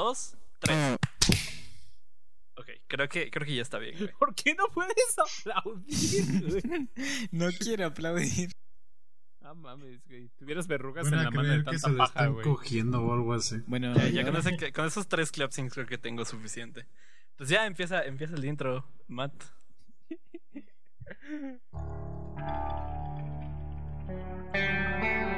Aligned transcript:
dos, 0.00 0.34
tres. 0.58 0.96
Ok, 2.56 2.66
creo 2.88 3.08
que, 3.08 3.30
creo 3.30 3.46
que 3.46 3.54
ya 3.54 3.62
está 3.62 3.78
bien, 3.78 3.96
güey. 3.98 4.10
¿Por 4.18 4.34
qué 4.34 4.54
no 4.54 4.68
puedes 4.68 5.16
aplaudir, 5.18 6.48
güey? 6.48 6.88
No 7.32 7.48
quiero 7.58 7.86
aplaudir. 7.86 8.50
Ah, 9.42 9.54
mames, 9.54 10.00
güey. 10.06 10.28
Tuvieras 10.38 10.66
verrugas 10.66 11.06
en 11.06 11.16
la 11.16 11.30
mano 11.30 11.42
de 11.42 11.48
creer 11.48 11.64
que 11.64 11.78
se 11.78 11.82
tanta 11.86 11.98
paja, 11.98 12.12
están 12.20 12.32
güey. 12.34 12.44
cogiendo 12.44 13.02
o 13.02 13.12
algo 13.12 13.32
así. 13.34 13.56
Bueno, 13.66 13.94
Ya, 13.94 14.08
ya 14.08 14.22
yo- 14.22 14.32
con, 14.32 14.36
ese- 14.36 14.72
con 14.72 14.86
esos 14.86 15.08
tres 15.08 15.32
clapsings 15.32 15.72
creo 15.72 15.86
que 15.86 15.98
tengo 15.98 16.24
suficiente. 16.24 16.86
Pues 17.36 17.48
ya 17.48 17.66
empieza, 17.66 18.04
empieza 18.04 18.34
el 18.36 18.44
intro, 18.44 18.86
Matt. 19.08 19.32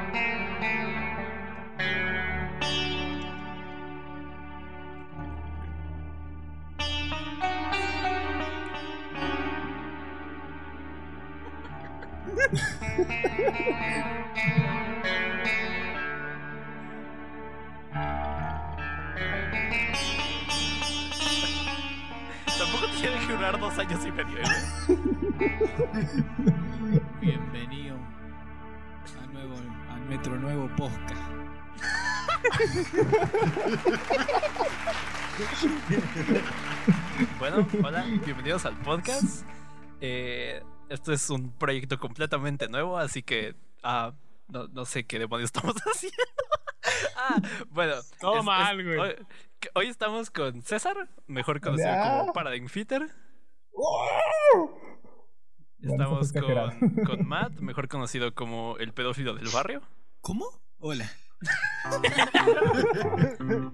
Tampoco 22.58 22.86
tiene 23.00 23.18
que 23.26 23.32
durar 23.32 23.58
dos 23.60 23.78
años 23.78 24.00
y 24.06 24.12
medio, 24.12 24.38
¿eh? 24.38 24.42
bienvenido 27.20 27.96
a 29.20 29.26
nuevo, 29.26 29.54
a 29.90 29.96
nuestro 29.98 30.36
nuevo 30.36 30.68
podcast. 30.76 31.12
Bueno, 37.38 37.66
hola, 37.82 38.04
bienvenidos 38.24 38.64
al 38.66 38.76
podcast. 38.78 39.44
Eh, 40.00 40.62
esto 40.92 41.12
es 41.12 41.30
un 41.30 41.52
proyecto 41.52 41.98
completamente 41.98 42.68
nuevo, 42.68 42.98
así 42.98 43.22
que 43.22 43.54
ah, 43.82 44.12
no, 44.48 44.68
no 44.68 44.84
sé 44.84 45.06
qué 45.06 45.18
demonios 45.18 45.50
estamos 45.54 45.76
haciendo. 45.76 46.18
ah, 47.16 47.40
bueno. 47.70 47.94
Todo 48.20 48.42
mal, 48.42 48.82
güey. 48.82 48.98
Hoy, 48.98 49.14
hoy 49.74 49.86
estamos 49.88 50.30
con 50.30 50.62
César, 50.62 51.08
mejor 51.26 51.60
conocido 51.60 51.92
como 52.02 52.32
Paradigm 52.32 52.68
Fitter. 52.68 53.08
Estamos 55.80 56.32
con, 56.32 56.44
con 57.06 57.26
Matt, 57.26 57.52
mejor 57.54 57.88
conocido 57.88 58.34
como 58.34 58.76
el 58.78 58.92
pedófilo 58.92 59.34
del 59.34 59.48
barrio. 59.48 59.82
¿Cómo? 60.20 60.46
Hola. 60.78 61.10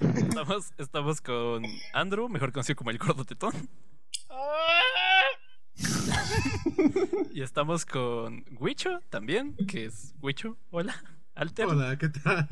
Estamos, 0.00 0.72
estamos 0.78 1.20
con 1.20 1.64
Andrew, 1.92 2.28
mejor 2.28 2.52
conocido 2.52 2.76
como 2.76 2.90
el 2.90 2.98
gordo 2.98 3.24
tetón. 3.24 3.52
y 7.32 7.42
estamos 7.42 7.84
con 7.84 8.44
Wicho 8.58 9.00
también, 9.10 9.56
que 9.68 9.86
es 9.86 10.14
Wicho. 10.20 10.56
Hola, 10.70 10.94
Alter. 11.34 11.66
Hola, 11.66 11.96
¿qué 11.98 12.08
tal? 12.08 12.46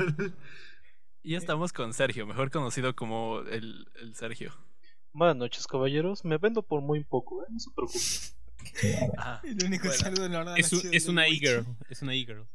Y 1.23 1.35
estamos 1.35 1.73
con 1.73 1.93
Sergio, 1.93 2.27
mejor 2.27 2.51
conocido 2.51 2.95
como 2.97 3.41
el, 3.41 3.89
el 4.01 4.15
Sergio. 4.15 4.53
Buenas 5.13 5.37
noches, 5.37 5.67
caballeros. 5.67 6.25
Me 6.25 6.39
vendo 6.39 6.63
por 6.63 6.81
muy 6.81 7.05
poco, 7.05 7.43
¿eh? 7.43 7.47
No 7.51 7.59
se 7.59 7.71
preocupen. 7.73 8.01
El 9.43 9.65
único 9.67 9.89
Bueno, 9.89 9.99
saludo 10.03 10.29
normal. 10.29 10.55
Es, 10.59 10.73
un- 10.73 10.95
es 10.95 11.07
una 11.09 11.27
e-girl. 11.27 11.65
Es 11.89 12.03
una 12.03 12.15
e-girl. 12.15 12.47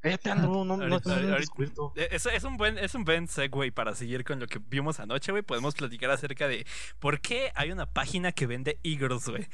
Cállate, 0.00 0.30
Andrew, 0.30 0.64
no, 0.64 0.64
no, 0.64 0.76
no, 0.76 0.82
Ahorita- 0.94 1.10
no, 1.10 1.14
no, 1.16 1.20
ahorita- 1.22 1.36
descubierto. 1.40 1.92
Eh, 1.96 2.08
Es, 2.12 2.26
es 2.26 2.44
un 2.44 2.56
buen, 2.56 2.78
es 2.78 2.94
un 2.94 3.04
buen 3.04 3.28
segue 3.28 3.70
para 3.72 3.94
seguir 3.94 4.24
con 4.24 4.40
lo 4.40 4.46
que 4.46 4.58
vimos 4.68 4.98
anoche, 5.00 5.30
güey. 5.32 5.42
Podemos 5.42 5.74
platicar 5.74 6.10
acerca 6.10 6.48
de 6.48 6.66
por 6.98 7.20
qué 7.20 7.52
hay 7.54 7.70
una 7.70 7.86
página 7.86 8.32
que 8.32 8.46
vende 8.46 8.78
e-girls, 8.82 9.28
güey. 9.28 9.46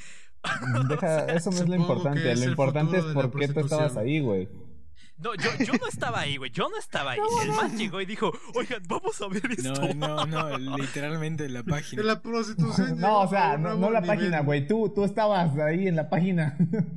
Deja, 0.89 1.25
eso 1.35 1.51
no 1.51 1.57
es 1.57 1.69
lo 1.69 1.75
que 1.75 1.81
importante. 1.81 2.33
es 2.33 2.41
Lo 2.41 2.47
importante 2.51 2.99
es 2.99 3.05
por 3.07 3.31
qué 3.37 3.49
tú 3.49 3.61
estabas 3.61 3.97
ahí, 3.97 4.21
güey. 4.21 4.49
No, 5.19 5.35
yo, 5.35 5.49
yo 5.65 5.73
no 5.81 5.87
estaba 5.89 6.21
ahí, 6.21 6.37
güey. 6.37 6.51
Yo 6.51 6.69
no 6.69 6.77
estaba 6.77 7.13
ahí. 7.13 7.19
El 7.43 7.53
man 7.53 7.77
llegó 7.79 8.03
y 8.03 8.05
dijo, 8.07 8.31
oigan, 8.55 8.83
vamos 8.87 9.19
a 9.23 9.29
ver 9.29 9.51
esto. 9.51 9.73
No, 9.95 10.27
no, 10.27 10.27
no, 10.27 10.59
literalmente 10.77 11.49
la 11.49 11.63
página. 11.63 12.03
De 12.03 12.07
la 12.07 12.21
prostitución. 12.21 12.99
No, 13.01 13.21
o 13.23 13.29
sea, 13.29 13.57
no, 13.57 13.75
no 13.77 13.91
la 13.91 14.03
nivel. 14.03 14.17
página, 14.19 14.41
güey. 14.43 14.67
Tú, 14.69 14.93
tú 14.95 15.05
estabas 15.05 15.57
ahí 15.59 15.89
en 15.89 15.97
la 15.97 16.11
página. 16.11 16.57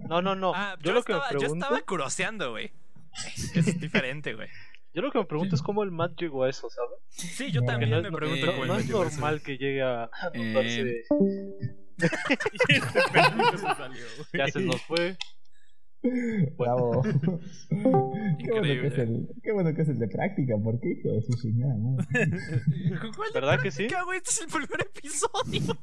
No, 0.10 0.22
no, 0.22 0.36
no. 0.36 0.52
Ah, 0.54 0.76
yo, 0.84 0.92
lo 0.92 1.02
que 1.04 1.14
estaba, 1.14 1.32
me 1.32 1.40
yo 1.40 1.48
estaba 1.54 1.80
curoseando, 1.82 2.52
güey. 2.52 2.72
Es 3.56 3.80
diferente, 3.80 4.34
güey. 4.34 4.48
yo 4.94 5.02
lo 5.02 5.12
que 5.12 5.20
me 5.20 5.26
pregunto 5.26 5.56
es 5.56 5.62
cómo 5.62 5.84
el 5.84 5.92
Matt 5.92 6.20
llegó 6.20 6.44
a 6.44 6.50
eso, 6.50 6.70
¿sabes? 6.70 7.00
Sí, 7.10 7.52
yo 7.52 7.62
No, 7.62 7.68
también 7.68 7.92
no 7.92 8.02
me 8.02 8.08
es- 8.10 8.16
pregunto 8.16 8.46
eh, 8.46 8.50
cómo 8.52 8.66
No 8.66 8.74
el 8.76 8.80
es 8.82 8.88
llegó 8.88 9.02
a 9.02 9.08
eso. 9.08 9.14
normal 9.16 9.42
que 9.42 9.58
llegue 9.58 9.82
a 9.82 10.10
Eh, 10.34 10.54
notarse. 10.54 11.04
Este 12.70 13.02
pendejo 13.12 13.58
se 13.58 13.64
salió, 13.66 14.04
güey. 14.18 14.28
Ya 14.34 14.48
se 14.48 14.60
nos 14.62 14.82
fue. 14.84 15.18
Bravo. 16.58 17.02
qué, 17.70 17.76
bueno 17.76 18.38
que 18.38 18.44
Increíble. 18.46 18.88
es 18.88 18.98
el, 19.00 19.28
qué 19.44 19.52
bueno 19.52 19.74
que 19.76 19.82
es 19.82 19.90
el 19.90 20.00
de 20.00 20.08
práctica, 20.08 20.54
¿por 20.64 20.80
qué, 20.80 20.92
hijo 20.92 21.10
de 21.10 21.22
su 21.24 21.34
chingada? 21.42 21.76
¿Cuál 23.18 23.32
¿Verdad 23.34 23.60
que 23.62 23.70
sí? 23.70 23.86
güey? 24.06 24.20
Este 24.20 24.30
es 24.30 24.42
el 24.42 24.48
primer 24.48 24.82
episodio. 24.82 25.78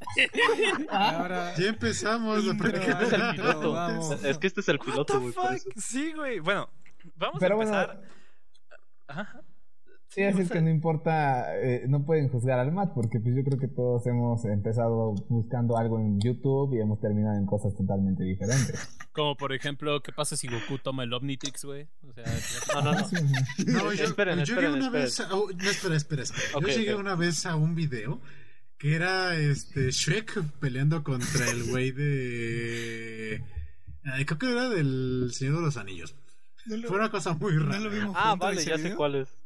Ahora. 0.89 1.53
Ya 1.55 1.67
empezamos 1.67 2.43
la 2.45 2.55
práctica. 2.57 2.93
Este 2.93 3.05
es 3.05 3.13
el 3.13 3.31
piloto. 3.35 3.71
vamos. 3.73 4.23
Es 4.23 4.37
que 4.39 4.47
este 4.47 4.61
es 4.61 4.69
el 4.69 4.79
piloto, 4.79 5.21
güey. 5.21 5.33
Sí, 5.75 6.13
güey. 6.13 6.39
Bueno, 6.39 6.67
vamos 7.15 7.37
Pero 7.39 7.53
a 7.53 7.57
bueno, 7.57 7.81
empezar. 7.81 8.01
Ajá. 9.07 9.41
Sí, 10.09 10.21
es 10.21 10.49
que 10.49 10.61
no 10.61 10.69
importa, 10.69 11.57
eh, 11.59 11.83
no 11.87 12.05
pueden 12.05 12.29
juzgar 12.29 12.59
al 12.59 12.71
Matt, 12.71 12.93
porque 12.95 13.19
pues 13.19 13.35
yo 13.35 13.43
creo 13.43 13.59
que 13.59 13.67
todos 13.67 14.07
hemos 14.07 14.43
empezado 14.45 15.13
buscando 15.27 15.77
algo 15.77 15.99
en 15.99 16.19
YouTube 16.21 16.73
y 16.75 16.79
hemos 16.79 16.99
terminado 17.01 17.37
en 17.37 17.45
cosas 17.45 17.75
totalmente 17.75 18.23
diferentes. 18.23 18.97
Como 19.11 19.35
por 19.35 19.51
ejemplo, 19.53 20.01
¿qué 20.01 20.13
pasa 20.13 20.37
si 20.37 20.47
Goku 20.47 20.77
toma 20.79 21.03
el 21.03 21.13
Omnitrix, 21.13 21.65
güey? 21.65 21.87
O 22.09 22.13
sea, 22.13 22.23
No, 22.75 22.81
no, 22.83 22.91
no. 22.93 23.83
No, 23.83 23.93
yo, 23.93 24.05
Esperen, 24.05 24.37
yo 24.37 24.43
esperen, 24.43 24.45
llegué 24.45 24.67
una 24.69 24.85
esperen. 24.85 24.91
vez 24.91 25.19
a, 25.19 25.35
oh, 25.35 25.49
no, 25.51 25.69
espera, 25.69 25.95
espera, 25.97 26.23
espera. 26.23 26.61
Yo 26.61 26.67
llegué 26.67 26.95
una 26.95 27.15
vez 27.15 27.45
a 27.45 27.55
un 27.57 27.75
video 27.75 28.21
que 28.77 28.95
era 28.95 29.35
este 29.35 29.91
Shrek 29.91 30.41
peleando 30.59 31.03
contra 31.03 31.49
el 31.49 31.65
güey 31.69 31.91
de. 31.91 33.43
Ay, 34.05 34.23
creo 34.25 34.39
que 34.39 34.51
era 34.51 34.69
del 34.69 35.31
Señor 35.33 35.55
de 35.57 35.61
los 35.63 35.77
Anillos. 35.77 36.15
No 36.67 36.77
lo, 36.77 36.87
Fue 36.87 36.97
una 36.97 37.09
cosa 37.09 37.33
muy 37.33 37.53
no 37.55 37.65
rara. 37.65 37.79
lo 37.79 37.89
vimos 37.89 38.15
Ah, 38.17 38.35
vale, 38.35 38.63
ya 38.63 38.77
sé 38.77 38.95
cuál 38.95 39.15
es. 39.15 39.37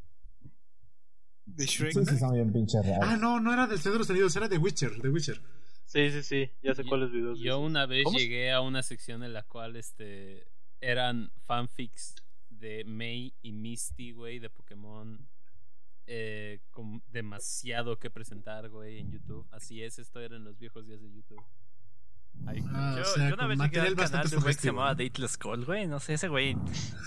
De 1.45 1.65
Shrek. 1.65 1.93
Sí, 1.93 2.05
sí, 2.05 2.17
son 2.17 2.33
bien 2.33 2.51
pinches 2.53 2.85
raros. 2.85 2.99
Ah, 3.09 3.17
no, 3.17 3.39
no 3.39 3.51
era 3.53 3.67
del 3.67 3.77
Señor 3.79 3.93
de 3.93 3.99
los 3.99 4.09
Anillos, 4.09 4.35
era 4.35 4.47
de 4.47 4.57
Witcher, 4.57 4.91
de 5.01 5.09
Witcher. 5.09 5.41
Sí, 5.85 6.09
sí, 6.11 6.23
sí. 6.23 6.49
Ya 6.63 6.73
sé 6.73 6.85
cuáles 6.85 7.11
videos. 7.11 7.37
Yo 7.39 7.59
una 7.59 7.85
vez 7.85 8.05
¿Cómo 8.05 8.17
se- 8.17 8.23
llegué 8.23 8.51
a 8.51 8.61
una 8.61 8.81
sección 8.83 9.23
en 9.23 9.33
la 9.33 9.43
cual 9.43 9.75
este 9.75 10.47
eran 10.79 11.31
fanfics 11.43 12.15
de 12.49 12.83
Mei 12.85 13.33
y 13.41 13.51
Misty, 13.51 14.11
güey, 14.13 14.39
de 14.39 14.49
Pokémon. 14.49 15.27
eh, 16.13 16.59
con 16.71 17.01
demasiado 17.07 17.97
que 17.97 18.09
presentar, 18.09 18.69
güey, 18.69 18.99
en 18.99 19.11
YouTube. 19.11 19.47
Así 19.51 19.81
es, 19.81 19.97
esto 19.99 20.19
era 20.19 20.35
en 20.35 20.43
los 20.43 20.57
viejos 20.59 20.85
días 20.85 21.01
de 21.01 21.09
YouTube. 21.11 21.41
Ay, 22.47 22.63
Ah, 22.73 22.95
Yo, 22.97 23.01
o 23.03 23.05
sea, 23.05 23.29
yo 23.29 23.35
una 23.35 23.45
vez 23.47 23.59
llegué 23.59 23.79
al 23.81 23.95
canal 23.95 24.27
de 24.29 24.35
un 24.35 24.41
güey 24.41 24.55
que 24.55 24.61
se 24.61 24.67
llamaba 24.67 24.95
Dateless 24.95 25.37
Call, 25.37 25.63
güey. 25.63 25.85
No 25.87 25.99
sé, 25.99 26.13
ese 26.15 26.27
güey 26.27 26.55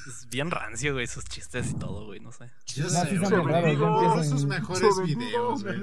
es 0.06 0.28
bien 0.30 0.50
rancio, 0.50 0.92
güey. 0.94 1.06
Sus 1.06 1.24
chistes 1.24 1.72
y 1.72 1.78
todo, 1.78 2.06
güey. 2.06 2.20
No 2.20 2.30
sé. 2.30 2.50
Yo 2.66 2.84
No, 2.84 2.90
sé, 2.90 3.10
sí 3.10 3.16
güey, 3.18 3.70
digo, 3.70 4.22
sus 4.24 4.44
mejores 4.46 5.02
videos, 5.04 5.64
güey. 5.64 5.76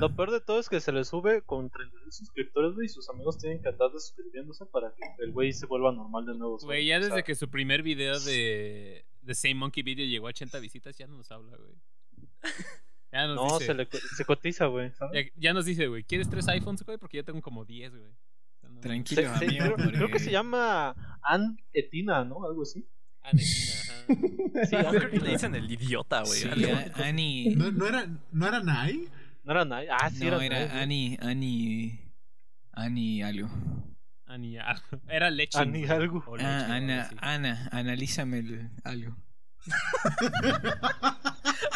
Lo 0.00 0.14
peor 0.16 0.32
de 0.32 0.40
todo 0.40 0.58
es 0.58 0.68
que 0.68 0.80
se 0.80 0.90
le 0.92 1.04
sube 1.04 1.42
con 1.42 1.70
36 1.70 2.14
suscriptores, 2.16 2.74
güey, 2.74 2.86
y 2.86 2.88
sus 2.88 3.08
amigos 3.08 3.38
tienen 3.38 3.62
que 3.62 3.68
andar 3.68 3.90
suscribiéndose 3.92 4.66
para 4.66 4.92
que 4.94 5.04
el 5.24 5.32
güey 5.32 5.52
se 5.52 5.66
vuelva 5.66 5.92
normal 5.92 6.26
de 6.26 6.34
nuevo. 6.34 6.58
Güey, 6.58 6.86
ya 6.86 6.98
desde 6.98 7.22
que 7.22 7.34
su 7.36 7.48
primer 7.48 7.82
video 7.82 8.18
de, 8.20 9.06
de 9.22 9.34
Same 9.34 9.54
Monkey 9.54 9.82
Video 9.84 10.06
llegó 10.06 10.26
a 10.26 10.30
80 10.30 10.58
visitas, 10.58 10.98
ya 10.98 11.06
no 11.06 11.16
nos 11.16 11.30
habla, 11.30 11.56
güey. 11.56 11.74
Ya 13.10 13.26
nos 13.26 13.36
No, 13.36 13.58
dice, 13.58 13.64
se, 13.64 13.74
le, 13.74 13.88
se 14.16 14.24
cotiza, 14.26 14.66
güey. 14.66 14.92
ya 15.36 15.54
nos 15.54 15.64
dice, 15.64 15.86
güey, 15.86 16.04
¿quieres 16.04 16.28
tres 16.28 16.46
iPhones, 16.48 16.82
güey? 16.82 16.98
Porque 16.98 17.16
yo 17.16 17.24
tengo 17.24 17.40
como 17.40 17.64
10, 17.64 17.96
güey. 17.96 18.10
O 18.78 18.80
Tranquilo, 18.80 19.22
creo, 19.38 19.74
creo 19.76 20.08
que 20.08 20.18
se 20.18 20.30
llama 20.30 20.94
Ann 21.22 21.58
Etina, 21.72 22.24
¿no? 22.24 22.44
Algo 22.44 22.62
así. 22.62 22.86
Ah, 23.22 23.30
Netina, 23.32 23.82
ajá. 23.82 24.04
Sí, 25.10 25.18
le 25.20 25.30
dicen 25.30 25.54
el 25.54 25.70
idiota, 25.70 26.22
güey. 26.22 26.40
Sí, 26.40 26.48
algo. 26.48 26.68
Annie. 27.04 27.54
¿No, 27.56 27.70
no 27.72 27.86
era, 27.86 28.06
¿No 28.32 28.46
era 28.46 28.60
Nai? 28.60 29.08
No 29.44 29.52
era 29.52 29.64
nadie. 29.64 29.88
Ah, 29.90 30.10
sí, 30.10 30.24
No, 30.24 30.40
era, 30.40 30.58
era 30.60 30.68
Nai, 30.74 30.82
Annie. 30.82 31.18
Annie. 31.20 32.12
Annie 32.72 33.24
algo. 33.24 33.48
Ani- 34.26 34.58
ah, 34.58 34.80
Era 35.08 35.30
leche. 35.30 35.58
Ani 35.58 35.84
algo. 35.86 36.22
Ah, 36.40 36.66
Ana, 36.70 37.10
Ana, 37.18 37.68
analízame 37.72 38.38
el 38.40 38.70
algo. 38.84 39.16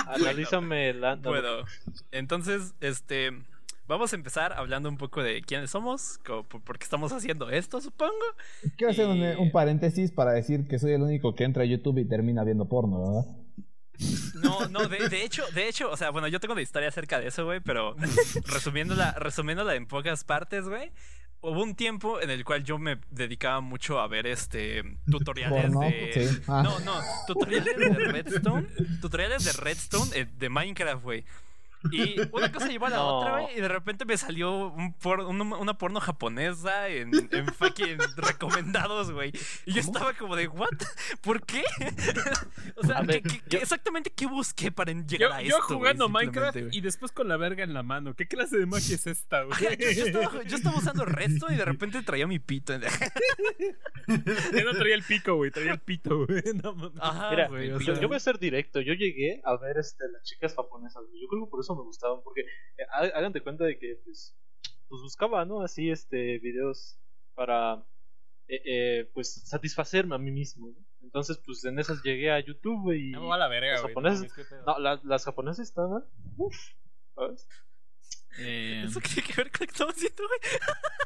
Analízame 0.07 0.91
el. 0.91 1.01
Bueno, 1.23 1.65
entonces, 2.11 2.75
este. 2.81 3.33
Vamos 3.93 4.11
a 4.15 4.17
empezar 4.17 4.55
hablando 4.55 4.89
un 4.89 4.97
poco 4.97 5.23
de 5.23 5.43
quiénes 5.43 5.71
somos, 5.71 6.19
por 6.25 6.79
qué 6.79 6.85
estamos 6.85 7.13
haciendo 7.13 7.51
esto, 7.51 7.79
supongo. 7.79 8.15
Quiero 8.79 8.91
hacer 8.93 9.07
un, 9.07 9.19
Y- 9.19 9.35
un 9.37 9.53
paréntesis 9.53 10.11
para 10.11 10.33
decir 10.33 10.67
que 10.67 10.79
soy 10.79 10.93
el 10.93 11.03
único 11.03 11.35
que 11.35 11.45
entra 11.45 11.63
a 11.65 11.67
YouTube 11.67 11.99
y 11.99 12.07
termina 12.07 12.43
viendo 12.43 12.67
porno, 12.67 13.01
¿verdad? 13.03 13.37
No, 14.43 14.67
no, 14.69 14.89
de, 14.89 15.11
de 15.11 15.23
hecho, 15.25 15.45
de 15.55 15.69
hecho, 15.69 15.91
o 15.91 15.97
sea, 15.99 16.09
bueno, 16.09 16.27
yo 16.29 16.41
tengo 16.41 16.53
una 16.55 16.63
historia 16.63 16.89
acerca 16.89 17.21
de 17.21 17.27
eso, 17.29 17.45
güey, 17.45 17.61
pero 17.61 17.95
resumiéndola, 18.47 19.13
resumiéndola 19.13 19.75
en 19.75 19.87
pocas 19.87 20.25
partes, 20.25 20.67
güey. 20.67 20.91
Hubo 21.43 21.63
un 21.63 21.75
tiempo 21.75 22.19
en 22.21 22.31
el 22.31 22.45
cual 22.45 22.65
yo 22.65 22.79
me 22.79 22.99
dedicaba 23.11 23.61
mucho 23.61 24.01
a 24.01 24.09
ver 24.09 24.27
este 24.27 24.83
tutoriales 25.11 25.61
Porno, 25.63 25.81
de. 25.81 26.11
sí. 26.31 26.41
Ah. 26.49 26.63
No, 26.65 26.81
no, 26.81 26.95
tutoriales 27.27 27.77
de 27.77 27.89
Redstone. 27.91 28.67
Tutoriales 29.03 29.45
de 29.45 29.53
Redstone 29.53 30.11
eh, 30.15 30.27
de 30.39 30.49
Minecraft, 30.49 31.03
güey. 31.03 31.25
Y 31.91 32.17
una 32.33 32.53
cosa 32.53 32.69
llevó 32.69 32.87
a 32.87 32.91
la 32.91 32.97
No. 32.97 33.19
otra, 33.19 33.41
güey, 33.41 33.59
y 33.59 33.61
de 33.61 33.69
repente 33.69 34.05
me 34.05 34.17
salió 34.17 34.69
un 34.69 34.95
por- 34.95 35.21
un- 35.21 35.41
una 35.53 35.77
porno 35.79 36.01
japonesa 36.01 36.89
en, 36.89 37.11
en 37.33 37.47
fucking 37.47 37.99
recomendados, 38.17 39.11
güey. 39.11 39.33
Y 39.67 39.73
yo 39.73 39.81
estaba 39.81 40.13
como 40.15 40.37
de, 40.37 40.49
¿what? 40.49 40.69
¿Por 41.23 41.45
qué? 41.45 41.63
o 42.77 42.87
sea, 42.87 42.99
A 42.99 43.03
ver, 43.03 43.23
¿qué- 43.23 43.29
qué- 43.29 43.37
yo- 43.39 43.43
qué- 43.51 43.57
exactamente 43.59 44.11
qué 44.15 44.27
busqué 44.27 44.71
para 44.71 44.93
llegar 44.93 45.19
Yo, 45.19 45.33
a 45.35 45.43
yo 45.43 45.49
esto? 45.49 45.67
güey? 45.67 45.79
jugando 45.79 46.05
Simplemente, 46.07 46.37
Minecraft 46.43 46.75
y 46.75 46.81
después 46.81 47.13
con 47.13 47.29
la 47.29 47.37
verga 47.37 47.65
en 47.65 47.75
la 47.75 47.83
mano. 47.83 48.15
¿Qué 48.15 48.27
clase 48.29 48.59
de 48.59 48.67
magia 48.67 48.95
es 48.95 49.07
esta, 49.07 49.43
güey? 49.43 49.59
Yo, 49.79 49.91
yo 49.91 50.05
estaba, 50.07 50.43
yo 50.45 50.57
estaba 50.57 50.77
usando 50.79 51.05
Redstone 51.05 51.55
y 51.55 51.59
de 51.59 51.65
repente 51.73 52.03
traía 52.03 52.27
mi 52.27 52.39
pito. 52.39 52.73
Ya 52.79 54.65
no 54.65 54.73
traía 54.73 54.95
el 54.95 55.03
pico, 55.03 55.35
güey. 55.37 55.51
Traía 55.51 55.73
el 55.73 55.81
pito, 55.81 56.27
güey. 56.27 56.43
No 56.63 56.75
mames. 56.75 56.99
Ajá, 57.01 57.31
Mira, 57.31 57.49
güey. 57.49 57.71
o 57.73 57.79
yo, 57.81 57.95
sea, 57.95 58.01
yo 58.03 58.09
voy 58.09 58.17
a 58.17 58.21
ser 58.21 58.39
directo. 58.39 58.81
Yo 58.81 58.95
llegué 58.95 59.41
a 59.45 59.57
ver 59.57 59.79
este, 59.79 60.05
las 60.13 60.23
chicas 60.25 60.55
japonesas. 60.55 61.03
güey. 61.09 61.21
Yo 61.23 61.29
creo 61.29 61.45
que 61.45 61.51
por 61.51 61.61
eso 61.61 61.72
me 61.77 61.83
gustaban. 61.83 62.23
Porque 62.23 62.43
eh, 62.43 62.85
há- 62.93 63.19
hagan 63.19 63.33
de 63.33 63.41
cuenta 63.43 63.65
de 63.65 63.79
que 63.79 63.97
pues, 64.05 64.37
pues 64.89 65.03
buscaba, 65.03 65.45
¿no? 65.45 65.63
Así 65.63 65.91
este 65.91 66.39
videos 66.39 66.99
para 67.35 67.83
eh, 68.49 68.63
eh, 68.65 69.11
pues 69.15 69.33
satisfacerme 69.47 70.15
a 70.15 70.19
mí 70.19 70.31
mismo. 70.31 70.69
¿no? 70.69 70.77
Entonces, 71.03 71.39
pues 71.45 71.65
en 71.65 71.79
esas 71.79 72.03
llegué 72.03 72.31
a 72.31 72.41
YouTube 72.41 72.81
güey, 72.83 73.11
y 73.11 73.13
va 73.13 73.35
a 73.35 73.39
la 73.39 73.49
verga, 73.49 73.73
los 73.73 73.83
güey. 73.83 73.95
japoneses- 73.95 74.31
no 74.67 74.75
no, 74.75 74.79
las, 74.79 75.05
las 75.05 75.25
japonesas 75.25 75.67
estaban. 75.69 76.05
Uf, 76.37 76.57
¿sabes? 77.15 77.47
Eh, 78.39 78.85
¿Eso 78.87 78.99
tiene 79.01 79.29
que 79.29 79.35
ver 79.43 79.51
con 79.51 79.61
lo 79.61 79.67
que 79.67 79.73
estamos 79.73 79.95
haciendo, 79.95 80.23
güey? 80.27 80.41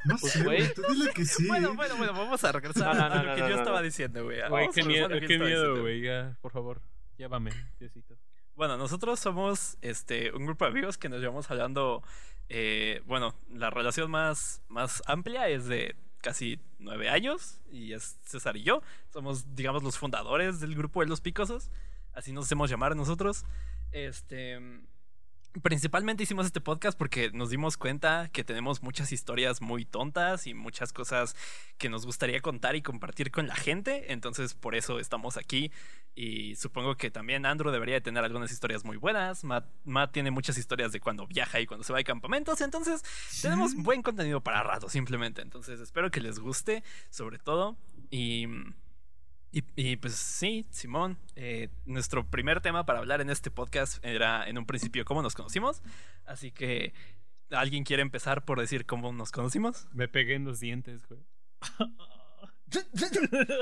No 0.05 0.17
Pues, 0.21 0.33
sé, 0.33 0.45
güey. 0.45 0.75
Tú 0.75 0.83
dile 0.89 1.13
que 1.13 1.25
sí. 1.25 1.49
Bueno, 1.49 1.75
bueno, 1.75 1.97
bueno, 1.97 2.13
vamos 2.13 2.45
a 2.45 2.53
regresar 2.53 2.95
No, 2.95 2.95
no, 2.95 3.05
a 3.05 3.09
no, 3.09 3.15
lo 3.25 3.31
no, 3.31 3.35
que 3.35 3.41
no, 3.41 3.49
yo 3.49 3.55
no, 3.57 3.61
estaba 3.63 3.79
no. 3.81 3.85
diciendo, 3.85 4.23
güey. 4.25 4.49
Güey, 4.49 4.69
qué 4.73 4.85
miedo, 4.85 5.09
qué 5.09 5.21
miedo, 5.27 5.45
diciendo. 5.45 5.81
güey. 5.81 6.03
Ya, 6.03 6.39
por 6.41 6.53
favor. 6.53 6.81
Llévame, 7.19 7.51
Diosito. 7.81 8.17
Bueno, 8.57 8.79
nosotros 8.79 9.21
somos 9.21 9.77
este 9.83 10.33
un 10.33 10.47
grupo 10.47 10.65
de 10.65 10.71
amigos 10.71 10.97
que 10.97 11.11
nos 11.11 11.21
llevamos 11.21 11.51
hablando. 11.51 12.03
eh, 12.49 13.03
bueno, 13.05 13.35
la 13.51 13.69
relación 13.71 14.11
más, 14.11 14.63
más 14.69 15.03
amplia 15.07 15.49
es 15.49 15.67
de 15.67 15.95
casi 16.23 16.59
nueve 16.79 17.11
años 17.11 17.61
y 17.71 17.93
es 17.93 18.19
César 18.25 18.57
y 18.57 18.63
yo. 18.63 18.83
Somos, 19.13 19.55
digamos, 19.55 19.83
los 19.83 19.99
fundadores 19.99 20.59
del 20.61 20.75
grupo 20.75 21.01
de 21.01 21.07
los 21.07 21.21
Picosos. 21.21 21.71
Así 22.15 22.33
nos 22.33 22.47
hacemos 22.47 22.71
llamar 22.71 22.97
nosotros. 22.97 23.45
Este. 23.93 24.59
Principalmente 25.63 26.23
hicimos 26.23 26.47
este 26.47 26.61
podcast 26.61 26.99
porque 26.99 27.31
nos 27.33 27.51
dimos 27.51 27.77
cuenta 27.77 28.29
que 28.33 28.45
tenemos 28.45 28.83
muchas 28.83 29.13
historias 29.13 29.63
muy 29.63 29.85
tontas 29.85 30.47
y 30.47 30.55
muchas 30.55 30.93
cosas 30.93 31.35
que 31.79 31.89
nos 31.89 32.05
gustaría 32.05 32.41
contar 32.41 32.77
y 32.77 32.83
compartir 32.83 33.31
con 33.31 33.47
la 33.47 33.55
gente. 33.55 34.13
Entonces, 34.13 34.55
por 34.55 34.75
eso 34.75 34.99
estamos 34.99 35.37
aquí. 35.37 35.71
Y 36.15 36.57
supongo 36.57 36.97
que 36.97 37.11
también 37.11 37.47
Andrew 37.47 37.71
debería 37.71 37.95
de 37.95 38.01
tener 38.01 38.25
algunas 38.25 38.53
historias 38.53 38.85
muy 38.85 38.97
buenas. 38.97 39.45
Matt, 39.45 39.67
Matt 39.85 40.13
tiene 40.13 40.31
muchas 40.31 40.59
historias 40.59 40.93
de 40.93 41.01
cuando 41.01 41.27
viaja 41.27 41.61
y 41.61 41.67
cuando 41.67 41.85
se 41.85 41.93
va 41.93 41.99
de 41.99 42.05
campamentos. 42.05 42.61
Entonces, 42.61 43.03
tenemos 43.41 43.75
buen 43.75 44.03
contenido 44.03 44.41
para 44.41 44.63
rato, 44.63 44.89
simplemente. 44.89 45.43
Entonces, 45.43 45.81
espero 45.81 46.11
que 46.11 46.21
les 46.21 46.39
guste, 46.39 46.83
sobre 47.11 47.39
todo. 47.39 47.77
Y. 48.11 48.47
Y, 49.53 49.65
y, 49.75 49.97
pues 49.97 50.15
sí, 50.15 50.67
Simón, 50.71 51.19
eh, 51.35 51.69
nuestro 51.87 52.27
primer 52.27 52.61
tema 52.61 52.85
para 52.85 52.99
hablar 52.99 53.21
en 53.21 53.31
este 53.31 53.51
podcast 53.51 54.05
era 54.05 54.49
en 54.49 54.59
un 54.59 54.67
principio 54.67 55.05
cómo 55.05 55.23
nos 55.23 55.35
conocimos. 55.35 55.83
Así 56.27 56.53
que, 56.53 56.93
¿alguien 57.51 57.85
quiere 57.85 58.03
empezar 58.03 58.45
por 58.45 58.61
decir 58.61 58.87
cómo 58.87 59.13
nos 59.13 59.33
conocimos? 59.33 59.89
Me 59.93 60.09
pegué 60.09 60.35
en 60.35 60.45
los 60.45 60.61
dientes, 60.61 61.07
güey. 61.09 61.21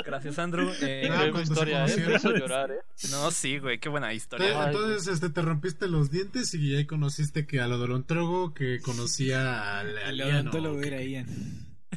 Gracias, 0.06 0.38
Andrew. 0.38 0.70
Eh, 0.80 1.02
Increíble 1.06 1.30
cuando 1.30 1.46
se 1.46 1.52
historia, 1.52 1.86
¿eh? 1.86 2.38
Llorar, 2.38 2.70
¿eh? 2.70 2.80
no, 3.10 3.30
sí, 3.30 3.58
güey, 3.58 3.78
qué 3.78 3.88
buena 3.88 4.12
historia. 4.14 4.66
Entonces, 4.66 5.06
este, 5.06 5.30
te 5.30 5.42
rompiste 5.42 5.88
los 5.88 6.10
dientes 6.10 6.54
y 6.54 6.74
ahí 6.74 6.86
conociste 6.86 7.46
que 7.46 7.60
al 7.60 7.72
odontólogo 7.72 8.54
que 8.54 8.80
conocía 8.80 9.78
al, 9.78 9.98
al 9.98 10.20
el 10.20 10.26
Ian, 10.26 10.48
odontólogo 10.48 10.78
¿o 10.78 10.82
era? 10.82 11.02
Ian. 11.02 11.26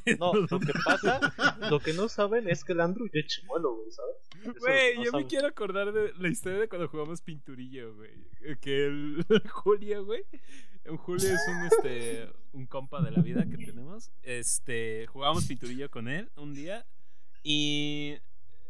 No, 0.20 0.34
lo 0.34 0.60
que 0.60 0.74
pasa, 0.86 1.60
lo 1.70 1.80
que 1.80 1.94
no 1.94 2.08
saben 2.10 2.50
es 2.50 2.64
que 2.64 2.74
el 2.74 2.82
Andrew 2.82 3.08
ya 3.14 3.20
es 3.20 3.28
chimuelo, 3.28 3.76
güey, 3.76 3.92
¿sabes? 3.92 4.16
Eso 4.42 4.54
Güey, 4.60 4.98
no 4.98 5.04
yo 5.04 5.12
me 5.14 5.28
quiero 5.28 5.48
acordar 5.48 5.92
de 5.92 6.14
la 6.18 6.28
historia 6.30 6.60
de 6.60 6.68
cuando 6.70 6.88
jugamos 6.88 7.22
pinturillo, 7.22 7.96
güey. 7.96 8.12
Eh, 8.42 8.56
Que 8.62 8.86
el 8.86 9.26
Julio, 9.52 10.06
güey. 10.06 10.24
Julio 11.00 11.30
es 11.34 11.42
un 11.50 11.66
este 11.66 12.30
un 12.54 12.66
compa 12.66 13.02
de 13.02 13.12
la 13.12 13.22
vida 13.22 13.46
que 13.50 13.58
tenemos. 13.58 14.10
Este, 14.24 15.06
jugamos 15.08 15.46
pinturillo 15.46 15.90
con 15.90 16.08
él 16.08 16.32
un 16.38 16.54
día 16.54 16.86
y 17.44 18.18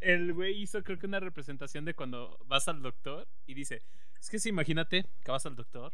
el 0.02 0.34
güey 0.34 0.62
hizo 0.62 0.84
creo 0.84 0.98
que 1.00 1.06
una 1.06 1.20
representación 1.20 1.86
de 1.86 1.94
cuando 1.94 2.38
vas 2.46 2.68
al 2.68 2.82
doctor 2.82 3.28
y 3.46 3.54
dice, 3.54 3.84
"Es 4.20 4.30
que 4.30 4.40
si 4.40 4.50
imagínate 4.50 5.06
que 5.24 5.32
vas 5.32 5.46
al 5.46 5.56
doctor, 5.56 5.94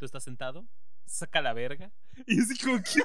tú 0.00 0.06
estás 0.06 0.24
sentado, 0.24 0.66
saca 1.06 1.40
la 1.40 1.52
verga." 1.52 1.92
Y 2.26 2.38
es 2.40 2.58
como, 2.62 2.76
¿qué 2.78 3.00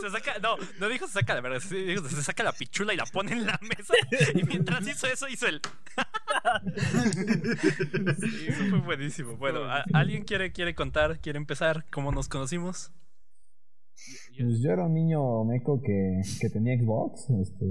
Se 0.00 0.10
saca, 0.10 0.38
no, 0.40 0.56
no 0.78 0.88
dijo 0.88 1.06
se 1.08 1.14
saca 1.14 1.34
la 1.34 1.40
verdad, 1.40 1.58
sí 1.60 1.76
dijo 1.82 2.08
se 2.08 2.22
saca 2.22 2.42
la 2.44 2.52
pichula 2.52 2.94
y 2.94 2.96
la 2.96 3.04
pone 3.06 3.32
en 3.32 3.44
la 3.46 3.58
mesa. 3.62 3.94
Y 4.34 4.44
mientras 4.44 4.86
hizo 4.86 5.06
eso, 5.08 5.26
hizo 5.28 5.46
el. 5.48 5.60
Sí, 8.20 8.46
eso 8.48 8.64
fue 8.70 8.80
buenísimo. 8.80 9.36
Bueno, 9.36 9.64
¿a- 9.64 9.84
¿alguien 9.92 10.24
quiere, 10.24 10.52
quiere 10.52 10.74
contar, 10.74 11.18
quiere 11.20 11.38
empezar 11.38 11.84
cómo 11.90 12.12
nos 12.12 12.28
conocimos? 12.28 12.92
Pues 14.38 14.60
yo 14.62 14.70
era 14.70 14.84
un 14.86 14.94
niño 14.94 15.44
meco 15.44 15.80
que, 15.82 16.20
que 16.40 16.50
tenía 16.50 16.76
Xbox 16.78 17.28
este, 17.40 17.64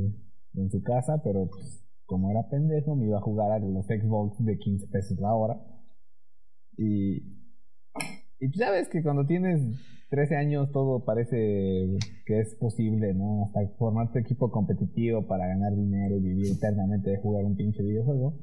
en 0.55 0.71
su 0.71 0.81
casa, 0.83 1.21
pero 1.23 1.47
pues, 1.49 1.83
como 2.05 2.31
era 2.31 2.47
pendejo 2.49 2.95
me 2.95 3.05
iba 3.07 3.17
a 3.17 3.21
jugar 3.21 3.51
a 3.51 3.59
los 3.59 3.85
Xbox 3.85 4.43
de 4.45 4.57
15 4.57 4.87
pesos 4.87 5.17
la 5.19 5.33
hora. 5.33 5.55
Y, 6.77 7.21
y 8.43 8.47
pues 8.47 8.57
ya 8.59 8.71
ves 8.71 8.89
que 8.89 9.01
cuando 9.01 9.25
tienes 9.25 9.61
13 10.09 10.35
años 10.35 10.71
todo 10.73 11.05
parece 11.05 11.97
que 12.25 12.39
es 12.41 12.55
posible, 12.55 13.13
¿no? 13.13 13.45
Hasta 13.45 13.65
formar 13.77 14.11
tu 14.11 14.19
equipo 14.19 14.51
competitivo 14.51 15.25
para 15.27 15.47
ganar 15.47 15.73
dinero 15.73 16.17
y 16.17 16.19
vivir 16.19 16.51
eternamente 16.51 17.11
de 17.11 17.17
jugar 17.17 17.45
un 17.45 17.55
pinche 17.55 17.81
videojuego. 17.81 18.33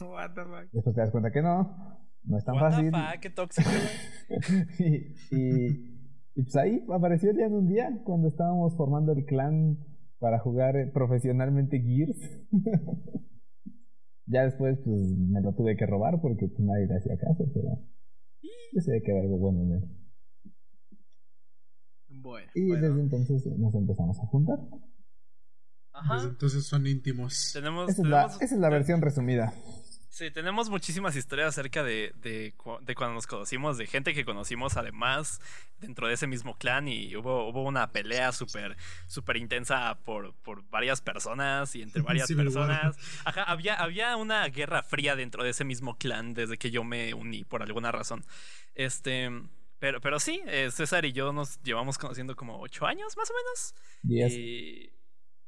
What 0.00 0.34
the 0.34 0.42
fuck. 0.42 0.72
Después 0.72 0.94
te 0.94 1.00
das 1.02 1.10
cuenta 1.10 1.30
que 1.30 1.42
no, 1.42 2.00
no 2.24 2.38
es 2.38 2.44
tan 2.46 2.54
What 2.54 2.70
fácil. 2.70 2.90
the 2.90 2.96
fuck, 2.96 3.20
qué 3.20 3.30
tóxico, 3.30 3.70
y, 4.78 5.36
y, 5.36 5.66
y 6.34 6.42
pues 6.42 6.56
ahí 6.56 6.82
apareció 6.90 7.32
ya 7.32 7.44
en 7.44 7.54
un 7.54 7.68
día 7.68 8.00
cuando 8.04 8.28
estábamos 8.28 8.74
formando 8.74 9.12
el 9.12 9.26
clan 9.26 9.76
para 10.18 10.38
jugar 10.38 10.92
profesionalmente 10.94 11.78
Gears. 11.78 12.40
ya 14.26 14.44
después 14.44 14.78
pues 14.82 14.98
me 15.18 15.42
lo 15.42 15.52
tuve 15.52 15.76
que 15.76 15.84
robar 15.84 16.22
porque 16.22 16.48
pues, 16.48 16.60
nadie 16.60 16.86
le 16.86 16.96
hacía 16.96 17.18
caso, 17.18 17.44
pero 17.52 17.78
yo 18.72 18.80
sé 18.80 19.02
que 19.04 19.10
era 19.12 19.20
algo 19.20 19.38
bueno 19.38 19.62
en 19.62 19.72
él. 19.72 19.88
Bueno. 22.08 22.50
Y 22.54 22.68
Bueno. 22.68 22.88
desde 22.88 23.00
entonces 23.02 23.46
nos 23.58 23.74
empezamos 23.74 24.18
a 24.18 24.26
juntar. 24.26 24.58
Desde 24.60 24.84
Ajá. 25.92 26.22
entonces 26.28 26.64
son 26.66 26.86
íntimos. 26.86 27.50
Tenemos, 27.52 27.90
Esa 27.90 28.02
es 28.02 28.08
la, 28.08 28.20
tenemos- 28.22 28.42
esa 28.42 28.54
es 28.54 28.60
la 28.60 28.68
versión 28.70 29.00
resumida. 29.02 29.52
Sí, 30.10 30.28
tenemos 30.32 30.68
muchísimas 30.68 31.14
historias 31.14 31.50
acerca 31.50 31.84
de, 31.84 32.12
de, 32.16 32.52
de 32.80 32.94
cuando 32.96 33.14
nos 33.14 33.28
conocimos, 33.28 33.78
de 33.78 33.86
gente 33.86 34.12
que 34.12 34.24
conocimos 34.24 34.76
además 34.76 35.40
dentro 35.78 36.08
de 36.08 36.14
ese 36.14 36.26
mismo 36.26 36.58
clan 36.58 36.88
y 36.88 37.14
hubo, 37.14 37.48
hubo 37.48 37.62
una 37.62 37.92
pelea 37.92 38.32
súper 38.32 38.76
súper 39.06 39.36
intensa 39.36 40.00
por, 40.04 40.34
por 40.42 40.68
varias 40.68 41.00
personas 41.00 41.76
y 41.76 41.82
entre 41.82 42.02
varias 42.02 42.30
personas. 42.32 42.96
Ajá, 43.24 43.44
había, 43.44 43.76
había 43.76 44.16
una 44.16 44.44
guerra 44.48 44.82
fría 44.82 45.14
dentro 45.14 45.44
de 45.44 45.50
ese 45.50 45.64
mismo 45.64 45.96
clan 45.96 46.34
desde 46.34 46.58
que 46.58 46.72
yo 46.72 46.82
me 46.82 47.14
uní 47.14 47.44
por 47.44 47.62
alguna 47.62 47.92
razón. 47.92 48.24
Este, 48.74 49.30
pero, 49.78 50.00
pero 50.00 50.18
sí, 50.18 50.42
eh, 50.46 50.72
César 50.72 51.04
y 51.04 51.12
yo 51.12 51.32
nos 51.32 51.62
llevamos 51.62 51.98
conociendo 51.98 52.34
como 52.34 52.60
ocho 52.60 52.84
años 52.84 53.16
más 53.16 53.30
o 53.30 53.34
menos. 53.34 53.74
Diez. 54.02 54.32
Y 54.32 54.90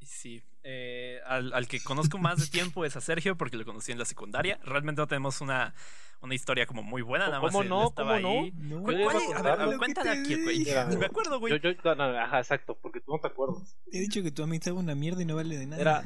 sí, 0.05 0.43
eh, 0.65 1.21
al, 1.27 1.53
al 1.53 1.67
que 1.69 1.81
conozco 1.83 2.19
más 2.19 2.39
de 2.39 2.47
tiempo 2.47 2.85
es 2.85 2.97
a 2.97 3.01
Sergio 3.01 3.37
porque 3.37 3.57
lo 3.57 3.65
conocí 3.65 3.93
en 3.93 3.99
la 3.99 4.05
secundaria. 4.05 4.59
Realmente 4.65 5.01
no 5.03 5.07
tenemos 5.07 5.41
una, 5.41 5.75
una 6.21 6.35
historia 6.35 6.67
como 6.67 6.83
muy 6.83 7.03
buena, 7.03 7.27
nada 7.27 7.41
más 7.41 7.53
¿Cómo 7.53 7.65
no? 7.65 7.89
estaba 7.89 8.21
¿Cómo 8.21 8.35
no? 8.35 8.43
ahí. 8.45 8.53
No, 8.57 8.83
¿Cuál- 8.83 8.99
Yo 8.99 9.05
cuál 9.05 9.23
iba 9.23 9.39
a 9.39 9.43
ver, 9.43 9.61
a 9.61 9.67
ver, 9.67 9.79
cuéntala 9.79 10.13
aquí, 10.13 10.43
güey. 10.43 10.59
Ni 10.91 10.97
me 10.97 11.07
acuerdo, 11.07 11.39
güey. 11.41 11.59
Yo, 11.61 11.71
yo, 11.71 11.95
no, 11.95 12.13
no, 12.13 12.19
ajá, 12.21 12.39
exacto, 12.39 12.77
porque 12.81 13.01
tú 13.01 13.13
no 13.13 13.19
te 13.19 13.29
acuerdas. 13.29 13.77
Te 13.91 13.99
he 13.99 14.01
dicho 14.01 14.23
que 14.23 14.31
tu 14.31 14.43
amistad 14.43 14.73
es 14.75 14.79
una 14.79 14.95
mierda 14.95 15.23
y 15.23 15.25
no 15.25 15.37
vale 15.37 15.57
de 15.59 15.67
nada. 15.67 15.83
Era. 15.83 16.05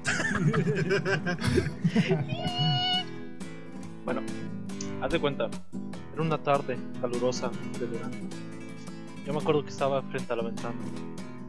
bueno, 4.04 4.22
haz 5.02 5.10
de 5.10 5.20
cuenta, 5.20 5.50
era 6.12 6.22
una 6.22 6.42
tarde 6.42 6.78
calurosa 7.00 7.50
de 7.78 7.86
verano. 7.86 8.16
Yo 9.26 9.32
me 9.34 9.38
acuerdo 9.40 9.62
que 9.62 9.70
estaba 9.70 10.02
frente 10.02 10.32
a 10.32 10.36
la 10.36 10.42
ventana, 10.44 10.76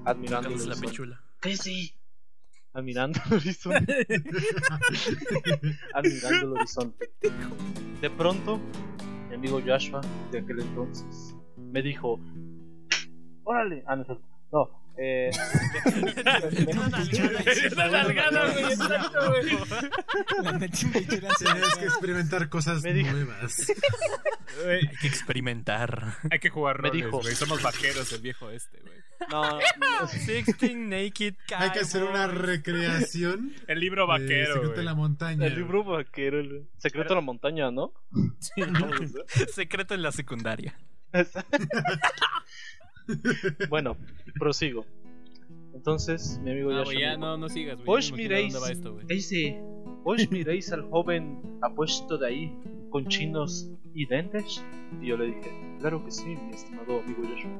admirando 0.05 0.50
el 0.50 0.69
la 0.69 0.75
sol. 0.75 0.85
pichula. 0.85 1.21
¿Qué 1.41 1.57
sí? 1.57 1.95
admirando 2.74 3.19
el 3.27 3.33
horizonte. 3.33 4.05
admirando 5.93 6.45
el 6.45 6.53
horizonte. 6.53 7.12
De 8.00 8.10
pronto, 8.10 8.60
mi 9.29 9.36
amigo 9.36 9.62
Joshua, 9.65 10.01
de 10.31 10.39
aquel 10.39 10.62
entonces, 10.62 11.36
me 11.57 11.81
dijo: 11.81 12.19
Órale, 13.43 13.83
ah, 13.88 13.95
no, 13.95 14.05
no, 14.51 14.80
eh, 14.98 15.31
Tienes 20.41 21.75
que 21.77 21.86
experimentar 21.86 22.50
cosas 22.50 22.83
Me 22.83 22.93
nuevas. 22.93 23.71
Hay 24.67 24.88
que 25.00 25.07
experimentar. 25.07 26.15
Hay 26.29 26.39
que 26.39 26.50
jugar 26.50 26.81
Me 26.81 26.89
roles, 26.89 27.05
dijo. 27.05 27.19
güey. 27.21 27.36
Somos 27.36 27.62
vaqueros, 27.62 28.12
el 28.12 28.21
viejo 28.21 28.50
este, 28.50 28.79
güey. 28.79 28.93
no, 29.29 29.60
no, 29.60 30.07
Sixteen 30.07 30.89
Naked 30.89 31.36
Hay 31.55 31.69
que 31.71 31.79
hacer 31.79 32.03
una 32.03 32.27
recreación. 32.27 33.53
El 33.67 33.79
libro 33.79 34.03
de 34.03 34.07
vaquero, 34.07 34.53
Secreto 34.53 34.67
güey. 34.69 34.79
en 34.79 34.86
la 34.86 34.95
montaña. 34.95 35.45
el 35.48 35.55
libro 35.55 35.83
vaquero, 35.83 36.39
el 36.39 36.67
secreto 36.77 37.10
de 37.10 37.15
la 37.15 37.21
montaña, 37.21 37.71
¿no? 37.71 37.93
Secreto 39.53 39.93
en 39.93 40.01
la 40.01 40.12
secundaria. 40.12 40.77
bueno, 43.70 43.98
prosigo. 44.39 44.86
Entonces, 45.74 46.39
mi 46.43 46.51
amigo 46.51 46.72
Ah, 46.72 46.84
me 46.88 47.00
ya 47.00 47.17
no, 47.17 47.38
no 47.38 47.50
sigas, 47.50 47.81
güey. 47.84 48.00
Imagino 48.00 48.17
miréis, 48.17 48.53
dónde 48.53 48.67
va 48.67 48.72
esto, 48.72 48.93
güey. 48.93 49.05
Ese, 49.10 49.62
¿Vos 50.03 50.31
miréis 50.31 50.72
al 50.72 50.84
joven 50.89 51.60
apuesto 51.62 52.17
de 52.17 52.27
ahí 52.27 52.60
con 52.89 53.05
chinos 53.08 53.70
y 53.93 54.05
dentes? 54.05 54.63
Y 55.00 55.08
yo 55.08 55.17
le 55.17 55.27
dije, 55.27 55.77
claro 55.79 56.03
que 56.03 56.12
sí, 56.12 56.25
mi 56.25 56.53
estimado 56.53 57.01
amigo 57.01 57.24
Joshua. 57.24 57.58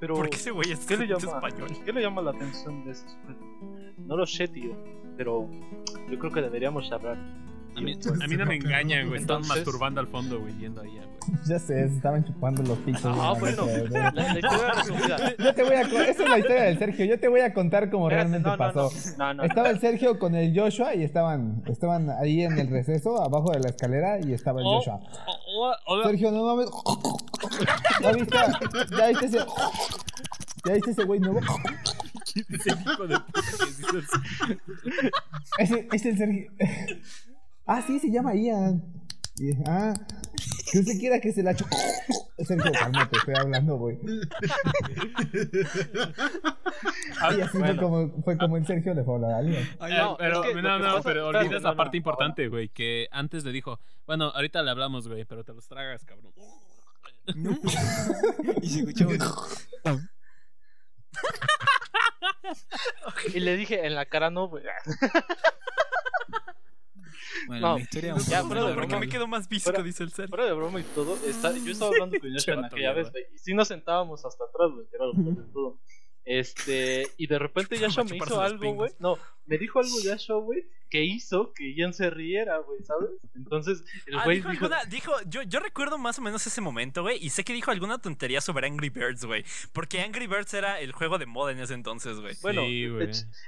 Pero, 0.00 0.14
¿Por 0.14 0.28
qué 0.28 0.36
ese 0.36 0.50
güey 0.50 0.72
es, 0.72 0.84
¿qué 0.84 0.96
le 0.96 1.06
llama, 1.06 1.36
español? 1.36 1.68
¿qué 1.84 1.92
le 1.92 2.02
llama 2.02 2.20
la 2.22 2.32
atención 2.32 2.84
de 2.84 2.90
ese 2.90 3.08
sujeto? 3.08 3.40
No 3.98 4.16
lo 4.16 4.26
sé, 4.26 4.48
tío, 4.48 4.76
pero 5.16 5.48
yo 6.10 6.18
creo 6.18 6.30
que 6.32 6.42
deberíamos 6.42 6.90
hablar. 6.92 7.16
A 7.76 7.80
mí, 7.80 7.94
Tío, 7.96 8.12
a 8.12 8.26
mí 8.26 8.36
no 8.36 8.46
me 8.46 8.56
engañan, 8.56 9.08
güey. 9.08 9.20
Están 9.20 9.46
masturbando 9.46 10.00
al 10.00 10.06
fondo, 10.08 10.40
güey, 10.40 10.56
yendo 10.58 10.80
ahí, 10.80 10.90
güey. 10.90 11.06
Ya 11.46 11.58
sé, 11.58 11.88
se 11.88 11.94
estaban 11.96 12.24
chupando 12.24 12.62
los 12.62 12.78
pitos. 12.78 13.02
Ah, 13.04 13.34
bueno, 13.38 13.64
una 13.64 13.72
vez, 13.82 13.90
la, 13.90 14.10
güey. 14.10 14.24
la 14.24 14.38
historia 14.38 14.72
resumida. 14.72 15.36
Yo 15.38 15.54
te 15.54 15.62
voy 15.62 15.72
a 15.74 15.80
esa 15.82 16.22
es 16.22 16.30
la 16.30 16.38
historia 16.38 16.62
del 16.62 16.78
Sergio. 16.78 17.04
Yo 17.04 17.20
te 17.20 17.28
voy 17.28 17.40
a 17.40 17.52
contar 17.52 17.90
cómo 17.90 18.08
Espérate, 18.08 18.28
realmente 18.30 18.48
no, 18.50 18.56
pasó. 18.56 18.90
no, 19.18 19.24
no, 19.26 19.34
no. 19.34 19.42
Estaba 19.44 19.70
el 19.70 19.80
Sergio 19.80 20.18
con 20.18 20.34
el 20.34 20.58
Joshua 20.58 20.94
y 20.94 21.02
estaban, 21.02 21.62
estaban 21.66 22.08
ahí 22.10 22.42
en 22.44 22.58
el 22.58 22.68
receso, 22.68 23.20
abajo 23.22 23.50
de 23.52 23.60
la 23.60 23.68
escalera, 23.70 24.20
y 24.20 24.32
estaba 24.32 24.60
el 24.60 24.66
Oh. 24.66 24.78
Joshua. 24.78 25.00
Hola, 25.58 25.76
hola. 25.86 26.04
Sergio, 26.06 26.30
no 26.32 26.44
mames. 26.44 26.68
¿Ya 28.02 28.12
viste? 28.12 28.38
¿Ya 28.96 29.06
viste 29.08 29.26
ese? 29.26 29.38
¿Ya 30.64 30.72
viste 30.74 30.90
ese 30.92 31.04
güey 31.04 31.20
nuevo? 31.20 31.40
Ese 32.34 32.70
hijo 32.70 33.06
de 33.06 33.16
puta 33.18 34.04
es 35.92 36.04
el 36.06 36.18
Sergio. 36.18 36.50
Ah, 37.66 37.82
sí, 37.86 37.98
se 37.98 38.10
llama 38.10 38.34
Ian. 38.34 38.82
Y- 39.38 39.52
Ah, 39.66 39.92
que 40.72 40.78
usted 40.80 40.98
quiera 40.98 41.20
que 41.20 41.32
se 41.32 41.42
la 41.42 41.54
cho... 41.54 41.64
Sergio, 42.38 42.70
cálmate, 42.72 43.16
estoy 43.16 43.34
hablando, 43.34 43.76
güey. 43.76 43.98
Y 47.36 47.40
así 47.40 47.58
fue, 47.58 47.76
como, 47.76 48.22
fue 48.22 48.36
como 48.38 48.56
el 48.56 48.66
Sergio 48.66 48.94
le 48.94 49.02
fue 49.04 49.14
a 49.14 49.16
hablar 49.16 49.30
a 49.32 49.38
alguien. 49.38 49.68
Ay, 49.80 49.92
Eh, 49.94 49.96
No, 49.98 50.16
pero 50.16 50.44
es 50.44 50.48
que 50.50 50.54
lo 50.54 50.62
no, 50.62 50.78
no, 50.78 50.84
pasa- 50.96 51.02
pero 51.08 51.26
olvidas 51.28 51.62
no, 51.62 51.68
la 51.68 51.70
no, 51.70 51.76
parte 51.76 51.96
importante, 51.96 52.48
güey, 52.48 52.68
que 52.68 53.08
antes 53.10 53.44
le 53.44 53.52
dijo, 53.52 53.80
bueno, 54.06 54.26
ahorita 54.34 54.62
le 54.62 54.70
hablamos, 54.70 55.08
güey, 55.08 55.24
pero 55.24 55.44
te 55.44 55.52
los 55.54 55.66
tragas, 55.66 56.04
cabrón. 56.04 56.32
¿no? 57.34 57.50
y 58.62 58.68
se 58.68 58.80
escuchó 58.80 59.08
un... 59.08 59.18
Y 63.34 63.40
le 63.40 63.56
dije 63.56 63.86
en 63.86 63.94
la 63.96 64.04
cara 64.06 64.30
no, 64.30 64.48
güey. 64.48 64.62
Bueno, 67.60 67.68
No, 67.68 67.74
la 67.76 67.80
historia 67.82 68.14
ya, 68.28 68.42
un 68.42 68.48
fuera 68.48 68.48
poco 68.48 68.54
de 68.54 68.60
No, 68.60 68.66
más 68.66 68.74
porque 68.74 68.86
broma. 68.88 69.00
me 69.00 69.08
quedo 69.08 69.26
más 69.26 69.48
visco, 69.48 69.70
Fuera- 69.70 69.82
dice 69.82 70.02
el 70.02 70.10
Sergio. 70.10 70.28
Fuera 70.28 70.44
de 70.46 70.52
broma 70.52 70.80
y 70.80 70.82
todo, 70.82 71.16
está, 71.26 71.52
yo 71.56 71.72
estaba 71.72 71.90
hablando 71.92 72.18
con 72.20 72.30
Joshua 72.34 72.54
en 72.54 72.64
aquella 72.64 72.92
vez, 72.92 73.10
güey, 73.10 73.24
y 73.34 73.38
sí 73.38 73.54
nos 73.54 73.68
sentábamos 73.68 74.24
hasta 74.24 74.44
atrás, 74.44 74.70
güey, 74.74 74.86
que 74.88 74.96
era 74.96 75.06
lo 75.06 75.12
peor 75.14 75.36
de 75.36 75.52
todo. 75.52 75.78
Este, 76.26 77.06
y 77.16 77.26
de 77.28 77.38
repente 77.38 77.78
Joshua 77.80 78.04
me 78.04 78.16
hizo 78.16 78.40
algo, 78.42 78.72
güey. 78.74 78.90
No, 78.98 79.18
me 79.46 79.56
dijo 79.58 79.78
algo 79.78 79.96
Joshua, 80.04 80.40
güey, 80.40 80.66
que 80.90 81.02
hizo 81.04 81.52
que 81.52 81.72
Ian 81.74 81.92
se 81.94 82.10
riera, 82.10 82.58
güey, 82.58 82.82
¿sabes? 82.84 83.10
Entonces, 83.34 83.82
el 84.06 84.18
Ah, 84.18 84.24
güey 84.24 84.36
dijo, 84.38 84.50
dijo, 84.50 84.64
alguna- 84.66 84.84
dijo- 84.84 85.12
yo, 85.26 85.42
yo 85.42 85.58
recuerdo 85.60 85.98
más 85.98 86.18
o 86.18 86.22
menos 86.22 86.44
ese 86.46 86.60
momento, 86.60 87.02
güey, 87.02 87.18
y 87.24 87.30
sé 87.30 87.42
que 87.44 87.52
dijo 87.52 87.70
alguna 87.72 87.98
tontería 87.98 88.40
sobre 88.40 88.66
Angry 88.68 88.88
Birds, 88.90 89.24
güey, 89.24 89.44
porque 89.72 90.00
Angry 90.00 90.26
Birds 90.28 90.54
era 90.54 90.80
el 90.80 90.92
juego 90.92 91.18
de 91.18 91.26
moda 91.26 91.50
en 91.52 91.58
ese 91.60 91.74
entonces, 91.74 92.18
güey. 92.20 92.34
bueno, 92.42 92.62
Sí, 92.62 92.84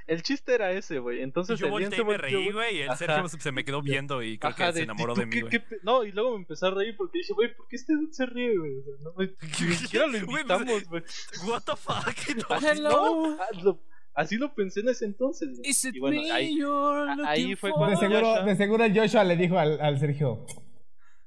el, 0.06 0.22
chiste 0.22 0.54
era 0.54 0.72
ese, 0.72 0.98
güey. 0.98 1.18
Y 1.18 1.22
Entonces, 1.22 1.58
yo 1.60 1.66
el 1.66 1.72
Ian 1.72 1.80
volteé 1.90 1.96
se 1.96 2.02
y 2.02 2.04
me 2.04 2.16
reí, 2.18 2.50
güey, 2.52 2.76
y 2.76 2.80
el 2.82 2.88
Ajá. 2.90 2.96
Sergio 2.98 3.28
se 3.28 3.52
me 3.52 3.64
quedó 3.64 3.82
viendo 3.82 4.22
y 4.22 4.38
creo 4.38 4.50
Ajá, 4.52 4.66
que 4.68 4.72
se 4.74 4.82
enamoró 4.82 5.14
¿tú 5.14 5.20
de 5.20 5.26
mí, 5.26 5.32
qué- 5.36 5.42
güey. 5.42 5.80
No, 5.84 6.04
y 6.04 6.10
luego 6.12 6.32
me 6.32 6.38
empecé 6.38 6.66
a 6.66 6.70
reír 6.70 6.96
porque 6.96 7.18
dije, 7.18 7.32
güey, 7.34 7.54
¿por 7.56 7.66
qué 7.68 7.76
este 7.76 7.92
se 8.10 8.26
ríe, 8.26 8.56
güey? 8.58 8.78
O 8.78 8.82
sea, 8.82 8.94
no, 9.00 9.12
güey, 9.12 9.34
ni 9.60 9.74
siquiera 9.74 10.06
lo 10.06 10.12
pues, 10.18 10.22
invitamos, 10.24 10.84
güey. 10.84 11.02
What 11.46 11.62
the 11.64 11.76
fuck? 11.76 12.08
No, 12.50 12.67
Así, 12.72 12.82
no, 12.82 13.38
lo- 13.62 13.80
así 14.14 14.36
lo 14.36 14.54
pensé 14.54 14.80
en 14.80 14.88
ese 14.88 15.04
entonces, 15.04 15.58
güey. 15.58 15.70
Is 15.70 15.84
it 15.84 15.94
Y 15.96 16.00
bueno, 16.00 16.20
me 16.22 16.30
ahí, 17.28 17.54
fue 17.56 17.70
for? 17.70 17.88
De 17.90 17.96
cuando- 17.96 18.00
seguro, 18.00 18.20
Joshua. 18.20 18.44
de 18.44 18.56
seguro 18.56 18.84
el 18.84 18.98
Joshua 18.98 19.24
le 19.24 19.36
dijo 19.36 19.58
al, 19.58 19.80
al 19.80 19.98
Sergio, 19.98 20.44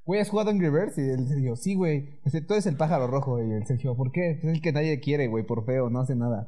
güey, 0.05 0.21
¿has 0.21 0.29
jugado 0.29 0.49
Angry 0.49 0.69
Birds? 0.69 0.97
Y 0.97 1.01
el 1.09 1.27
Sergio, 1.27 1.55
sí, 1.55 1.75
güey. 1.75 2.19
Tú 2.47 2.53
eres 2.53 2.65
el 2.65 2.75
pájaro 2.77 3.07
rojo. 3.07 3.41
Y 3.43 3.51
el 3.51 3.65
Sergio, 3.65 3.95
¿por 3.95 4.11
qué? 4.11 4.37
Pues 4.41 4.51
es 4.51 4.55
el 4.57 4.61
que 4.61 4.71
nadie 4.73 4.99
quiere, 4.99 5.27
güey, 5.27 5.45
por 5.45 5.65
feo, 5.65 5.89
no 5.89 5.99
hace 6.01 6.15
nada. 6.15 6.47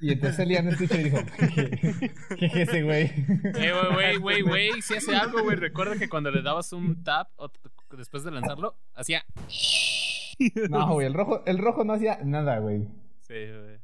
Y 0.00 0.10
entonces 0.10 0.40
el 0.40 0.50
Ian 0.50 0.66
escucha 0.68 1.00
y 1.00 1.04
dijo, 1.04 1.18
jeje, 1.38 2.62
ese 2.62 2.82
güey. 2.82 3.02
Eh, 3.04 3.72
güey, 3.72 3.92
güey, 3.92 4.18
güey, 4.18 4.42
güey, 4.42 4.82
si 4.82 4.94
hace 4.94 5.14
algo, 5.14 5.44
güey, 5.44 5.54
recuerda 5.56 5.96
que 5.96 6.08
cuando 6.08 6.32
le 6.32 6.42
dabas 6.42 6.72
un 6.72 7.04
tap 7.04 7.28
o 7.36 7.48
después 7.96 8.24
de 8.24 8.32
lanzarlo, 8.32 8.74
hacía... 8.94 9.24
No, 10.70 10.94
güey, 10.94 11.06
el 11.06 11.14
rojo, 11.14 11.42
el 11.46 11.58
rojo 11.58 11.84
no 11.84 11.92
hacía 11.92 12.18
nada, 12.24 12.58
güey. 12.58 12.80
Sí, 13.20 13.34
güey. 13.34 13.78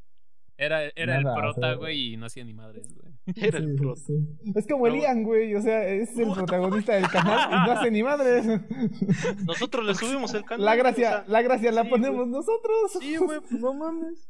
Era, 0.60 0.82
era 0.96 1.20
Nada, 1.20 1.20
el 1.20 1.26
o 1.26 1.32
sea, 1.32 1.40
prota, 1.54 1.74
güey, 1.74 2.14
y 2.14 2.16
no 2.16 2.26
hacía 2.26 2.44
ni 2.44 2.52
madres, 2.52 2.92
güey. 2.94 3.08
Era 3.36 3.58
el 3.58 3.70
Sí, 3.70 3.76
pro. 3.76 3.94
sí. 3.94 4.14
Es 4.56 4.66
como 4.66 4.86
el 4.88 4.96
Ian, 5.00 5.22
güey, 5.22 5.54
o 5.54 5.62
sea, 5.62 5.86
es 5.86 6.18
el 6.18 6.32
protagonista 6.34 6.94
del 6.94 7.08
canal 7.08 7.48
y 7.48 7.66
no 7.66 7.72
hace 7.78 7.90
ni 7.92 8.02
madres. 8.02 8.44
Nosotros 9.46 9.86
le 9.86 9.94
subimos 9.94 10.34
el 10.34 10.44
canal. 10.44 10.66
La 10.66 10.72
o 10.74 10.76
gracia, 10.76 11.10
sea, 11.10 11.24
la 11.28 11.42
gracia 11.42 11.70
la 11.72 11.84
ponemos 11.84 12.26
nosotros. 12.26 12.92
Sí, 13.00 13.16
güey, 13.18 13.38
pues 13.40 13.52
no 13.52 13.72
mames. 13.72 14.28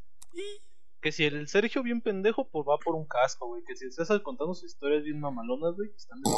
Que 1.01 1.13
si 1.13 1.25
el 1.25 1.49
Sergio 1.49 1.83
bien 1.83 2.01
pendejo, 2.03 2.49
pues 2.51 2.67
va 2.69 2.77
por 2.79 2.95
un 2.95 3.07
casco, 3.07 3.47
güey. 3.49 3.63
Que 3.65 3.75
si 3.77 3.87
el 3.87 3.93
César 3.93 4.21
contando 4.23 4.53
sus 4.53 4.71
historias 4.71 5.05
bien 5.05 5.21
mamalonas, 5.21 5.77
güey, 5.77 5.89
que 5.91 5.97
están 5.97 6.21
de, 6.21 6.31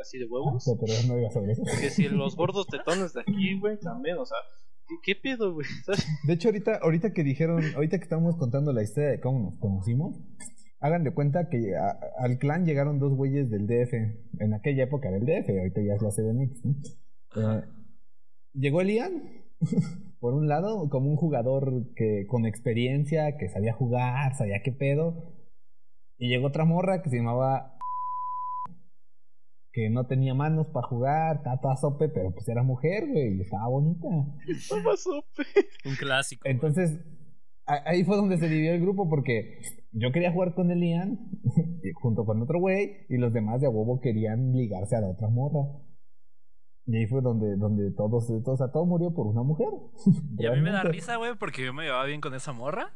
así 0.00 0.18
de 0.18 0.26
huevos. 0.26 0.66
No, 0.66 0.76
pero 0.78 0.92
no 1.06 1.18
eso. 1.50 1.62
Que 1.80 1.88
si 1.88 2.08
los 2.08 2.36
gordos 2.36 2.66
tetones 2.66 3.14
de 3.14 3.20
aquí, 3.22 3.58
güey, 3.58 3.78
también, 3.78 4.18
o 4.18 4.26
sea, 4.26 4.38
¿qué, 5.02 5.14
qué 5.14 5.20
pedo, 5.20 5.54
güey? 5.54 5.66
De 6.26 6.32
hecho, 6.34 6.48
ahorita, 6.48 6.76
ahorita 6.82 7.12
que 7.12 7.24
dijeron, 7.24 7.62
ahorita 7.74 7.98
que 7.98 8.04
estamos 8.04 8.36
contando 8.36 8.72
la 8.72 8.82
historia 8.82 9.10
de 9.10 9.20
cómo 9.20 9.40
nos 9.40 9.58
conocimos, 9.58 10.16
hagan 10.80 11.04
de 11.04 11.12
cuenta 11.12 11.48
que 11.48 11.76
a- 11.76 11.98
al 12.18 12.38
clan 12.38 12.64
llegaron 12.66 12.98
dos 12.98 13.14
güeyes 13.14 13.50
del 13.50 13.66
DF. 13.66 13.94
En 14.40 14.54
aquella 14.54 14.84
época 14.84 15.08
era 15.08 15.18
el 15.18 15.26
DF, 15.26 15.48
ahorita 15.58 15.80
ya 15.82 15.94
es 15.94 16.02
la 16.02 16.10
CDMX. 16.10 16.64
¿no? 16.64 16.74
Eh, 17.58 17.62
llegó 18.54 18.80
el 18.80 18.90
Ian, 18.90 19.22
por 20.20 20.34
un 20.34 20.48
lado, 20.48 20.88
como 20.88 21.10
un 21.10 21.16
jugador 21.16 21.92
que 21.94 22.26
con 22.28 22.46
experiencia, 22.46 23.36
que 23.38 23.48
sabía 23.48 23.72
jugar, 23.72 24.34
sabía 24.36 24.62
qué 24.62 24.72
pedo. 24.72 25.34
Y 26.18 26.28
llegó 26.28 26.48
otra 26.48 26.64
morra 26.64 27.02
que 27.02 27.10
se 27.10 27.16
llamaba 27.16 27.71
que 29.72 29.88
no 29.88 30.06
tenía 30.06 30.34
manos 30.34 30.68
para 30.68 30.86
jugar, 30.86 31.36
estaba 31.36 31.60
toda 31.60 31.76
sope, 31.76 32.08
pero 32.08 32.30
pues 32.32 32.46
era 32.48 32.62
mujer, 32.62 33.08
güey, 33.08 33.38
y 33.38 33.40
estaba 33.40 33.68
bonita. 33.68 34.06
No 34.08 34.82
más 34.84 35.02
sope. 35.02 35.44
Un 35.86 35.94
clásico. 35.96 36.46
Entonces, 36.46 37.00
ahí 37.64 38.04
fue 38.04 38.16
donde 38.16 38.36
se 38.36 38.48
dividió 38.48 38.74
el 38.74 38.82
grupo 38.82 39.08
porque 39.08 39.60
yo 39.92 40.12
quería 40.12 40.32
jugar 40.32 40.54
con 40.54 40.70
el 40.70 40.82
Ian 40.82 41.18
junto 42.02 42.24
con 42.24 42.42
otro 42.42 42.60
güey 42.60 43.06
y 43.08 43.16
los 43.16 43.32
demás 43.32 43.60
de 43.60 43.66
a 43.66 43.70
huevo 43.70 44.00
querían 44.00 44.52
ligarse 44.52 44.96
a 44.96 45.00
la 45.00 45.10
otra 45.10 45.28
morra. 45.28 45.66
Y 46.84 46.96
ahí 46.96 47.06
fue 47.06 47.22
donde, 47.22 47.56
donde 47.56 47.92
todos, 47.92 48.26
todos, 48.26 48.48
o 48.48 48.56
sea, 48.56 48.72
todo 48.72 48.84
murió 48.84 49.14
por 49.14 49.26
una 49.26 49.42
mujer. 49.42 49.68
Y 50.38 50.46
a 50.46 50.52
mí 50.52 50.60
me 50.60 50.72
da 50.72 50.82
risa, 50.82 51.16
güey, 51.16 51.34
porque 51.38 51.64
yo 51.64 51.72
me 51.72 51.84
llevaba 51.84 52.04
bien 52.04 52.20
con 52.20 52.34
esa 52.34 52.52
morra 52.52 52.92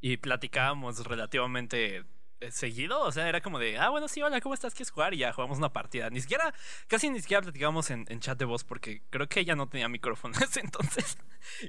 y 0.00 0.18
platicábamos 0.18 1.06
relativamente 1.06 2.04
seguido. 2.50 3.00
O 3.02 3.12
sea, 3.12 3.28
era 3.28 3.40
como 3.40 3.58
de, 3.58 3.78
ah, 3.78 3.90
bueno, 3.90 4.08
sí, 4.08 4.22
hola, 4.22 4.40
¿cómo 4.40 4.54
estás? 4.54 4.72
¿Quieres 4.74 4.90
jugar? 4.90 5.14
Y 5.14 5.18
ya 5.18 5.32
jugamos 5.32 5.58
una 5.58 5.72
partida. 5.72 6.08
Ni 6.10 6.20
siquiera, 6.20 6.54
casi 6.86 7.10
ni 7.10 7.20
siquiera 7.20 7.42
platicábamos 7.42 7.90
en, 7.90 8.06
en 8.08 8.20
chat 8.20 8.38
de 8.38 8.44
voz 8.44 8.64
porque 8.64 9.02
creo 9.10 9.28
que 9.28 9.40
ella 9.40 9.54
no 9.56 9.68
tenía 9.68 9.88
micrófono 9.88 10.34
en 10.36 10.42
ese 10.44 10.60
entonces. 10.60 11.18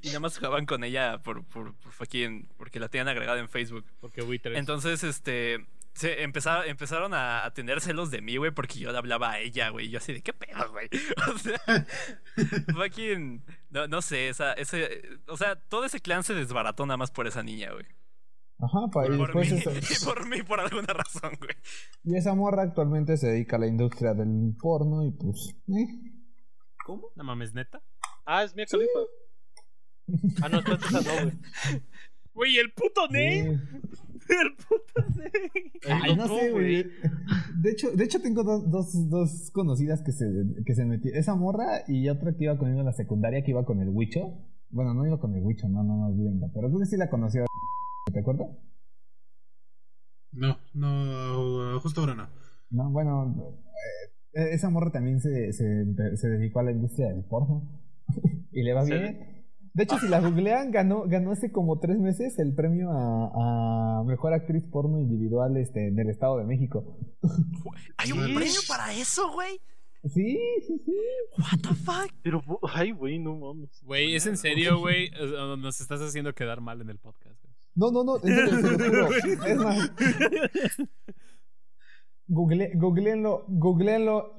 Y 0.02 0.08
nada 0.08 0.20
más 0.22 0.38
jugaban 0.38 0.66
con 0.66 0.84
ella 0.84 1.20
por, 1.20 1.44
por, 1.46 1.74
por 1.76 1.92
fucking- 1.94 2.48
porque 2.58 2.80
la 2.80 2.90
tenían 2.90 3.08
agregada 3.08 3.40
en 3.40 3.50
Facebook. 3.50 3.86
Porque 4.00 4.22
buitres. 4.22 4.58
Entonces, 4.58 5.04
este. 5.04 5.66
Se 5.94 6.24
empezaron, 6.24 6.70
empezaron 6.70 7.14
a, 7.14 7.44
a 7.44 7.52
tener 7.54 7.82
celos 7.82 8.12
de 8.12 8.22
mí, 8.22 8.38
güey, 8.38 8.52
porque 8.52 8.80
yo 8.80 8.94
le 8.94 8.98
hablaba 8.98 9.32
a 9.32 9.40
ella, 9.40 9.68
güey. 9.70 9.90
Yo 9.90 9.98
así 9.98 10.14
de, 10.14 10.22
¿qué 10.22 10.32
pedo, 10.32 10.72
güey? 10.72 10.88
O 11.34 11.38
sea, 11.38 11.60
fucking. 12.74 13.44
No, 13.72 13.88
no 13.88 14.02
sé, 14.02 14.30
esa, 14.30 14.54
ese. 14.54 15.04
O 15.28 15.36
sea, 15.36 15.58
todo 15.58 15.84
ese 15.84 16.00
clan 16.00 16.24
se 16.24 16.34
desbarató 16.34 16.86
nada 16.86 16.96
más 16.98 17.12
por 17.12 17.28
esa 17.28 17.44
niña, 17.44 17.72
güey. 17.74 17.86
Ajá, 18.62 18.88
pa- 18.92 19.06
y 19.06 19.18
Por 19.18 19.28
después 19.28 19.52
mí, 19.52 19.58
eso- 19.58 20.06
por 20.14 20.28
mí, 20.30 20.44
por 20.44 20.60
alguna 20.60 20.94
razón, 20.94 21.32
güey. 21.40 21.56
Y 22.04 22.16
esa 22.16 22.36
morra 22.36 22.64
actualmente 22.64 23.18
se 23.18 23.28
dedica 23.28 23.56
a 23.56 23.60
la 23.60 23.68
industria 23.68 24.14
del 24.14 24.56
porno 24.62 25.04
y 25.06 25.12
pues... 25.12 25.56
eh. 25.70 25.88
¿Cómo? 26.86 27.08
No 27.16 27.24
mames, 27.24 27.54
neta. 27.54 27.82
Ah, 28.26 28.44
es 28.44 28.56
Mia 28.56 28.66
Khalifa. 28.66 29.00
Ah, 30.44 30.50
no, 30.50 30.60
entonces 30.60 30.90
esa 30.90 31.02
no, 31.16 31.22
güey. 31.24 31.34
Güey, 32.34 32.58
el 32.60 32.72
puto. 32.72 33.02
Sí. 33.12 33.18
El 34.30 34.56
puto 34.56 35.10
Ney. 35.20 35.72
Ay, 35.90 36.16
no 36.16 36.26
sé, 36.28 36.52
güey. 36.52 36.86
De 37.58 37.72
hecho, 37.72 37.92
de 37.92 38.04
hecho 38.06 38.22
tengo 38.22 38.44
dos, 38.44 38.70
dos, 38.72 39.10
dos 39.10 39.52
conocidas 39.52 40.02
que 40.04 40.14
se, 40.14 40.26
que 40.66 40.74
se 40.74 40.86
metieron. 40.86 41.20
Esa 41.20 41.36
morra 41.36 41.84
y 41.90 42.08
otra 42.08 42.32
que 42.38 42.46
iba 42.46 42.58
conmigo 42.58 42.80
en 42.80 42.86
la 42.86 42.94
secundaria 42.94 43.44
que 43.44 43.52
iba 43.52 43.66
con 43.66 43.82
el 43.82 43.90
Huicho. 43.90 44.38
Bueno, 44.72 44.94
no 44.94 45.06
iba 45.06 45.20
con 45.20 45.34
el 45.36 45.44
Huicho, 45.44 45.68
no, 45.68 45.84
no, 45.84 45.96
no, 45.98 46.08
olvídenlo. 46.08 46.50
Pero 46.54 46.70
tú 46.72 46.84
sí 46.86 46.98
la 46.98 47.10
conoció. 47.10 47.46
¿Te 48.12 48.20
acuerdas? 48.20 48.48
No, 50.32 50.58
no, 50.74 51.80
justo 51.82 52.02
ahora 52.02 52.16
no. 52.16 52.30
No, 52.70 52.90
bueno, 52.90 53.58
eh, 54.34 54.50
esa 54.54 54.70
morra 54.70 54.92
también 54.92 55.20
se, 55.20 55.52
se, 55.52 55.86
se 56.16 56.28
dedicó 56.30 56.60
a 56.60 56.64
la 56.64 56.72
industria 56.72 57.10
del 57.10 57.26
porno. 57.26 57.64
y 58.52 58.64
le 58.64 58.74
va 58.74 58.86
¿Sí? 58.86 58.94
bien. 58.94 59.42
De 59.74 59.84
hecho, 59.84 59.98
si 60.00 60.10
la 60.10 60.20
googlean, 60.20 60.70
ganó, 60.72 61.04
ganó 61.08 61.32
hace 61.32 61.50
como 61.52 61.80
tres 61.80 61.98
meses 61.98 62.38
el 62.40 62.54
premio 62.54 62.92
a, 62.92 64.00
a 64.00 64.04
mejor 64.04 64.34
actriz 64.34 64.66
porno 64.70 65.00
individual 65.00 65.56
este, 65.56 65.92
del 65.92 66.10
Estado 66.10 66.38
de 66.38 66.44
México. 66.46 66.98
¿Hay 67.98 68.12
un 68.12 68.26
Sí. 68.26 68.34
premio 68.36 68.60
para 68.68 68.92
eso, 68.94 69.32
güey? 69.34 69.60
Sí, 70.04 70.40
sí, 70.66 70.80
sí. 70.84 70.96
What 71.38 71.60
the 71.62 71.76
fuck? 71.76 72.12
Pero, 72.24 72.44
ay, 72.74 72.92
güey, 72.92 73.20
no 73.20 73.36
mames. 73.36 73.82
Güey, 73.84 74.16
¿es 74.16 74.26
en 74.26 74.36
serio, 74.38 74.80
güey? 74.80 75.12
Nos 75.60 75.80
estás 75.80 76.02
haciendo 76.02 76.34
quedar 76.34 76.60
mal 76.62 76.82
en 76.82 76.90
el 76.90 76.98
podcast, 76.98 77.40
güey. 77.44 77.54
No, 77.76 77.92
no, 77.92 78.04
no, 78.04 78.16
en 78.18 78.22
serio. 78.24 79.10
Es 79.46 79.58
más, 79.58 79.92
google, 82.28 82.72
googleenlo, 82.76 83.46
googleenlo, 83.48 84.34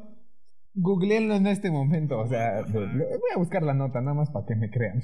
googleenlo 0.75 1.35
en 1.35 1.47
este 1.47 1.71
momento. 1.71 2.19
O 2.19 2.27
sea, 2.27 2.63
voy 2.63 3.07
a 3.35 3.39
buscar 3.39 3.63
la 3.63 3.75
nota 3.75 4.01
nada 4.01 4.15
más 4.15 4.31
para 4.31 4.47
que 4.47 4.57
me 4.57 4.71
crean. 4.71 5.03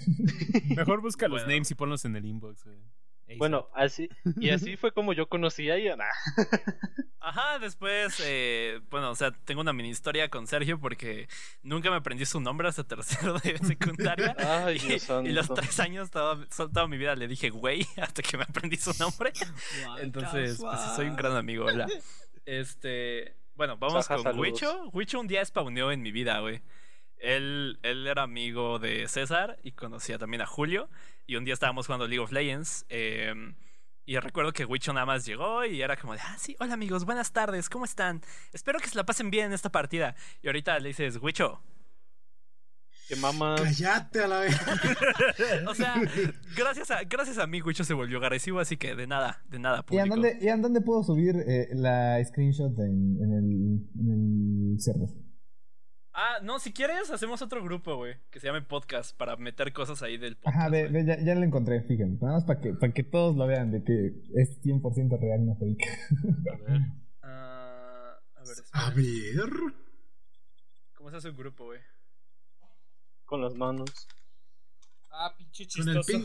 Mejor 0.76 1.00
busca 1.02 1.28
los 1.28 1.42
Bueno. 1.42 1.52
names 1.54 1.70
y 1.70 1.74
ponlos 1.74 2.04
en 2.04 2.16
el 2.16 2.24
inbox, 2.24 2.64
güey. 2.64 2.78
Ey, 3.28 3.36
Bueno, 3.38 3.68
así, 3.74 4.08
y 4.40 4.50
así 4.50 4.76
fue 4.76 4.92
como 4.92 5.12
yo 5.12 5.28
conocí 5.28 5.70
a. 5.70 5.96
Nah. 5.96 6.04
Ajá, 7.20 7.58
después, 7.58 8.22
eh, 8.24 8.80
bueno, 8.90 9.10
o 9.10 9.14
sea, 9.14 9.32
tengo 9.44 9.60
una 9.60 9.72
mini 9.72 9.90
historia 9.90 10.30
con 10.30 10.46
Sergio 10.46 10.80
porque 10.80 11.28
nunca 11.62 11.90
me 11.90 11.96
aprendí 11.96 12.24
su 12.24 12.40
nombre 12.40 12.68
hasta 12.68 12.84
tercero 12.84 13.38
de 13.40 13.58
secundaria. 13.66 14.34
Ay, 14.38 14.76
y, 14.76 14.78
Dios 14.78 15.02
santo. 15.02 15.28
y 15.28 15.32
los 15.32 15.52
tres 15.52 15.78
años, 15.78 16.10
toda, 16.10 16.46
toda 16.46 16.88
mi 16.88 16.96
vida 16.96 17.14
le 17.16 17.28
dije 17.28 17.50
güey 17.50 17.86
hasta 18.00 18.22
que 18.22 18.38
me 18.38 18.44
aprendí 18.44 18.76
su 18.76 18.92
nombre. 18.98 19.32
Entonces, 20.00 20.58
pues 20.58 20.80
soy 20.96 21.08
un 21.08 21.16
gran 21.16 21.36
amigo, 21.36 21.66
hola. 21.66 21.86
Este, 22.46 23.36
bueno, 23.56 23.76
vamos 23.76 24.06
Saja, 24.06 24.22
con. 24.22 24.38
Huicho. 24.38 24.88
Huicho 24.92 25.20
un 25.20 25.26
día 25.26 25.44
spawneó 25.44 25.92
en 25.92 26.00
mi 26.00 26.12
vida, 26.12 26.38
güey. 26.40 26.62
Él, 27.20 27.78
él 27.82 28.06
era 28.06 28.22
amigo 28.22 28.78
de 28.78 29.06
César 29.08 29.58
y 29.62 29.72
conocía 29.72 30.18
también 30.18 30.40
a 30.42 30.46
Julio. 30.46 30.88
Y 31.26 31.36
un 31.36 31.44
día 31.44 31.54
estábamos 31.54 31.86
jugando 31.86 32.06
League 32.06 32.22
of 32.24 32.32
Legends. 32.32 32.86
eh, 32.88 33.34
y 34.04 34.16
recuerdo 34.18 34.52
que 34.54 34.64
Huicho 34.64 34.94
nada 34.94 35.04
más 35.04 35.26
llegó 35.26 35.66
y 35.66 35.82
era 35.82 35.94
como 35.98 36.14
de, 36.14 36.20
ah, 36.20 36.34
sí, 36.38 36.56
hola 36.60 36.72
amigos, 36.72 37.04
buenas 37.04 37.30
tardes, 37.30 37.68
¿cómo 37.68 37.84
están? 37.84 38.22
Espero 38.54 38.78
que 38.78 38.88
se 38.88 38.96
la 38.96 39.04
pasen 39.04 39.30
bien 39.30 39.48
en 39.48 39.52
esta 39.52 39.70
partida. 39.70 40.14
Y 40.40 40.46
ahorita 40.46 40.78
le 40.78 40.88
dices, 40.88 41.18
Huicho. 41.20 41.60
Que 43.06 43.16
mamas. 43.16 43.60
Cállate 43.60 44.22
a 44.22 44.28
la 44.28 44.40
vez. 44.40 44.58
O 45.68 45.74
sea, 45.74 45.94
gracias 46.56 46.90
a, 46.90 47.02
gracias 47.04 47.36
a 47.36 47.46
mí, 47.46 47.60
Huicho 47.60 47.84
se 47.84 47.92
volvió 47.92 48.16
agresivo, 48.16 48.60
así 48.60 48.78
que 48.78 48.94
de 48.94 49.06
nada, 49.06 49.42
de 49.50 49.58
nada, 49.58 49.84
¿Y 49.90 49.98
en 49.98 50.08
público. 50.08 50.14
dónde, 50.14 50.38
y 50.40 50.48
en 50.48 50.62
dónde 50.62 50.80
puedo 50.80 51.02
subir 51.02 51.36
eh, 51.46 51.68
la 51.74 52.22
screenshot 52.24 52.78
en, 52.78 53.18
en, 53.22 53.32
el, 53.34 54.00
en 54.00 54.72
el 54.74 54.80
server? 54.80 55.10
Ah, 56.20 56.40
no, 56.42 56.58
si 56.58 56.72
quieres, 56.72 57.12
hacemos 57.12 57.40
otro 57.42 57.62
grupo, 57.62 57.94
güey, 57.94 58.16
que 58.30 58.40
se 58.40 58.48
llame 58.48 58.60
podcast 58.62 59.16
para 59.16 59.36
meter 59.36 59.72
cosas 59.72 60.02
ahí 60.02 60.16
del 60.18 60.34
podcast. 60.36 60.56
Ajá, 60.56 60.68
ve, 60.68 61.04
ya, 61.06 61.16
ya 61.22 61.36
lo 61.36 61.44
encontré, 61.44 61.80
fíjense. 61.82 62.24
Nada 62.24 62.38
más 62.38 62.44
para 62.44 62.60
que, 62.60 62.72
para 62.74 62.92
que 62.92 63.04
todos 63.04 63.36
lo 63.36 63.46
vean 63.46 63.70
de 63.70 63.84
que 63.84 64.14
es 64.34 64.60
100% 64.64 65.16
real, 65.20 65.46
no 65.46 65.54
fake. 65.54 65.80
A 66.50 66.56
ver. 66.56 66.80
Ah, 67.22 68.18
a 68.34 68.40
ver, 68.40 68.48
A 68.72 68.88
espera. 68.88 68.94
ver. 68.96 69.50
¿Cómo 70.96 71.10
se 71.10 71.16
hace 71.18 71.30
un 71.30 71.36
grupo, 71.36 71.66
güey? 71.66 71.78
Con 73.24 73.40
las 73.40 73.54
manos. 73.54 73.88
Ah, 75.12 75.32
pinche 75.38 75.66
Con 75.78 75.88
el 75.88 76.00
ping. 76.04 76.24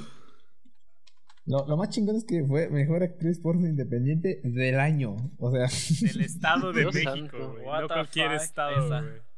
Lo, 1.45 1.67
lo 1.67 1.77
más 1.77 1.89
chingón 1.89 2.15
es 2.15 2.25
que 2.25 2.43
fue 2.45 2.67
mejor 2.69 3.03
actriz 3.03 3.39
porno 3.39 3.67
independiente 3.67 4.41
del 4.43 4.79
año. 4.79 5.17
O 5.38 5.51
sea, 5.51 5.67
Del 6.01 6.21
Estado 6.21 6.73
de 6.73 6.86
México, 6.86 7.51
güey. 7.51 7.63
What 7.63 7.82
No 7.82 7.88
cualquier 7.89 8.32
fuck, 8.32 8.41
estado, 8.41 8.88
güey. 8.88 9.33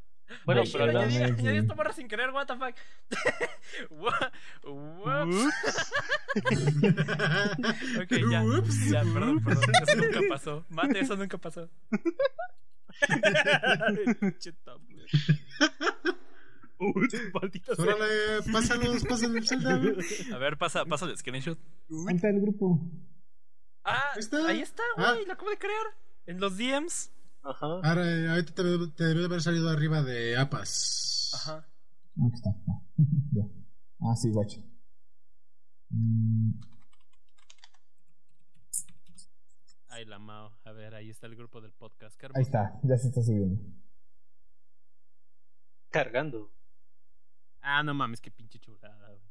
Bueno, 0.45 0.61
Ay, 0.61 0.69
pero 0.71 0.85
no 0.88 0.91
ya, 0.93 0.99
las- 0.99 1.13
di- 1.13 1.19
mames, 1.19 1.43
ya 1.43 1.51
esta 1.51 1.75
morra 1.75 1.93
sin 1.93 2.07
querer, 2.07 2.31
what 2.31 2.47
the 2.47 2.55
fuck. 2.55 2.75
Whoops. 3.91 5.45
Ok, 8.01 8.11
ya. 8.31 8.43
Ups. 8.43 8.89
Ya, 8.89 9.01
perdón, 9.03 9.43
perdón. 9.43 9.63
Eso 9.88 9.95
nunca 9.97 10.19
pasó. 10.29 10.65
Mate, 10.69 10.99
eso 10.99 11.15
nunca 11.15 11.38
pasó. 11.38 11.69
Pinche 14.19 14.51
Tumblr. 14.53 15.05
Uy, 16.77 17.07
maldita. 17.33 17.71
Órale, 17.77 18.41
pásalos, 18.51 19.03
pásalos. 19.05 19.51
A 20.33 20.38
ver, 20.38 20.57
pasa, 20.57 20.85
pasa 20.85 21.05
el 21.05 21.17
screenshot. 21.17 21.57
ahí 22.09 22.15
está 22.15 22.29
el 22.29 22.41
grupo. 22.41 22.79
Ah, 23.83 24.13
Ahí 24.47 24.61
está. 24.61 24.83
Ah. 24.97 25.13
güey. 25.13 25.25
Lo 25.25 25.33
acabo 25.33 25.49
de 25.51 25.57
crear. 25.57 25.85
En 26.25 26.39
los 26.39 26.57
DMs. 26.57 27.11
Ajá. 27.45 27.65
Ahora, 27.65 28.03
eh, 28.12 28.27
ahorita 28.29 28.53
te, 28.53 28.63
te 28.95 29.03
debió 29.05 29.21
de 29.21 29.25
haber 29.27 29.41
salido 29.41 29.69
arriba 29.69 30.01
de 30.01 30.38
APAS. 30.38 31.31
Ajá. 31.36 31.58
Aquí 32.25 32.34
está. 32.36 32.49
Ah, 32.67 32.81
ya. 33.31 33.43
Ah, 34.01 34.15
sí, 34.15 34.31
guacho. 34.31 34.62
Mm, 35.89 36.51
Ay, 39.89 40.05
la 40.05 40.19
Mao. 40.19 40.51
A 40.65 40.71
ver, 40.71 40.93
ahí 40.95 41.10
está 41.10 41.27
el 41.27 41.36
grupo 41.36 41.62
del 41.62 41.71
podcast. 41.71 42.21
Ahí 42.34 42.41
está, 42.43 42.79
ya 42.84 42.97
se 42.97 43.08
está 43.10 43.21
subiendo. 43.21 43.62
Cargando. 45.89 46.51
Ah, 47.62 47.81
no 47.84 47.93
mames, 47.93 48.19
qué 48.21 48.29
pinche 48.31 48.60
chulada, 48.60 49.08
güey. 49.08 49.21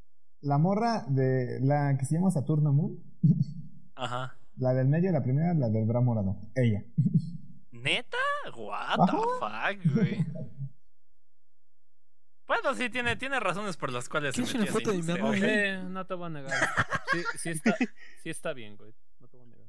La 0.41 0.57
morra 0.57 1.05
de 1.07 1.59
la 1.61 1.95
que 1.97 2.05
se 2.05 2.15
llama 2.15 2.31
Saturno 2.31 2.73
Moon, 2.73 2.97
Ajá. 3.95 4.37
la 4.57 4.73
del 4.73 4.87
medio, 4.87 5.11
la 5.11 5.21
primera, 5.23 5.53
la 5.53 5.69
del 5.69 5.85
bra 5.85 6.01
morado. 6.01 6.37
Ella. 6.55 6.83
¿Neta? 7.81 8.17
What 8.55 8.97
the 9.05 9.11
fuck, 9.39 9.93
güey. 9.95 10.25
Bueno, 12.47 12.75
sí, 12.75 12.89
tiene, 12.89 13.15
tiene 13.15 13.39
razones 13.39 13.75
por 13.75 13.91
las 13.91 14.07
cuales 14.07 14.35
se 14.35 14.43
¿Quieres 14.43 14.59
metió 14.59 14.71
una 14.71 14.79
foto 14.79 14.91
de 14.91 14.97
mi 15.01 15.19
mamá? 15.19 15.35
Sí, 15.35 15.89
no 15.89 16.05
te 16.05 16.13
voy 16.13 16.25
a 16.27 16.29
negar. 16.29 16.53
Sí, 17.11 17.23
sí 17.39 17.49
está, 17.49 17.75
sí 18.21 18.29
está 18.29 18.53
bien, 18.53 18.77
güey. 18.77 18.93
No 19.19 19.27
te 19.27 19.37
voy 19.37 19.45
a 19.47 19.49
negar. 19.49 19.65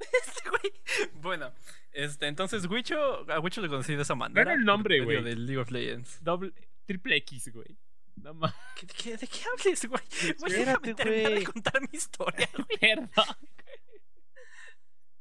Este 0.00 0.48
güey. 0.50 1.12
Bueno, 1.20 1.52
este, 1.92 2.26
entonces 2.26 2.66
Wicho, 2.66 3.30
a 3.30 3.38
Wicho 3.40 3.60
le 3.60 3.68
conocí 3.68 3.94
de 3.94 4.02
esa 4.02 4.14
manera. 4.16 4.52
el 4.54 4.64
nombre, 4.64 5.00
güey. 5.04 5.22
del 5.22 5.46
League 5.46 5.60
of 5.60 5.70
Legends. 5.70 6.22
Doble, 6.22 6.52
triple 6.84 7.16
X, 7.16 7.52
güey. 7.52 7.76
No. 8.16 8.34
¿Qué, 8.74 8.86
qué- 8.88 9.16
de 9.16 9.26
qué 9.28 9.38
hables, 9.52 9.86
güey? 9.88 10.02
Güey, 10.40 10.52
déjame 10.52 10.94
terminar 10.94 11.32
de 11.32 11.44
contar 11.44 11.80
mi 11.80 11.88
historia, 11.92 12.48
güey. 12.54 12.66
Perdón. 12.80 13.36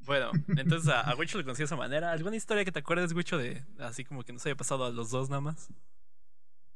Bueno, 0.08 0.32
entonces 0.58 0.90
a, 0.90 1.02
a 1.02 1.16
Wicho 1.16 1.38
le 1.38 1.44
conocí 1.44 1.60
de 1.60 1.66
esa 1.66 1.76
manera. 1.76 2.12
¿Alguna 2.12 2.36
historia 2.36 2.66
que 2.66 2.72
te 2.72 2.80
acuerdes, 2.80 3.14
Wicho, 3.14 3.38
de 3.38 3.64
así 3.80 4.04
como 4.06 4.24
que 4.24 4.34
nos 4.34 4.46
haya 4.46 4.56
pasado 4.56 4.86
a 4.86 4.90
los 4.90 5.12
dos 5.12 5.30
nada 5.30 5.42
más? 5.42 5.70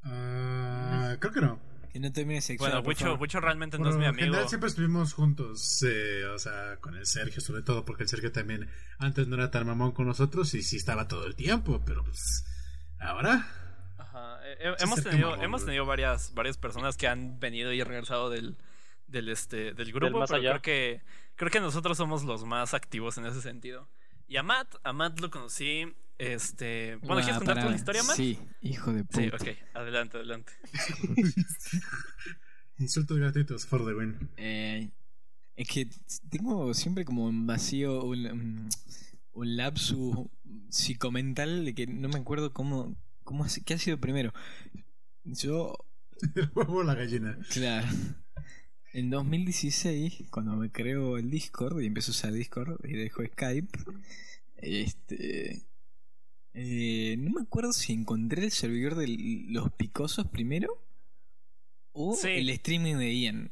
Ah, 0.03 1.15
creo 1.19 1.31
que 1.33 1.41
no. 1.41 1.59
Que 1.93 1.99
no 1.99 2.11
termine 2.11 2.41
sexual. 2.41 2.81
Bueno, 2.81 3.15
Wicho, 3.17 3.39
realmente 3.41 3.77
no 3.77 3.89
es 3.89 3.95
mi 3.97 4.03
lo 4.03 4.09
amigo. 4.09 4.25
general 4.27 4.49
siempre 4.49 4.69
estuvimos 4.69 5.13
juntos, 5.13 5.83
eh, 5.87 6.25
o 6.25 6.39
sea, 6.39 6.77
con 6.79 6.95
el 6.95 7.05
Sergio 7.05 7.41
sobre 7.41 7.63
todo, 7.63 7.83
porque 7.85 8.03
el 8.03 8.09
Sergio 8.09 8.31
también 8.31 8.69
antes 8.97 9.27
no 9.27 9.35
era 9.35 9.51
tan 9.51 9.67
mamón 9.67 9.91
con 9.91 10.07
nosotros 10.07 10.53
y 10.53 10.61
sí 10.63 10.77
estaba 10.77 11.07
todo 11.07 11.25
el 11.27 11.35
tiempo, 11.35 11.81
pero 11.85 12.03
pues 12.03 12.45
ahora 12.99 13.45
Ajá. 13.97 14.39
eh, 14.45 14.57
eh, 14.59 14.73
Sí, 14.77 14.83
hemos 14.85 15.03
tenido, 15.03 15.29
mamón, 15.31 15.43
hemos 15.45 15.65
tenido 15.65 15.85
varias, 15.85 16.33
varias 16.33 16.57
personas 16.57 16.95
que 16.95 17.07
han 17.09 17.39
venido 17.41 17.73
y 17.73 17.83
regresado 17.83 18.29
del, 18.29 18.57
del 19.07 19.27
este, 19.27 19.73
del 19.73 19.91
grupo, 19.91 20.19
más 20.19 20.29
pero 20.29 20.39
allá. 20.39 20.49
creo 20.51 20.61
que, 20.61 21.01
creo 21.35 21.49
que 21.51 21.59
nosotros 21.59 21.97
somos 21.97 22.23
los 22.23 22.45
más 22.45 22.73
activos 22.73 23.17
en 23.17 23.25
ese 23.25 23.41
sentido. 23.41 23.87
Y 24.27 24.37
a 24.37 24.43
Matt, 24.43 24.75
a 24.83 24.93
Matt 24.93 25.19
lo 25.19 25.29
conocí, 25.29 25.83
este, 26.17 26.95
bueno, 26.97 27.15
¿quieres 27.15 27.35
Ah, 27.35 27.37
contar 27.39 27.55
para- 27.55 27.67
tu 27.69 27.73
historia, 27.75 28.03
Matt? 28.03 28.15
Sí, 28.15 28.39
hijo 28.61 28.93
de 28.93 29.03
puta. 29.03 29.21
Sí, 29.21 29.27
ok, 29.51 29.57
adelante, 29.75 30.17
adelante. 30.17 30.53
insultos 32.77 33.17
gratuitos 33.17 33.65
for 33.65 33.85
the 33.85 33.93
win. 33.93 34.29
Eh, 34.37 34.89
es 35.55 35.67
que 35.67 35.87
tengo 36.29 36.73
siempre 36.73 37.05
como 37.05 37.25
un 37.25 37.45
vacío, 37.45 38.03
un, 38.03 38.69
un- 39.33 39.55
lapsus 39.55 40.15
psicomental 40.69 41.65
de 41.65 41.73
que 41.75 41.87
no 41.87 42.09
me 42.09 42.17
acuerdo 42.19 42.53
cómo, 42.53 42.95
cómo 43.23 43.43
ha- 43.45 43.49
qué 43.65 43.73
ha 43.73 43.77
sido 43.77 43.99
primero. 43.99 44.33
Yo, 45.23 45.75
El 46.35 46.49
huevo 46.55 46.77
o 46.77 46.83
la 46.83 46.95
gallina. 46.95 47.37
claro. 47.51 47.87
En 48.93 49.09
2016, 49.09 50.23
cuando 50.29 50.55
me 50.57 50.69
creo 50.71 51.17
el 51.17 51.29
Discord 51.31 51.81
y 51.81 51.85
empiezo 51.85 52.11
a 52.11 52.15
usar 52.15 52.33
Discord 52.33 52.77
y 52.85 52.93
dejo 52.93 53.23
Skype, 53.25 53.79
este. 54.57 55.61
eh, 56.53 57.15
no 57.17 57.31
me 57.31 57.41
acuerdo 57.41 57.71
si 57.71 57.93
encontré 57.93 58.43
el 58.43 58.51
servidor 58.51 58.95
de 58.95 59.07
los 59.49 59.71
picosos 59.73 60.27
primero 60.27 60.83
o 61.93 62.15
Sí. 62.15 62.27
el 62.29 62.49
streaming 62.49 62.95
de 62.95 63.15
Ian. 63.17 63.51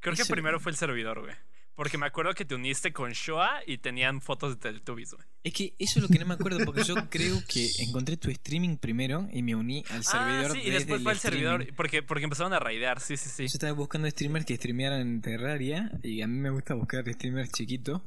Creo 0.00 0.14
que 0.16 0.24
primero 0.24 0.58
fue 0.60 0.72
el 0.72 0.76
servidor, 0.76 1.20
güey. 1.20 1.34
Porque 1.76 1.98
me 1.98 2.06
acuerdo 2.06 2.32
que 2.34 2.44
te 2.46 2.54
uniste 2.54 2.92
con 2.94 3.12
Shoa 3.12 3.60
y 3.66 3.76
tenían 3.78 4.22
fotos 4.22 4.54
de 4.54 4.56
Teletubbies, 4.56 5.12
güey. 5.12 5.26
Es 5.44 5.52
que 5.52 5.74
eso 5.78 5.98
es 5.98 6.02
lo 6.02 6.08
que 6.08 6.18
no 6.18 6.24
me 6.26 6.32
acuerdo, 6.34 6.64
porque 6.64 6.82
yo 6.82 6.94
creo 7.10 7.40
que 7.46 7.70
encontré 7.80 8.16
tu 8.16 8.30
streaming 8.30 8.78
primero 8.78 9.28
y 9.30 9.42
me 9.42 9.54
uní 9.54 9.84
al 9.90 10.02
servidor 10.02 10.46
Ah, 10.52 10.54
sí, 10.54 10.58
y 10.60 10.70
desde 10.70 10.78
después 10.78 11.02
fue 11.02 11.12
el 11.12 11.18
servidor. 11.18 11.66
Porque, 11.76 12.02
porque 12.02 12.24
empezaron 12.24 12.54
a 12.54 12.58
raidear, 12.58 12.98
sí, 13.00 13.16
sí, 13.18 13.28
sí. 13.28 13.42
Yo 13.42 13.52
estaba 13.52 13.72
buscando 13.72 14.08
streamers 14.10 14.46
que 14.46 14.56
streamearan 14.56 15.02
en 15.02 15.20
Terraria 15.20 15.92
y 16.02 16.22
a 16.22 16.26
mí 16.26 16.38
me 16.38 16.48
gusta 16.50 16.72
buscar 16.74 17.04
streamers 17.12 17.52
chiquitos 17.52 18.00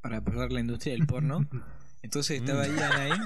para 0.00 0.18
apoyar 0.18 0.52
la 0.52 0.60
industria 0.60 0.94
del 0.94 1.04
porno. 1.06 1.48
Entonces 2.02 2.40
estaba 2.40 2.64
Mm. 2.68 2.76
Ian 2.78 2.92
ahí. 2.92 3.18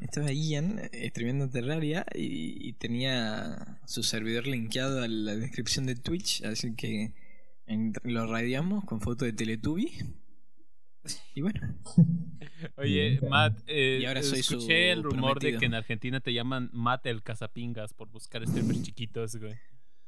Estaba 0.00 0.32
Ian 0.32 0.80
streameando 1.10 1.50
Terraria 1.50 2.06
y, 2.14 2.68
y 2.68 2.72
tenía 2.74 3.80
su 3.86 4.04
servidor 4.04 4.46
linkeado 4.46 5.02
a 5.02 5.08
la 5.08 5.34
descripción 5.34 5.86
de 5.86 5.96
Twitch, 5.96 6.44
así 6.44 6.74
que 6.76 7.12
en- 7.66 7.92
lo 8.04 8.26
radiamos 8.26 8.84
con 8.84 9.00
foto 9.00 9.24
de 9.24 9.32
Teletubby. 9.32 9.90
Y 11.34 11.42
bueno, 11.42 11.60
Oye. 12.76 13.20
Matt, 13.28 13.58
eh, 13.66 13.98
Y 14.02 14.06
ahora 14.06 14.22
soy 14.22 14.42
su 14.42 14.54
escuché 14.54 14.90
el 14.90 15.02
rumor 15.02 15.38
de 15.38 15.58
que 15.58 15.66
en 15.66 15.74
Argentina 15.74 16.20
te 16.20 16.32
llaman 16.32 16.70
Matt 16.72 17.06
el 17.06 17.22
cazapingas 17.22 17.92
por 17.92 18.08
buscar 18.08 18.46
streamers 18.46 18.82
chiquitos, 18.82 19.36
güey. 19.36 19.54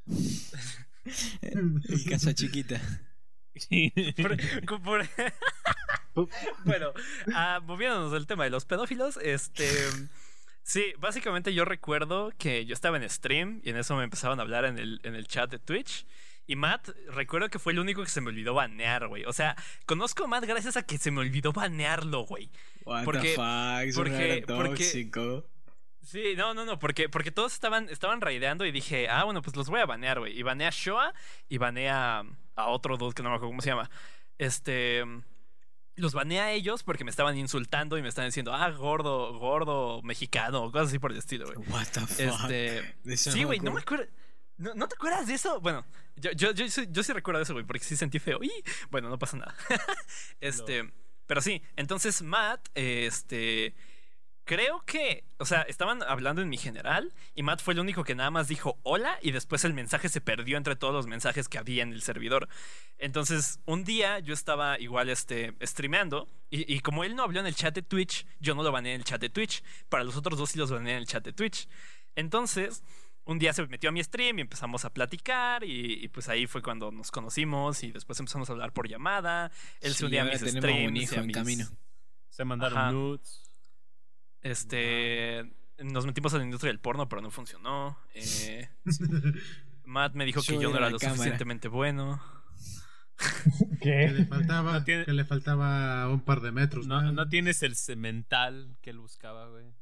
el 1.42 2.04
casa 2.08 2.34
chiquita. 2.34 2.80
Por- 4.16 4.80
por- 4.82 5.08
bueno, 6.64 6.92
ah, 7.34 7.60
moviéndonos 7.64 8.12
del 8.12 8.26
tema 8.26 8.44
de 8.44 8.50
los 8.50 8.64
pedófilos, 8.64 9.18
este. 9.22 9.68
Sí, 10.62 10.82
básicamente 10.98 11.54
yo 11.54 11.64
recuerdo 11.64 12.32
que 12.38 12.64
yo 12.66 12.74
estaba 12.74 12.96
en 12.96 13.08
stream 13.08 13.60
y 13.64 13.70
en 13.70 13.76
eso 13.76 13.96
me 13.96 14.02
empezaban 14.04 14.38
a 14.40 14.42
hablar 14.42 14.64
en 14.64 14.78
el, 14.78 15.00
en 15.04 15.14
el 15.14 15.26
chat 15.28 15.50
de 15.50 15.58
Twitch. 15.58 16.06
Y 16.46 16.54
Matt, 16.56 16.90
recuerdo 17.08 17.48
que 17.48 17.58
fue 17.58 17.72
el 17.72 17.80
único 17.80 18.02
que 18.04 18.08
se 18.10 18.20
me 18.20 18.28
olvidó 18.28 18.54
banear, 18.54 19.08
güey. 19.08 19.24
O 19.24 19.32
sea, 19.32 19.56
conozco 19.84 20.24
a 20.24 20.26
Matt 20.28 20.44
gracias 20.44 20.76
a 20.76 20.82
que 20.84 20.96
se 20.98 21.10
me 21.10 21.20
olvidó 21.20 21.52
banearlo, 21.52 22.20
güey. 22.24 22.50
What 22.84 23.04
Porque- 23.04 23.34
the 23.34 23.92
fuck, 23.92 23.96
porque- 23.96 24.44
tóxico. 24.46 25.44
Sí, 26.02 26.34
no, 26.36 26.54
no, 26.54 26.64
no, 26.64 26.78
porque, 26.78 27.08
porque 27.08 27.32
todos 27.32 27.52
estaban, 27.52 27.88
estaban 27.88 28.20
raideando 28.20 28.64
y 28.64 28.70
dije, 28.70 29.08
ah, 29.08 29.24
bueno, 29.24 29.42
pues 29.42 29.56
los 29.56 29.68
voy 29.68 29.80
a 29.80 29.86
banear, 29.86 30.20
güey. 30.20 30.38
Y 30.38 30.44
baneé 30.44 30.68
a 30.68 30.70
Shoa 30.70 31.12
y 31.48 31.58
baneé 31.58 31.90
a, 31.90 32.22
a 32.54 32.66
otro 32.68 32.96
dude 32.96 33.12
que 33.12 33.24
no 33.24 33.30
me 33.30 33.34
acuerdo 33.36 33.50
cómo 33.50 33.60
se 33.62 33.70
llama. 33.70 33.90
Este. 34.38 35.04
Los 35.96 36.12
baneé 36.12 36.40
a 36.40 36.52
ellos 36.52 36.84
porque 36.84 37.02
me 37.02 37.10
estaban 37.10 37.36
insultando 37.36 37.98
y 37.98 38.02
me 38.02 38.08
estaban 38.08 38.28
diciendo, 38.28 38.52
ah, 38.54 38.70
gordo, 38.70 39.36
gordo, 39.38 40.00
mexicano, 40.02 40.70
cosas 40.70 40.88
así 40.88 40.98
por 41.00 41.10
el 41.10 41.18
estilo, 41.18 41.46
güey. 41.46 41.68
What 41.70 41.86
the 41.92 42.00
fuck. 42.02 42.50
Este. 42.50 43.16
Sí, 43.16 43.42
güey, 43.42 43.58
no 43.58 43.72
me 43.72 43.80
acuerdo. 43.80 44.06
¿No, 44.58 44.74
¿No 44.74 44.88
te 44.88 44.94
acuerdas 44.94 45.26
de 45.26 45.34
eso? 45.34 45.60
Bueno, 45.60 45.84
yo, 46.16 46.32
yo, 46.32 46.52
yo 46.52 47.02
sí 47.02 47.12
recuerdo 47.12 47.40
eso, 47.40 47.52
güey, 47.52 47.64
porque 47.64 47.84
sí 47.84 47.96
sentí 47.96 48.18
feo. 48.18 48.42
Y 48.42 48.50
bueno, 48.90 49.08
no 49.08 49.18
pasa 49.18 49.36
nada. 49.36 49.54
este. 50.40 50.90
Pero 51.26 51.40
sí, 51.40 51.62
entonces 51.76 52.22
Matt, 52.22 52.68
este. 52.74 53.74
Creo 54.44 54.84
que, 54.86 55.24
o 55.38 55.44
sea, 55.44 55.62
estaban 55.62 56.04
hablando 56.04 56.40
en 56.40 56.48
mi 56.48 56.56
general 56.56 57.12
y 57.34 57.42
Matt 57.42 57.60
fue 57.60 57.74
el 57.74 57.80
único 57.80 58.04
que 58.04 58.14
nada 58.14 58.30
más 58.30 58.46
dijo 58.46 58.78
hola 58.84 59.18
y 59.20 59.32
después 59.32 59.64
el 59.64 59.74
mensaje 59.74 60.08
se 60.08 60.20
perdió 60.20 60.56
entre 60.56 60.76
todos 60.76 60.94
los 60.94 61.08
mensajes 61.08 61.48
que 61.48 61.58
había 61.58 61.82
en 61.82 61.92
el 61.92 62.00
servidor. 62.00 62.48
Entonces, 62.96 63.58
un 63.66 63.82
día 63.82 64.20
yo 64.20 64.32
estaba 64.32 64.78
igual 64.78 65.08
este, 65.08 65.56
streameando 65.60 66.28
y, 66.48 66.72
y 66.72 66.78
como 66.78 67.02
él 67.02 67.16
no 67.16 67.24
habló 67.24 67.40
en 67.40 67.46
el 67.46 67.56
chat 67.56 67.74
de 67.74 67.82
Twitch, 67.82 68.24
yo 68.38 68.54
no 68.54 68.62
lo 68.62 68.70
baneé 68.70 68.94
en 68.94 69.00
el 69.00 69.04
chat 69.04 69.20
de 69.20 69.30
Twitch. 69.30 69.64
Para 69.88 70.04
los 70.04 70.14
otros 70.14 70.38
dos 70.38 70.50
sí 70.50 70.60
los 70.60 70.70
baneé 70.70 70.92
en 70.92 70.98
el 70.98 71.08
chat 71.08 71.24
de 71.24 71.32
Twitch. 71.32 71.68
Entonces, 72.14 72.84
un 73.26 73.38
día 73.38 73.52
se 73.52 73.66
metió 73.66 73.90
a 73.90 73.92
mi 73.92 74.02
stream 74.02 74.38
y 74.38 74.42
empezamos 74.42 74.84
a 74.84 74.90
platicar 74.94 75.62
y, 75.64 76.02
y 76.04 76.08
pues 76.08 76.28
ahí 76.28 76.46
fue 76.46 76.62
cuando 76.62 76.90
nos 76.90 77.10
conocimos 77.10 77.82
y 77.84 77.92
después 77.92 78.18
empezamos 78.20 78.48
a 78.48 78.52
hablar 78.54 78.72
por 78.72 78.88
llamada. 78.88 79.50
Él 79.80 79.92
Sí, 79.92 79.98
se 79.98 80.06
unía 80.06 80.22
a 80.22 80.24
mis 80.24 80.40
streams. 80.40 80.88
un 80.90 80.96
hijo 80.96 81.14
en 81.16 81.26
mis- 81.26 81.36
camino. 81.36 81.66
Se 82.30 82.44
mandaron 82.44 82.78
Ajá. 82.78 82.92
nudes. 82.92 83.50
Este. 84.42 85.52
Nos 85.78 86.06
metimos 86.06 86.32
a 86.34 86.38
la 86.38 86.44
industria 86.44 86.70
del 86.70 86.80
porno, 86.80 87.08
pero 87.08 87.20
no 87.20 87.30
funcionó. 87.30 87.98
Eh, 88.14 88.68
Matt 89.84 90.14
me 90.14 90.24
dijo 90.24 90.40
que 90.42 90.54
Yo 90.54 90.70
no 90.70 90.76
era 90.76 90.90
lo 90.90 90.98
cámara. 90.98 91.16
suficientemente 91.16 91.68
bueno. 91.68 92.20
Que 93.80 94.08
le 94.10 94.16
¿Qué? 94.16 94.24
faltaba, 94.26 94.72
No 94.74 94.84
tiene- 94.84 95.04
que 95.04 95.12
le 95.12 95.24
faltaba 95.24 96.08
un 96.10 96.20
par 96.20 96.40
de 96.42 96.52
metros. 96.52 96.86
No, 96.86 97.00
no 97.12 97.28
tienes 97.28 97.62
el 97.62 97.74
cemental 97.76 98.76
que 98.82 98.90
él 98.90 98.98
buscaba, 98.98 99.48
güey. 99.48 99.72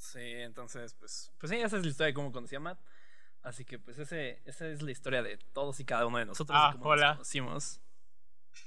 Sí, 0.00 0.18
entonces, 0.20 0.94
pues. 0.94 1.30
Pues 1.38 1.50
sí, 1.50 1.56
esa 1.58 1.76
es 1.76 1.82
la 1.84 1.88
historia 1.90 2.06
de 2.08 2.14
cómo 2.14 2.32
conocí 2.32 2.56
a 2.56 2.60
Matt. 2.60 2.80
Así 3.42 3.64
que, 3.64 3.78
pues, 3.78 3.98
ese, 3.98 4.40
esa 4.46 4.66
es 4.66 4.82
la 4.82 4.90
historia 4.90 5.22
de 5.22 5.36
todos 5.52 5.78
y 5.80 5.84
cada 5.84 6.06
uno 6.06 6.18
de 6.18 6.26
nosotros. 6.26 6.58
Ah, 6.60 6.70
de 6.72 6.78
cómo 6.78 6.90
hola. 6.90 7.06
nos 7.08 7.16
conocimos. 7.18 7.80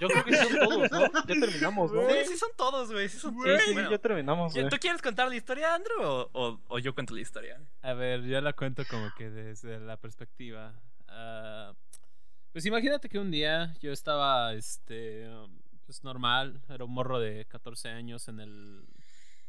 Yo 0.00 0.08
creo 0.08 0.24
que 0.24 0.36
son 0.36 0.58
todos, 0.58 0.90
¿no? 0.90 1.12
Ya 1.12 1.40
terminamos, 1.40 1.92
¿no? 1.92 2.08
Sí, 2.10 2.16
sí, 2.28 2.36
son 2.36 2.50
todos, 2.56 2.90
güey. 2.92 3.08
Sí, 3.08 3.18
son 3.18 3.32
Sí, 3.34 3.40
todos. 3.44 3.62
sí, 3.62 3.72
Bueno, 3.74 3.90
ya 3.90 3.98
terminamos, 3.98 4.52
güey. 4.54 4.68
¿Tú 4.68 4.76
quieres 4.78 5.00
contar 5.02 5.28
la 5.28 5.36
historia, 5.36 5.74
Andrew? 5.74 6.02
O, 6.02 6.30
o- 6.32 6.60
o 6.68 6.78
yo 6.78 6.94
cuento 6.94 7.14
la 7.14 7.20
historia? 7.20 7.60
a 7.82 7.92
ver, 7.94 8.22
yo 8.22 8.40
la 8.40 8.52
cuento 8.52 8.82
como 8.88 9.10
que 9.16 9.30
desde 9.30 9.78
la 9.80 9.96
perspectiva. 9.96 10.74
ah, 11.08 11.72
pues 12.52 12.66
imagínate 12.66 13.08
que 13.08 13.18
un 13.18 13.30
día 13.30 13.74
yo 13.80 13.92
estaba, 13.92 14.52
este, 14.52 15.26
pues 15.86 16.04
normal, 16.04 16.60
era 16.68 16.84
un 16.84 16.92
morro 16.92 17.18
de 17.18 17.46
14 17.46 17.88
años 17.88 18.28
en 18.28 18.40
el... 18.40 18.84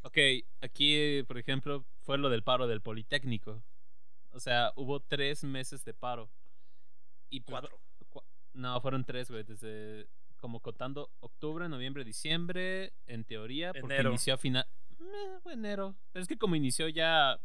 Ok, 0.04 0.18
aquí, 0.62 1.24
por 1.28 1.38
ejemplo, 1.38 1.86
fue 2.02 2.18
lo 2.18 2.30
del 2.30 2.44
paro 2.44 2.68
del 2.68 2.82
Politécnico. 2.82 3.64
O 4.32 4.40
sea, 4.40 4.72
hubo 4.76 5.00
tres 5.00 5.44
meses 5.44 5.86
de 5.86 5.94
paro. 5.94 6.30
Y 7.30 7.42
pues, 7.42 7.62
Cuatro. 7.62 7.80
Cu- 8.10 8.24
No, 8.54 8.80
fueron 8.82 9.06
tres, 9.06 9.30
güey. 9.32 9.44
Desde 9.44 10.08
como 10.38 10.60
contando 10.60 11.10
octubre, 11.22 11.70
noviembre, 11.70 12.04
diciembre, 12.04 12.94
en 13.08 13.24
teoría, 13.24 13.72
porque 13.74 13.94
Enero. 13.96 14.10
inició 14.10 14.34
a 14.34 14.38
final. 14.38 14.68
Eh, 15.00 15.40
enero. 15.52 15.96
Pero 16.12 16.22
es 16.24 16.28
que 16.28 16.38
como 16.38 16.56
inició 16.56 16.90
ya 16.90 17.40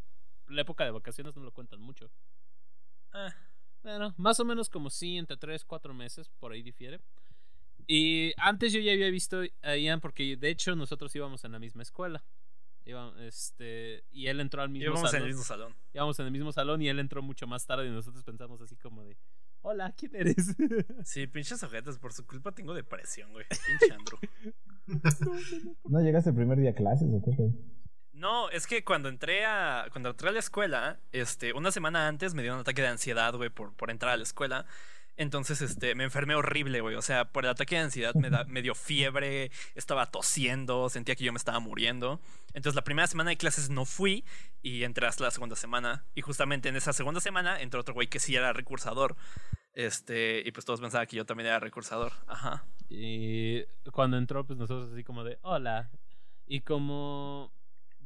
la 0.48 0.60
época 0.62 0.84
de 0.84 0.90
vacaciones, 0.90 1.36
no 1.36 1.42
lo 1.44 1.52
cuentan 1.52 1.80
mucho. 1.80 2.10
Ah, 3.12 3.32
Bueno, 3.82 4.14
más 4.18 4.40
o 4.40 4.44
menos 4.44 4.68
como 4.68 4.90
sí, 4.90 5.16
entre 5.16 5.36
tres, 5.36 5.64
cuatro 5.64 5.94
meses, 5.94 6.28
por 6.40 6.50
ahí 6.52 6.62
difiere. 6.62 7.00
Y 7.86 8.32
antes 8.36 8.72
yo 8.72 8.80
ya 8.80 8.92
había 8.92 9.08
visto 9.10 9.42
a 9.62 9.76
Ian, 9.76 10.00
porque 10.00 10.36
de 10.36 10.50
hecho 10.50 10.74
nosotros 10.74 11.14
íbamos 11.14 11.44
en 11.44 11.52
la 11.52 11.58
misma 11.60 11.82
escuela. 11.82 12.24
Iba- 12.88 13.12
este, 13.20 14.02
y 14.10 14.26
él 14.28 14.40
entró 14.40 14.62
al 14.62 14.70
mismo 14.70 14.84
íbamos 14.92 15.02
en 15.02 15.10
salón. 15.10 15.22
el 15.22 15.28
mismo 15.28 15.44
salón. 15.44 15.74
Íbamos 15.92 16.18
en 16.18 16.26
el 16.26 16.32
mismo 16.32 16.52
salón 16.52 16.80
y 16.82 16.88
él 16.88 16.98
entró 16.98 17.22
mucho 17.22 17.46
más 17.46 17.66
tarde 17.66 17.86
y 17.86 17.90
nosotros 17.90 18.24
pensamos 18.24 18.60
así 18.62 18.76
como 18.76 19.04
de, 19.04 19.16
hola, 19.60 19.92
¿quién 19.96 20.14
eres? 20.16 20.36
Sí, 21.04 21.26
pinches 21.26 21.62
ojetes. 21.62 21.98
Por 21.98 22.12
su 22.12 22.26
culpa 22.26 22.52
tengo 22.52 22.72
depresión, 22.74 23.30
güey. 23.32 23.44
Pinche 23.78 23.92
Andrew. 23.94 24.18
¿No 25.84 26.00
llegaste 26.00 26.30
el 26.30 26.36
primer 26.36 26.58
día 26.58 26.70
a 26.70 26.74
clases 26.74 27.08
o 27.12 27.22
qué? 27.22 27.50
No, 28.12 28.50
es 28.50 28.66
que 28.66 28.84
cuando 28.84 29.08
entré 29.08 29.44
a 29.44 29.86
cuando 29.92 30.10
entré 30.10 30.28
a 30.28 30.32
la 30.32 30.38
escuela, 30.40 30.98
este, 31.12 31.52
una 31.52 31.70
semana 31.70 32.08
antes 32.08 32.34
me 32.34 32.42
dio 32.42 32.54
un 32.54 32.60
ataque 32.60 32.82
de 32.82 32.88
ansiedad, 32.88 33.34
güey, 33.34 33.50
por, 33.50 33.74
por 33.74 33.90
entrar 33.90 34.12
a 34.12 34.16
la 34.16 34.22
escuela. 34.24 34.66
Entonces, 35.20 35.60
este, 35.60 35.94
me 35.96 36.04
enfermé 36.04 36.34
horrible, 36.36 36.80
güey. 36.80 36.94
O 36.94 37.02
sea, 37.02 37.26
por 37.26 37.44
el 37.44 37.50
ataque 37.50 37.74
de 37.74 37.82
ansiedad 37.82 38.14
me, 38.14 38.30
da- 38.30 38.44
me 38.44 38.62
dio 38.62 38.74
fiebre, 38.74 39.50
estaba 39.74 40.06
tosiendo, 40.06 40.88
sentía 40.88 41.16
que 41.16 41.24
yo 41.24 41.32
me 41.32 41.38
estaba 41.38 41.58
muriendo. 41.58 42.20
Entonces, 42.54 42.76
la 42.76 42.84
primera 42.84 43.06
semana 43.08 43.30
de 43.30 43.36
clases 43.36 43.68
no 43.68 43.84
fui 43.84 44.24
y 44.62 44.84
entré 44.84 45.06
hasta 45.08 45.24
la 45.24 45.30
segunda 45.32 45.56
semana. 45.56 46.04
Y 46.14 46.20
justamente 46.22 46.68
en 46.68 46.76
esa 46.76 46.92
segunda 46.92 47.20
semana 47.20 47.60
entró 47.60 47.80
otro 47.80 47.94
güey 47.94 48.06
que 48.06 48.20
sí 48.20 48.36
era 48.36 48.52
recursador. 48.52 49.16
Este, 49.74 50.42
y 50.46 50.52
pues 50.52 50.64
todos 50.64 50.80
pensaban 50.80 51.06
que 51.06 51.16
yo 51.16 51.26
también 51.26 51.48
era 51.48 51.60
recursador. 51.60 52.12
Ajá. 52.26 52.64
Y 52.88 53.64
cuando 53.92 54.16
entró, 54.18 54.44
pues 54.46 54.58
nosotros 54.58 54.92
así 54.92 55.02
como 55.04 55.24
de, 55.24 55.38
hola. 55.42 55.90
Y 56.46 56.60
como... 56.60 57.52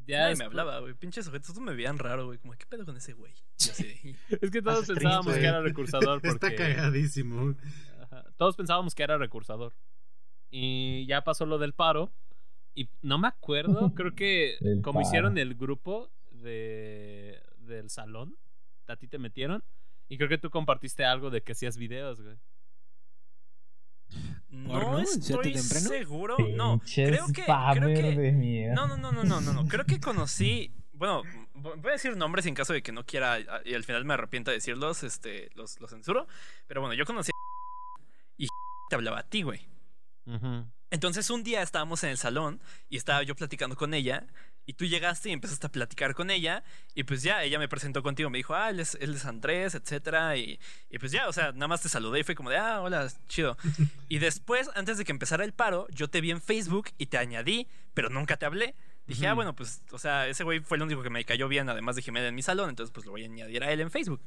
Ya 0.06 0.20
Nadie 0.24 0.36
me 0.36 0.44
hablaba, 0.44 0.80
güey. 0.80 0.94
Pinches 0.94 1.24
sujetos, 1.26 1.48
todos 1.48 1.60
me 1.60 1.74
veían 1.74 1.98
raro, 1.98 2.26
güey. 2.26 2.38
Como, 2.38 2.52
¿qué 2.54 2.66
pedo 2.66 2.84
con 2.84 2.96
ese 2.96 3.12
güey? 3.12 3.32
Es 4.40 4.50
que 4.50 4.62
todos 4.62 4.86
pensábamos 4.86 5.34
que 5.34 5.44
era 5.46 5.60
recursador 5.60 6.20
porque... 6.22 6.28
Está 6.28 6.54
cagadísimo. 6.54 7.54
Ajá. 8.00 8.24
Todos 8.36 8.56
pensábamos 8.56 8.94
que 8.94 9.02
era 9.02 9.18
recursador. 9.18 9.72
Y 10.50 11.06
ya 11.06 11.22
pasó 11.22 11.46
lo 11.46 11.58
del 11.58 11.72
paro. 11.72 12.12
Y 12.74 12.88
no 13.02 13.18
me 13.18 13.28
acuerdo, 13.28 13.92
creo 13.94 14.14
que 14.14 14.56
El 14.60 14.82
como 14.82 15.00
paro. 15.00 15.08
hicieron 15.08 15.38
el 15.38 15.54
grupo 15.54 16.10
de 16.30 17.40
del 17.58 17.90
salón, 17.90 18.36
a 18.88 18.96
ti 18.96 19.06
te 19.08 19.18
metieron. 19.18 19.62
Y 20.08 20.16
creo 20.18 20.28
que 20.28 20.38
tú 20.38 20.50
compartiste 20.50 21.04
algo 21.04 21.30
de 21.30 21.42
que 21.42 21.52
hacías 21.52 21.76
videos, 21.76 22.20
güey. 22.20 22.36
No 24.50 24.68
¿Porno? 24.68 25.02
¿Ya 25.02 25.40
te 25.40 25.50
estoy 25.50 25.80
seguro. 25.80 26.36
No, 26.54 26.80
creo 26.94 27.26
que, 27.28 27.44
creo 27.44 27.88
que. 27.88 28.70
No, 28.74 28.86
no, 28.86 28.96
no, 28.96 29.12
no, 29.12 29.24
no, 29.24 29.40
no, 29.40 29.52
no. 29.52 29.66
Creo 29.66 29.84
que 29.86 30.00
conocí. 30.00 30.72
bueno, 30.92 31.22
voy 31.54 31.88
a 31.88 31.92
decir 31.92 32.16
nombres 32.16 32.46
en 32.46 32.54
caso 32.54 32.72
de 32.72 32.82
que 32.82 32.92
no 32.92 33.04
quiera 33.04 33.38
y 33.64 33.74
al 33.74 33.84
final 33.84 34.04
me 34.04 34.14
arrepienta 34.14 34.50
de 34.50 34.58
decirlos, 34.58 35.02
este, 35.02 35.50
los, 35.54 35.80
los 35.80 35.90
censuro. 35.90 36.26
Pero 36.66 36.80
bueno, 36.80 36.94
yo 36.94 37.04
conocí 37.06 37.30
a 37.30 37.34
y 38.36 38.46
te 38.88 38.96
hablaba 38.96 39.20
a 39.20 39.22
ti, 39.24 39.42
güey. 39.42 39.60
Entonces 40.90 41.30
un 41.30 41.42
día 41.42 41.62
estábamos 41.62 42.04
en 42.04 42.10
el 42.10 42.18
salón 42.18 42.60
y 42.88 42.96
estaba 42.96 43.22
yo 43.22 43.34
platicando 43.34 43.76
con 43.76 43.94
ella 43.94 44.26
y 44.66 44.74
tú 44.74 44.84
llegaste 44.84 45.28
y 45.28 45.32
empezaste 45.32 45.66
a 45.66 45.72
platicar 45.72 46.14
con 46.14 46.30
ella 46.30 46.62
y 46.94 47.04
pues 47.04 47.22
ya, 47.22 47.42
ella 47.42 47.58
me 47.58 47.68
presentó 47.68 48.02
contigo, 48.02 48.30
me 48.30 48.38
dijo, 48.38 48.54
ah, 48.54 48.70
él 48.70 48.80
es, 48.80 48.96
él 49.00 49.14
es 49.14 49.24
Andrés, 49.24 49.74
etcétera 49.74 50.36
y, 50.36 50.58
y, 50.90 50.98
pues 50.98 51.12
ya, 51.12 51.28
o 51.28 51.32
sea, 51.32 51.52
nada 51.52 51.68
más 51.68 51.82
te 51.82 51.88
saludé 51.88 52.20
y 52.20 52.22
fue 52.24 52.34
como 52.34 52.50
de, 52.50 52.58
ah, 52.58 52.80
hola, 52.80 53.08
chido. 53.28 53.56
y 54.08 54.18
después, 54.18 54.70
antes 54.74 54.98
de 54.98 55.04
que 55.04 55.12
empezara 55.12 55.44
el 55.44 55.52
paro, 55.52 55.86
yo 55.90 56.08
te 56.08 56.20
vi 56.20 56.30
en 56.30 56.40
Facebook 56.40 56.90
y 56.98 57.06
te 57.06 57.18
añadí, 57.18 57.68
pero 57.94 58.08
nunca 58.08 58.36
te 58.36 58.46
hablé. 58.46 58.74
Dije, 59.06 59.26
ah, 59.26 59.34
bueno, 59.34 59.54
pues, 59.54 59.82
o 59.90 59.98
sea, 59.98 60.28
ese 60.28 60.44
güey 60.44 60.60
fue 60.60 60.76
el 60.76 60.84
único 60.84 61.02
que 61.02 61.10
me 61.10 61.24
cayó 61.24 61.48
bien, 61.48 61.68
además 61.68 61.96
de 61.96 62.02
Jiménez 62.02 62.28
en 62.28 62.34
mi 62.34 62.42
salón, 62.42 62.70
entonces 62.70 62.92
pues 62.92 63.04
lo 63.04 63.12
voy 63.12 63.24
a 63.24 63.26
añadir 63.26 63.64
a 63.64 63.72
él 63.72 63.80
en 63.80 63.90
Facebook. 63.90 64.20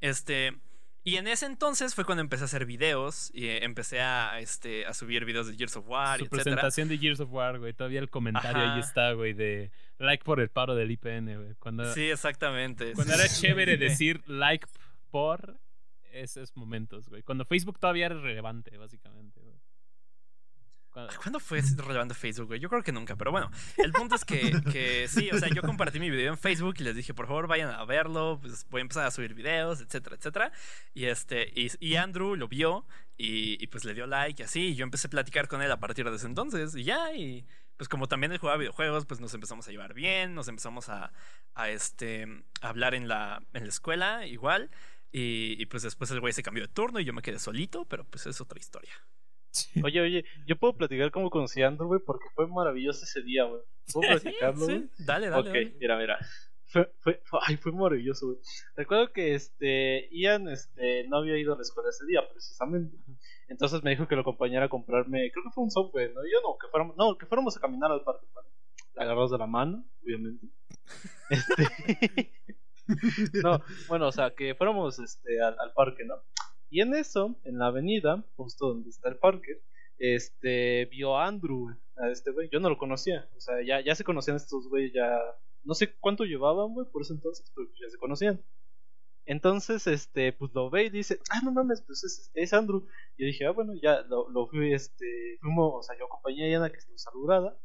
Este, 0.00 0.56
y 1.04 1.16
en 1.16 1.26
ese 1.26 1.44
entonces 1.44 1.94
fue 1.94 2.06
cuando 2.06 2.22
empecé 2.22 2.44
a 2.44 2.46
hacer 2.46 2.64
videos 2.64 3.30
y 3.34 3.48
eh, 3.48 3.62
empecé 3.62 4.00
a, 4.00 4.40
este, 4.40 4.86
a 4.86 4.94
subir 4.94 5.26
videos 5.26 5.46
de 5.46 5.54
Gears 5.54 5.76
of 5.76 5.86
War. 5.86 6.18
Su 6.18 6.28
presentación 6.28 6.88
de 6.88 6.96
Gears 6.96 7.20
of 7.20 7.30
War, 7.30 7.58
güey. 7.58 7.74
Todavía 7.74 8.00
el 8.00 8.08
comentario 8.08 8.72
ahí 8.72 8.80
está, 8.80 9.12
güey, 9.12 9.34
de 9.34 9.70
like 9.98 10.24
por 10.24 10.40
el 10.40 10.48
paro 10.48 10.74
del 10.74 10.90
IPN, 10.90 11.36
güey. 11.36 11.54
Cuando, 11.58 11.92
sí, 11.92 12.10
exactamente. 12.10 12.94
Cuando 12.94 13.12
era 13.12 13.28
chévere 13.28 13.76
decir 13.76 14.22
like 14.26 14.66
por 15.10 15.60
esos 16.10 16.56
momentos, 16.56 17.10
güey. 17.10 17.22
Cuando 17.22 17.44
Facebook 17.44 17.78
todavía 17.78 18.06
era 18.06 18.18
relevante, 18.18 18.76
básicamente, 18.78 19.42
¿Cuándo 20.94 21.40
fue 21.40 21.60
relevante 21.60 22.14
Facebook, 22.14 22.46
güey? 22.46 22.60
Yo 22.60 22.68
creo 22.68 22.82
que 22.82 22.92
nunca, 22.92 23.16
pero 23.16 23.32
bueno, 23.32 23.50
el 23.78 23.90
punto 23.92 24.14
es 24.14 24.24
que, 24.24 24.52
que, 24.72 25.08
sí, 25.08 25.28
o 25.32 25.38
sea, 25.38 25.48
yo 25.48 25.62
compartí 25.62 25.98
mi 25.98 26.08
video 26.08 26.32
en 26.32 26.38
Facebook 26.38 26.76
y 26.78 26.84
les 26.84 26.94
dije, 26.94 27.12
por 27.12 27.26
favor, 27.26 27.48
vayan 27.48 27.70
a 27.70 27.84
verlo, 27.84 28.38
pues 28.40 28.64
voy 28.70 28.80
a 28.80 28.82
empezar 28.82 29.04
a 29.04 29.10
subir 29.10 29.34
videos, 29.34 29.80
etcétera, 29.80 30.16
etcétera. 30.16 30.52
Y 30.94 31.06
este, 31.06 31.52
y, 31.54 31.96
Andrew 31.96 32.36
lo 32.36 32.46
vio 32.46 32.86
y, 33.16 33.66
pues 33.66 33.84
le 33.84 33.94
dio 33.94 34.06
like 34.06 34.40
y 34.42 34.44
así, 34.44 34.60
y 34.68 34.74
yo 34.76 34.84
empecé 34.84 35.08
a 35.08 35.10
platicar 35.10 35.48
con 35.48 35.62
él 35.62 35.72
a 35.72 35.80
partir 35.80 36.08
de 36.08 36.14
ese 36.14 36.26
entonces, 36.26 36.76
y 36.76 36.84
ya, 36.84 37.12
y 37.12 37.44
pues 37.76 37.88
como 37.88 38.06
también 38.06 38.30
él 38.30 38.38
jugaba 38.38 38.58
videojuegos, 38.58 39.04
pues 39.04 39.20
nos 39.20 39.34
empezamos 39.34 39.66
a 39.66 39.72
llevar 39.72 39.94
bien, 39.94 40.34
nos 40.34 40.46
empezamos 40.46 40.88
a, 40.88 41.12
a 41.54 41.70
este, 41.70 42.44
a 42.60 42.68
hablar 42.68 42.94
en 42.94 43.08
la, 43.08 43.42
en 43.52 43.64
la 43.64 43.68
escuela 43.68 44.26
igual, 44.26 44.70
y, 45.10 45.60
y 45.60 45.66
pues 45.66 45.82
después 45.82 46.10
el 46.12 46.20
güey 46.20 46.32
se 46.32 46.44
cambió 46.44 46.64
de 46.64 46.72
turno 46.72 47.00
y 47.00 47.04
yo 47.04 47.12
me 47.12 47.22
quedé 47.22 47.40
solito, 47.40 47.84
pero 47.84 48.04
pues 48.04 48.26
es 48.26 48.40
otra 48.40 48.60
historia. 48.60 48.94
Oye, 49.82 50.00
oye, 50.00 50.24
yo 50.46 50.56
puedo 50.56 50.76
platicar 50.76 51.10
cómo 51.10 51.30
conocí 51.30 51.62
a 51.62 51.68
Andrew, 51.68 51.88
güey, 51.88 52.00
porque 52.04 52.26
fue 52.34 52.46
maravilloso 52.46 53.04
ese 53.04 53.22
día, 53.22 53.44
güey. 53.44 53.62
¿Puedo 53.92 54.08
platicarlo, 54.20 54.64
güey? 54.64 54.88
Dale, 54.98 55.28
dale. 55.28 55.50
Ok, 55.50 55.74
mira, 55.80 55.98
mira. 55.98 56.18
Fue, 56.66 56.90
fue, 57.00 57.20
ay, 57.46 57.56
fue 57.56 57.70
maravilloso, 57.70 58.26
güey. 58.26 58.38
Recuerdo 58.74 59.12
que 59.12 59.34
este 59.34 60.08
Ian 60.10 60.48
este, 60.48 61.06
no 61.08 61.18
había 61.18 61.38
ido 61.38 61.54
a 61.54 61.56
la 61.56 61.62
escuela 61.62 61.90
ese 61.90 62.04
día, 62.06 62.20
precisamente. 62.28 62.96
Entonces 63.48 63.82
me 63.84 63.90
dijo 63.90 64.08
que 64.08 64.16
lo 64.16 64.22
acompañara 64.22 64.66
a 64.66 64.68
comprarme, 64.68 65.30
creo 65.30 65.44
que 65.44 65.50
fue 65.54 65.64
un 65.64 65.70
software, 65.70 66.12
¿no? 66.14 66.22
Yo 66.22 66.40
no, 66.42 66.56
que 66.58 66.66
fuéramos, 66.68 66.96
no, 66.96 67.16
que 67.16 67.26
fuéramos 67.26 67.56
a 67.56 67.60
caminar 67.60 67.92
al 67.92 68.02
parque, 68.02 68.26
¿vale? 68.34 68.48
Agarrados 68.96 69.30
de 69.30 69.38
la 69.38 69.46
mano, 69.46 69.84
obviamente. 70.02 70.46
Este. 71.30 72.32
no, 73.42 73.62
bueno, 73.88 74.08
o 74.08 74.12
sea, 74.12 74.34
que 74.34 74.54
fuéramos 74.54 74.98
este, 74.98 75.40
al, 75.40 75.56
al 75.58 75.72
parque, 75.72 76.04
¿no? 76.04 76.16
Y 76.70 76.80
en 76.80 76.94
eso, 76.94 77.36
en 77.44 77.58
la 77.58 77.66
avenida, 77.66 78.24
justo 78.36 78.68
donde 78.68 78.90
está 78.90 79.08
el 79.08 79.18
parque, 79.18 79.62
este, 79.98 80.86
vio 80.86 81.16
a 81.16 81.26
Andrew, 81.26 81.68
a 81.96 82.10
este 82.10 82.32
güey. 82.32 82.48
Yo 82.50 82.60
no 82.60 82.68
lo 82.68 82.78
conocía, 82.78 83.28
o 83.36 83.40
sea, 83.40 83.56
ya, 83.64 83.80
ya 83.80 83.94
se 83.94 84.04
conocían 84.04 84.36
estos 84.36 84.68
güeyes, 84.68 84.92
ya. 84.92 85.18
No 85.62 85.74
sé 85.74 85.94
cuánto 86.00 86.24
llevaban, 86.24 86.74
güey, 86.74 86.86
por 86.90 87.02
ese 87.02 87.14
entonces, 87.14 87.50
pero 87.54 87.68
ya 87.80 87.88
se 87.88 87.98
conocían. 87.98 88.42
Entonces, 89.26 89.86
este, 89.86 90.32
pues 90.34 90.52
lo 90.54 90.68
ve 90.68 90.84
y 90.84 90.90
dice, 90.90 91.18
ah, 91.30 91.40
no 91.42 91.52
mames, 91.52 91.82
pues 91.82 92.04
es, 92.04 92.30
es 92.34 92.52
Andrew. 92.52 92.86
Y 93.16 93.22
yo 93.22 93.26
dije, 93.26 93.46
ah, 93.46 93.52
bueno, 93.52 93.72
ya 93.80 94.02
lo, 94.02 94.28
lo 94.30 94.46
fui, 94.48 94.74
este, 94.74 95.38
fuimos, 95.40 95.72
o 95.76 95.82
sea, 95.82 95.96
yo 95.98 96.06
acompañé 96.06 96.46
a 96.46 96.50
Yana 96.50 96.70
que 96.70 96.78
está 96.78 96.92
saludada. 96.96 97.58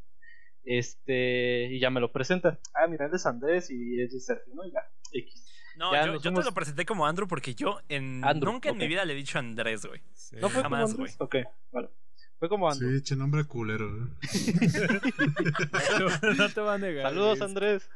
Este, 0.63 1.67
y 1.71 1.79
ya 1.79 1.89
me 1.89 1.99
lo 1.99 2.11
presenta. 2.11 2.59
Ah, 2.73 2.87
mira, 2.87 3.07
él 3.07 3.11
es 3.13 3.25
Andrés 3.25 3.69
y 3.71 4.01
es 4.01 4.25
Sergio, 4.25 4.53
¿no? 4.55 4.63
ya, 4.65 4.81
X. 5.11 5.48
No, 5.79 6.17
yo, 6.17 6.33
te 6.33 6.43
lo 6.43 6.53
presenté 6.53 6.85
como 6.85 7.07
Andrew 7.07 7.25
porque 7.25 7.55
yo 7.55 7.79
en, 7.87 8.19
nunca 8.19 8.67
en 8.67 8.77
mi 8.77 8.85
vida 8.85 9.05
le 9.05 9.13
he 9.13 9.15
dicho 9.15 9.39
Andrés, 9.39 9.85
güey. 9.85 10.01
No 10.33 10.49
fue 10.49 10.61
Jamás, 10.61 10.93
güey. 10.93 11.09
Ok, 11.19 11.37
vale. 11.71 11.89
Fue 12.37 12.49
como 12.49 12.69
Andrew. 12.69 12.97
Sí, 12.97 13.01
che 13.01 13.15
nombre 13.15 13.45
culero. 13.45 13.87
¿eh? 13.87 14.09
no, 16.37 16.49
te 16.49 16.59
va 16.59 16.73
a 16.73 16.77
negar. 16.77 17.05
Saludos, 17.05 17.41
Andrés. 17.41 17.89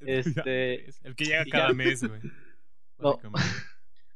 Este. 0.00 0.90
El 1.02 1.16
que 1.16 1.24
llega 1.24 1.46
cada 1.50 1.72
mes, 1.72 2.06
güey. 2.06 2.20
No. 2.98 3.18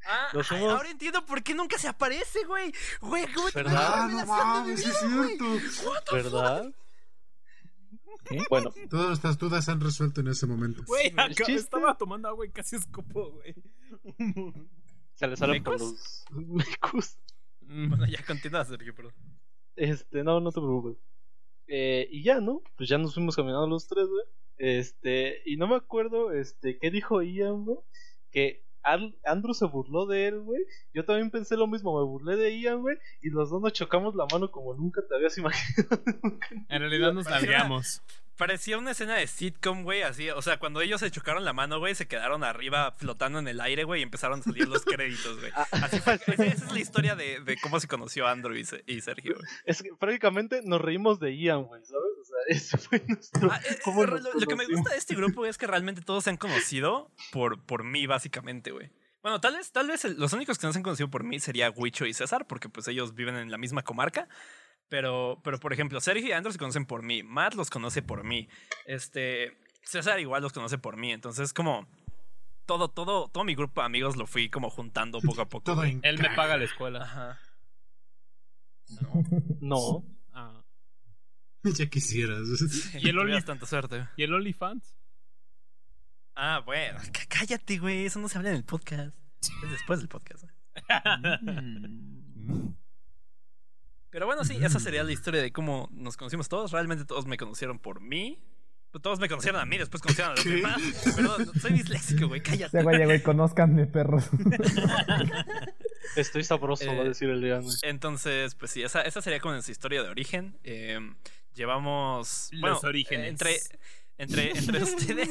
Ah, 0.05 0.31
ahora 0.51 0.89
entiendo 0.89 1.25
por 1.25 1.43
qué 1.43 1.53
nunca 1.53 1.77
se 1.77 1.89
aparece, 1.89 2.45
güey. 2.45 2.71
Güey, 3.01 3.27
¿cómo 3.33 3.49
¿Verdad? 3.53 4.07
No 4.07 4.25
mames, 4.25 4.85
es 4.85 4.97
cierto. 4.97 5.45
¿Verdad? 6.13 6.71
Bueno. 8.49 8.71
Todas 8.89 9.07
nuestras 9.07 9.37
dudas 9.37 9.65
se 9.65 9.71
han 9.71 9.81
resuelto 9.81 10.21
en 10.21 10.27
ese 10.27 10.45
momento. 10.47 10.83
Güey, 10.85 11.13
estaba 11.47 11.97
tomando 11.97 12.27
agua 12.27 12.45
y 12.45 12.51
casi 12.51 12.75
escupó, 12.75 13.31
güey. 13.31 13.55
Se 15.13 15.27
le 15.27 15.37
salen 15.37 15.63
por 15.63 15.79
los 15.79 16.25
mecus. 16.31 17.17
Mm. 17.61 17.89
Bueno, 17.89 18.05
ya 18.05 18.23
continúa, 18.25 18.65
Sergio, 18.65 18.93
perdón. 18.93 19.13
Este, 19.75 20.23
no, 20.23 20.39
no 20.39 20.51
te 20.51 20.59
preocupes. 20.59 20.97
Eh, 21.67 22.07
y 22.11 22.23
ya, 22.23 22.39
¿no? 22.39 22.61
Pues 22.75 22.89
ya 22.89 22.97
nos 22.97 23.13
fuimos 23.13 23.35
caminando 23.35 23.67
los 23.67 23.87
tres, 23.87 24.07
güey. 24.07 24.25
Este, 24.57 25.41
y 25.45 25.57
no 25.57 25.67
me 25.67 25.75
acuerdo, 25.75 26.31
este, 26.31 26.77
¿qué 26.79 26.89
dijo 26.91 27.21
Ian, 27.21 27.65
güey? 27.65 27.77
Que 28.31 28.63
Andrew 29.23 29.53
se 29.53 29.65
burló 29.65 30.05
de 30.05 30.27
él, 30.27 30.39
güey. 30.39 30.61
Yo 30.93 31.05
también 31.05 31.31
pensé 31.31 31.57
lo 31.57 31.67
mismo, 31.67 31.97
me 31.97 32.05
burlé 32.05 32.35
de 32.35 32.59
Ian, 32.59 32.81
güey. 32.81 32.97
Y 33.21 33.29
los 33.29 33.49
dos 33.49 33.61
nos 33.61 33.73
chocamos 33.73 34.15
la 34.15 34.25
mano 34.31 34.51
como 34.51 34.73
nunca 34.73 35.01
te 35.07 35.15
habías 35.15 35.37
imaginado. 35.37 35.99
en 36.69 36.79
realidad 36.79 37.13
nos 37.13 37.29
largamos. 37.29 38.01
Parecía 38.37 38.77
una 38.77 38.91
escena 38.91 39.15
de 39.15 39.25
sitcom, 39.25 39.83
güey, 39.83 40.03
así. 40.03 40.29
O 40.29 40.43
sea, 40.43 40.59
cuando 40.59 40.81
ellos 40.81 40.99
se 40.99 41.09
chocaron 41.09 41.43
la 41.43 41.53
mano, 41.53 41.79
güey, 41.79 41.95
se 41.95 42.07
quedaron 42.07 42.43
arriba 42.43 42.91
flotando 42.91 43.39
en 43.39 43.47
el 43.47 43.59
aire, 43.59 43.83
güey, 43.83 44.01
y 44.01 44.03
empezaron 44.03 44.41
a 44.41 44.43
salir 44.43 44.67
los 44.67 44.85
créditos, 44.85 45.39
güey. 45.39 45.51
Ah. 45.55 45.65
Así 45.71 45.99
fue. 45.99 46.19
Esa, 46.27 46.45
es 46.45 46.71
la 46.71 46.79
historia 46.79 47.15
de, 47.15 47.39
de, 47.39 47.57
cómo 47.57 47.79
se 47.79 47.87
conoció 47.87 48.27
Andrew 48.27 48.55
y, 48.55 49.01
Sergio, 49.01 49.33
güey. 49.33 49.47
Es 49.65 49.81
que 49.81 49.89
prácticamente 49.99 50.61
nos 50.63 50.79
reímos 50.79 51.19
de 51.19 51.35
Ian, 51.35 51.63
güey, 51.63 51.83
¿sabes? 51.83 52.11
Fue 52.79 53.03
nuestro. 53.07 53.51
Ah, 53.51 53.59
eh, 53.69 53.77
lo, 53.85 54.47
que 54.47 54.55
me 54.55 54.65
gusta 54.65 54.91
de 54.91 54.97
este 54.97 55.15
grupo 55.15 55.45
es 55.45 55.57
que 55.57 55.67
realmente 55.67 56.01
todos 56.01 56.23
se 56.23 56.29
han 56.29 56.37
conocido 56.37 57.11
por, 57.31 57.61
por 57.65 57.83
mí, 57.83 58.07
básicamente, 58.07 58.71
güey. 58.71 58.91
Bueno, 59.21 59.41
tal 59.41 59.55
vez, 59.55 59.71
tal 59.71 59.87
vez 59.87 60.03
los 60.05 60.33
únicos 60.33 60.57
que 60.57 60.67
no 60.67 60.73
se 60.73 60.79
han 60.79 60.83
conocido 60.83 61.09
por 61.09 61.23
mí 61.23 61.39
sería 61.39 61.69
Huicho 61.69 62.05
y 62.05 62.13
César, 62.13 62.47
porque 62.47 62.69
pues 62.69 62.87
ellos 62.87 63.13
viven 63.13 63.35
en 63.35 63.51
la 63.51 63.57
misma 63.57 63.83
comarca. 63.83 64.27
Pero, 64.89 65.41
pero 65.43 65.59
por 65.59 65.73
ejemplo, 65.73 65.99
Sergio 65.99 66.29
y 66.29 66.31
Andrew 66.31 66.53
se 66.53 66.59
conocen 66.59 66.85
por 66.85 67.03
mí. 67.03 67.23
Matt 67.23 67.55
los 67.55 67.69
conoce 67.69 68.01
por 68.01 68.23
mí. 68.23 68.47
Este. 68.85 69.57
César 69.83 70.19
igual 70.19 70.41
los 70.41 70.53
conoce 70.53 70.77
por 70.77 70.97
mí. 70.97 71.11
Entonces, 71.11 71.53
como. 71.53 71.87
Todo, 72.65 72.89
todo, 72.89 73.29
todo 73.29 73.45
mi 73.45 73.55
grupo 73.55 73.79
de 73.81 73.85
amigos 73.85 74.17
lo 74.17 74.27
fui 74.27 74.49
como 74.49 74.69
juntando 74.69 75.21
poco 75.21 75.41
a 75.41 75.49
poco. 75.49 75.81
Él 75.83 76.19
me 76.19 76.29
paga 76.35 76.57
la 76.57 76.65
escuela. 76.65 77.03
Ajá. 77.03 77.39
No. 79.01 79.23
no. 79.61 80.16
Ya 81.75 81.85
quisieras. 81.87 82.47
y 82.93 83.09
el 83.09 83.17
Oli... 83.17 83.41
tanta 83.43 83.65
suerte. 83.65 84.07
¿Y 84.15 84.23
el 84.23 84.33
OnlyFans? 84.33 84.95
Ah, 86.35 86.61
bueno. 86.65 86.99
Cállate, 87.29 87.77
güey. 87.79 88.05
Eso 88.05 88.19
no 88.19 88.29
se 88.29 88.37
habla 88.37 88.51
en 88.51 88.57
el 88.57 88.63
podcast. 88.63 89.15
Es 89.63 89.71
después 89.71 89.99
del 89.99 90.07
podcast. 90.07 90.45
Mm. 91.41 92.69
Pero 94.09 94.25
bueno, 94.25 94.45
sí, 94.45 94.57
esa 94.61 94.79
sería 94.79 95.03
la 95.03 95.11
historia 95.11 95.41
de 95.41 95.51
cómo 95.51 95.89
nos 95.91 96.15
conocimos 96.17 96.47
todos. 96.47 96.71
Realmente 96.71 97.05
todos 97.05 97.25
me 97.25 97.37
conocieron 97.37 97.79
por 97.79 98.01
mí. 98.01 98.39
Todos 99.01 99.19
me 99.19 99.27
conocieron 99.29 99.61
a 99.61 99.65
mí, 99.65 99.77
después 99.77 100.01
conocieron 100.01 100.31
a 100.31 100.35
los 100.35 100.45
demás. 100.45 100.81
Pero 101.15 101.35
soy 101.59 101.73
disléxico, 101.73 102.27
güey, 102.27 102.41
cállate. 102.41 102.81
güey, 102.81 103.03
güey, 103.05 103.21
conozcanme, 103.21 103.85
perros. 103.85 104.29
Estoy 106.15 106.43
sabroso, 106.43 106.87
va 106.87 107.01
a 107.01 107.03
decir 107.03 107.29
el 107.29 107.41
día. 107.41 107.59
Entonces, 107.83 108.55
pues 108.55 108.71
sí, 108.71 108.81
esa, 108.81 109.01
esa 109.01 109.21
sería 109.21 109.39
como 109.39 109.53
nuestra 109.53 109.71
historia 109.71 110.01
de 110.01 110.09
origen. 110.09 110.57
Eh, 110.63 110.99
llevamos. 111.57 112.49
Los 112.51 112.83
orígenes. 112.83 113.29
Entre, 113.29 113.59
entre, 114.17 114.51
entre 114.51 114.83
ustedes, 114.83 115.29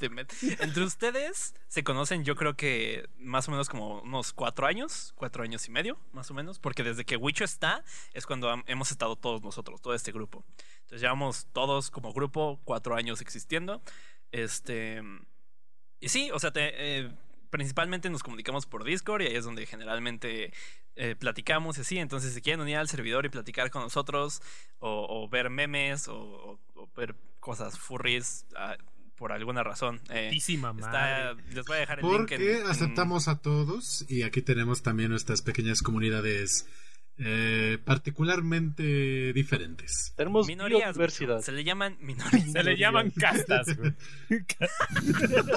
entre 0.60 0.82
ustedes 0.82 1.54
se 1.68 1.84
conocen 1.84 2.24
yo 2.24 2.34
creo 2.34 2.56
que 2.56 3.08
más 3.18 3.46
o 3.48 3.50
menos 3.50 3.68
como 3.68 4.00
unos 4.00 4.32
cuatro 4.32 4.66
años, 4.66 5.12
cuatro 5.16 5.42
años 5.42 5.68
y 5.68 5.70
medio, 5.70 5.98
más 6.12 6.30
o 6.30 6.34
menos, 6.34 6.58
porque 6.58 6.82
desde 6.82 7.04
que 7.04 7.16
Wicho 7.16 7.44
está 7.44 7.84
es 8.14 8.26
cuando 8.26 8.62
hemos 8.66 8.90
estado 8.90 9.16
todos 9.16 9.42
nosotros, 9.42 9.80
todo 9.82 9.94
este 9.94 10.12
grupo. 10.12 10.44
Entonces 10.80 11.02
llevamos 11.02 11.46
todos 11.52 11.90
como 11.90 12.12
grupo 12.12 12.60
cuatro 12.64 12.96
años 12.96 13.20
existiendo. 13.20 13.82
Este... 14.32 15.02
Y 16.00 16.10
sí, 16.10 16.30
o 16.30 16.38
sea, 16.38 16.52
eh, 16.54 17.10
principalmente 17.50 18.10
nos 18.10 18.22
comunicamos 18.22 18.66
por 18.66 18.84
Discord 18.84 19.22
y 19.22 19.26
ahí 19.26 19.36
es 19.36 19.44
donde 19.44 19.66
generalmente 19.66 20.52
eh, 20.96 21.14
platicamos 21.16 21.78
y 21.78 21.80
así. 21.82 21.98
Entonces, 21.98 22.34
si 22.34 22.40
quieren 22.42 22.60
unir 22.60 22.76
al 22.76 22.88
servidor 22.88 23.24
y 23.26 23.28
platicar 23.28 23.70
con 23.70 23.82
nosotros, 23.82 24.40
o, 24.80 25.28
ver 25.28 25.50
memes, 25.50 26.08
o, 26.08 26.58
ver 26.96 27.14
cosas 27.40 27.78
furries, 27.78 28.46
ah, 28.56 28.76
por 29.16 29.32
alguna 29.32 29.62
razón. 29.64 30.00
Eh, 30.10 30.30
está- 30.86 31.34
les 31.52 31.64
voy 31.64 31.76
a 31.76 31.80
dejar 31.80 31.98
el 31.98 32.04
link. 32.04 32.16
Porque 32.16 32.60
en- 32.60 32.66
aceptamos 32.66 33.26
a 33.28 33.38
todos 33.40 34.04
y 34.08 34.22
aquí 34.22 34.42
tenemos 34.42 34.82
también 34.82 35.10
nuestras 35.10 35.42
pequeñas 35.42 35.82
comunidades 35.82 36.66
eh, 37.18 37.78
particularmente 37.84 39.32
diferentes. 39.32 40.12
Tenemos 40.16 40.46
minorías. 40.46 40.80
biodiversidad. 40.94 41.34
mucho. 41.36 41.46
Se 41.46 41.52
le 41.52 41.64
llaman 41.64 41.96
minorías. 42.00 42.52
Se 42.52 42.62
le 42.62 42.76
llaman 42.76 43.10
castas, 43.10 43.66
güey. 43.76 43.92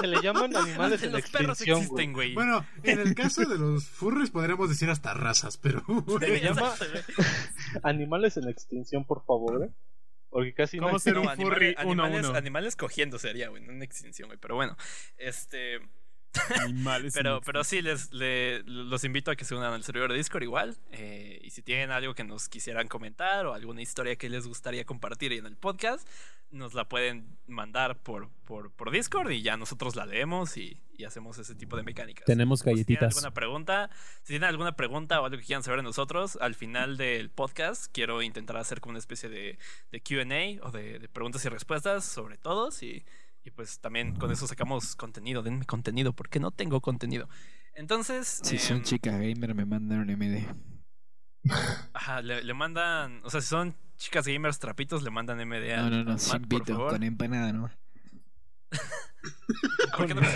Se 0.00 0.06
le 0.06 0.20
llaman 0.22 0.56
animales 0.56 1.02
en 1.02 1.12
Los 1.12 1.30
perros 1.30 1.50
extinción, 1.60 1.78
existen, 1.78 2.12
güey. 2.12 2.34
Bueno, 2.34 2.64
en 2.82 2.98
el 3.00 3.14
caso 3.14 3.44
de 3.44 3.58
los 3.58 3.86
furries 3.86 4.30
podríamos 4.30 4.68
decir 4.68 4.90
hasta 4.90 5.14
razas, 5.14 5.56
pero 5.56 5.82
Se 6.20 6.28
le 6.28 6.40
llama 6.40 6.72
animales 7.82 8.36
en 8.36 8.48
extinción, 8.48 9.04
por 9.04 9.24
favor, 9.24 9.64
¿eh? 9.64 9.70
Porque 10.30 10.54
casi 10.54 10.78
no 10.78 10.84
¿Cómo 10.84 10.96
hay- 10.96 11.00
ser 11.00 11.14
No, 11.14 11.20
un 11.22 11.28
animales- 11.28 11.54
furry 11.54 11.74
animales, 11.76 12.26
uno? 12.26 12.38
animales 12.38 12.76
cogiendo 12.76 13.18
sería, 13.18 13.48
güey, 13.50 13.62
no 13.62 13.72
una 13.72 13.84
extinción, 13.84 14.28
güey. 14.28 14.38
Pero 14.40 14.54
bueno, 14.54 14.76
este. 15.18 15.78
Animales. 16.60 17.14
Pero, 17.14 17.40
pero 17.42 17.64
sí, 17.64 17.82
les, 17.82 18.12
le- 18.12 18.62
los 18.64 19.04
invito 19.04 19.30
a 19.30 19.36
que 19.36 19.44
se 19.44 19.54
unan 19.54 19.72
al 19.72 19.84
servidor 19.84 20.10
de 20.12 20.18
Discord 20.18 20.42
igual. 20.42 20.76
eh, 20.92 21.40
y 21.42 21.50
si 21.50 21.62
tienen 21.62 21.90
algo 21.90 22.14
que 22.14 22.24
nos 22.24 22.48
quisieran 22.48 22.88
comentar 22.88 23.46
o 23.46 23.54
alguna 23.54 23.82
historia 23.82 24.16
que 24.16 24.28
les 24.30 24.46
gustaría 24.46 24.84
compartir 24.84 25.32
en 25.32 25.46
el 25.46 25.56
podcast, 25.56 26.06
nos 26.50 26.74
la 26.74 26.86
pueden 26.88 27.38
mandar 27.46 28.02
por, 28.02 28.28
por, 28.44 28.70
por 28.72 28.90
Discord 28.90 29.30
y 29.30 29.40
ya 29.42 29.56
nosotros 29.56 29.96
la 29.96 30.04
leemos 30.04 30.58
y, 30.58 30.82
y 30.92 31.04
hacemos 31.04 31.38
ese 31.38 31.54
tipo 31.54 31.76
de 31.78 31.82
mecánicas. 31.82 32.26
Tenemos 32.26 32.60
O 32.60 32.64
Si 32.64 32.64
tienen 32.64 32.76
galletitas. 32.84 33.16
alguna 33.16 33.32
pregunta, 33.32 33.90
si 34.22 34.28
tienen 34.34 34.48
alguna 34.48 34.76
pregunta 34.76 35.20
o 35.20 35.24
algo 35.24 35.38
que 35.38 35.44
quieran 35.44 35.62
saber 35.62 35.78
de 35.78 35.84
nosotros, 35.84 36.36
al 36.42 36.54
final 36.54 36.98
del 36.98 37.30
podcast 37.30 37.86
quiero 37.90 38.20
intentar 38.20 38.58
hacer 38.58 38.80
como 38.80 38.90
una 38.90 38.98
especie 38.98 39.30
de, 39.30 39.58
de 39.90 40.00
QA 40.02 40.66
o 40.66 40.70
de, 40.70 40.98
de 40.98 41.08
preguntas 41.08 41.42
y 41.46 41.48
respuestas 41.48 42.04
sobre 42.04 42.36
todos 42.36 42.82
y, 42.82 43.02
y 43.44 43.50
pues 43.50 43.80
también 43.80 44.14
con 44.16 44.30
eso 44.30 44.46
sacamos 44.46 44.94
contenido, 44.96 45.42
denme 45.42 45.64
contenido 45.64 46.12
porque 46.12 46.40
no 46.40 46.50
tengo 46.50 46.80
contenido. 46.80 47.28
Entonces, 47.74 48.40
Si 48.44 48.58
son 48.58 48.78
em, 48.78 48.82
chicas 48.82 49.14
gamer, 49.20 49.54
me 49.54 49.64
mandan 49.64 50.00
un 50.00 50.10
MD. 50.10 50.46
ajá, 51.92 52.22
le, 52.22 52.42
le 52.44 52.54
mandan, 52.54 53.20
o 53.24 53.30
sea, 53.30 53.40
si 53.40 53.48
son 53.48 53.74
chicas 53.96 54.26
gamers 54.26 54.58
trapitos, 54.58 55.02
le 55.02 55.10
mandan 55.10 55.40
MD 55.40 55.76
No, 55.76 55.82
al- 55.84 55.90
no, 55.90 56.04
no, 56.04 56.10
Matt, 56.12 56.18
sin 56.20 56.42
por 56.42 56.64
pito, 56.64 56.86
con 56.88 57.02
empanada 57.02 57.52
nomás. 57.52 57.72
¿Por 59.96 60.06
qué 60.06 60.14
no 60.14 60.20
me. 60.20 60.28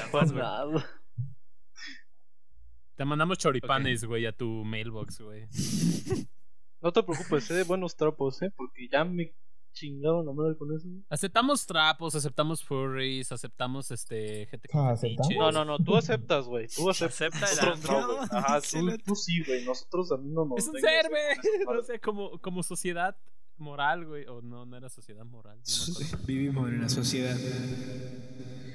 Te 2.97 3.05
mandamos 3.05 3.38
choripanes, 3.38 4.05
güey, 4.05 4.25
a 4.27 4.33
tu 4.33 4.64
mailbox, 4.64 5.21
güey. 5.21 5.47
No 6.81 6.92
te 6.92 7.03
preocupes, 7.03 7.51
eh, 7.51 7.64
buenos 7.64 7.97
trapos, 7.97 8.40
eh, 8.42 8.51
porque 8.57 8.88
ya 8.88 9.05
me 9.05 9.35
chingaron 9.76 10.24
la 10.24 10.32
madre 10.32 10.56
con 10.56 10.74
eso. 10.74 10.88
Aceptamos 11.10 11.66
trapos, 11.66 12.14
aceptamos 12.14 12.64
furries, 12.64 13.30
aceptamos 13.30 13.90
este 13.90 14.46
gente 14.46 14.68
con 14.68 14.80
Ah. 14.88 14.94
No, 15.38 15.52
no, 15.52 15.64
no, 15.64 15.78
tú 15.78 15.96
aceptas, 15.96 16.46
güey. 16.46 16.66
Tú 16.68 16.88
aceptas. 16.90 17.62
Nosotros 17.62 17.84
no, 17.84 18.06
güey. 18.16 18.28
Ajá, 18.30 18.60
tú, 18.70 18.98
tú 19.04 19.14
sí, 19.14 19.44
güey. 19.44 19.64
Nosotros 19.64 20.10
a 20.12 20.16
mí 20.16 20.30
no 20.32 20.46
nos. 20.46 20.58
Es 20.60 20.68
un 20.68 20.80
ser, 20.80 21.08
güey. 21.10 21.76
No 21.76 21.82
sé, 21.84 22.00
como, 22.00 22.40
como 22.40 22.62
sociedad 22.62 23.16
moral, 23.59 24.07
güey. 24.07 24.27
O 24.27 24.42
no, 24.42 24.66
no 24.66 24.77
era 24.77 24.88
sociedad 24.88 25.25
moral. 25.25 25.59
no. 25.59 26.19
Vivimos 26.27 26.69
en 26.69 26.75
una 26.77 26.88
sociedad. 26.88 27.37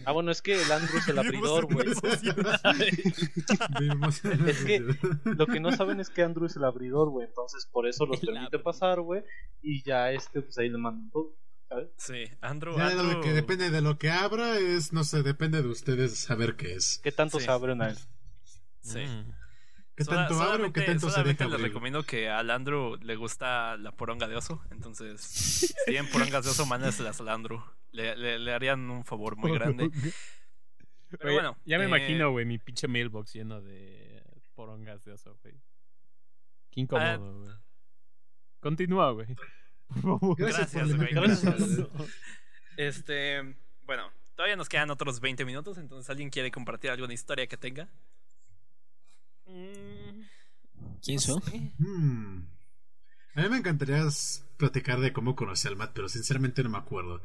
Ah, 0.06 0.14
bueno, 0.14 0.32
es 0.32 0.42
que 0.42 0.60
el 0.60 0.72
Andrew 0.72 0.98
es 0.98 1.08
el 1.08 1.20
abridor, 1.20 1.72
güey. 1.72 1.88
vivimos 3.80 4.26
en 4.26 4.42
una 4.42 4.50
Es 4.52 4.64
que-. 4.66 4.84
Lo 5.26 5.48
que 5.48 5.60
no 5.60 5.72
saben 5.72 6.00
es 6.00 6.10
que 6.10 6.24
Andrew 6.24 6.46
es 6.46 6.56
el 6.56 6.64
abridor, 6.64 7.10
güey. 7.10 7.28
Entonces, 7.28 7.68
por 7.72 7.88
eso 7.88 8.06
los 8.06 8.22
El 8.24 8.30
permite 8.34 8.60
pasar, 8.60 9.02
güey. 9.02 9.24
Y 9.62 9.84
ya 9.84 10.12
este, 10.12 10.42
pues 10.42 10.58
ahí 10.58 10.70
le 10.70 10.78
mandan 10.78 11.10
todo. 11.12 11.36
¿sabes? 11.70 11.88
Sí, 11.98 12.24
Andrew, 12.42 12.76
Ya 12.78 12.90
de 12.90 13.02
lo 13.04 13.22
que 13.22 13.32
depende 13.32 13.70
de 13.70 13.82
lo 13.82 13.98
que 13.98 14.10
abra 14.10 14.58
es, 14.58 14.92
no 14.92 15.06
sé, 15.06 15.24
depende 15.24 15.62
de 15.62 15.70
ustedes 15.70 16.18
saber 16.20 16.56
qué 16.58 16.74
es. 16.74 17.00
¿Qué 17.02 17.12
tanto 17.14 17.40
Sí. 17.40 17.46
se 17.46 17.52
abren 17.52 17.82
a 17.82 17.92
él? 17.92 17.98
Sí. 18.82 19.00
Mm. 19.00 19.32
¿Qué 20.02 20.06
Sola- 20.06 20.28
tanto 20.28 20.44
abre 20.44 20.64
o 20.66 20.74
qué 20.74 20.82
solamente- 20.82 20.86
tanto 20.86 21.08
se 21.08 21.12
solamente 21.12 21.44
deja 21.44 21.50
les 21.50 21.54
abrir? 21.60 21.68
recomiendo 21.74 22.04
que 22.04 22.30
al 22.30 22.50
Andrew 22.52 22.98
le 23.02 23.16
gusta 23.16 23.78
la 23.78 23.92
poronga 23.92 24.28
de 24.28 24.36
oso. 24.36 24.62
Entonces, 24.72 25.22
si 25.22 25.74
tienen 25.86 26.10
porongas 26.12 26.44
de 26.46 26.52
oso, 26.52 26.66
mándenselas 26.66 27.20
al 27.22 27.30
Andrew. 27.30 27.62
Le, 27.92 28.16
le, 28.16 28.40
le 28.40 28.54
harían 28.54 28.90
un 28.90 29.04
favor 29.06 29.36
muy 29.38 29.52
grande. 29.54 29.90
Pero 31.10 31.26
Oye, 31.26 31.34
bueno. 31.34 31.58
Ya 31.66 31.78
me 31.78 31.84
eh, 31.84 31.88
imagino, 31.88 32.32
güey, 32.32 32.46
mi 32.46 32.58
pinche 32.58 32.88
mailbox 32.88 33.34
lleno 33.34 33.62
de 33.62 34.24
porongas 34.56 35.04
de 35.04 35.12
oso, 35.12 35.38
güey. 35.44 35.56
Qué 36.72 36.80
Ah, 36.80 36.84
incómodo, 36.84 37.40
güey. 37.42 37.56
Continúa, 38.62 39.12
güey. 39.12 39.28
Gracias, 40.38 40.96
güey, 40.96 41.14
gracias. 41.14 41.56
Este. 42.78 43.56
Bueno, 43.84 44.10
todavía 44.36 44.56
nos 44.56 44.70
quedan 44.70 44.90
otros 44.90 45.20
20 45.20 45.44
minutos. 45.46 45.78
Entonces, 45.78 46.10
¿alguien 46.10 46.30
quiere 46.30 46.50
compartir 46.52 46.92
alguna 46.92 47.14
historia 47.14 47.48
que 47.48 47.58
tenga? 47.58 47.90
Mm, 49.52 50.22
¿Quién 51.04 51.20
son? 51.20 51.42
Hmm. 51.78 52.48
A 53.36 53.42
mí 53.44 53.50
me 53.50 53.58
encantaría 53.58 54.08
platicar 54.58 55.00
de 55.00 55.14
cómo 55.14 55.36
conocí 55.36 55.68
al 55.68 55.76
Matt, 55.76 55.92
pero 55.94 56.10
sinceramente 56.10 56.64
no 56.64 56.70
me 56.70 56.78
acuerdo. 56.78 57.22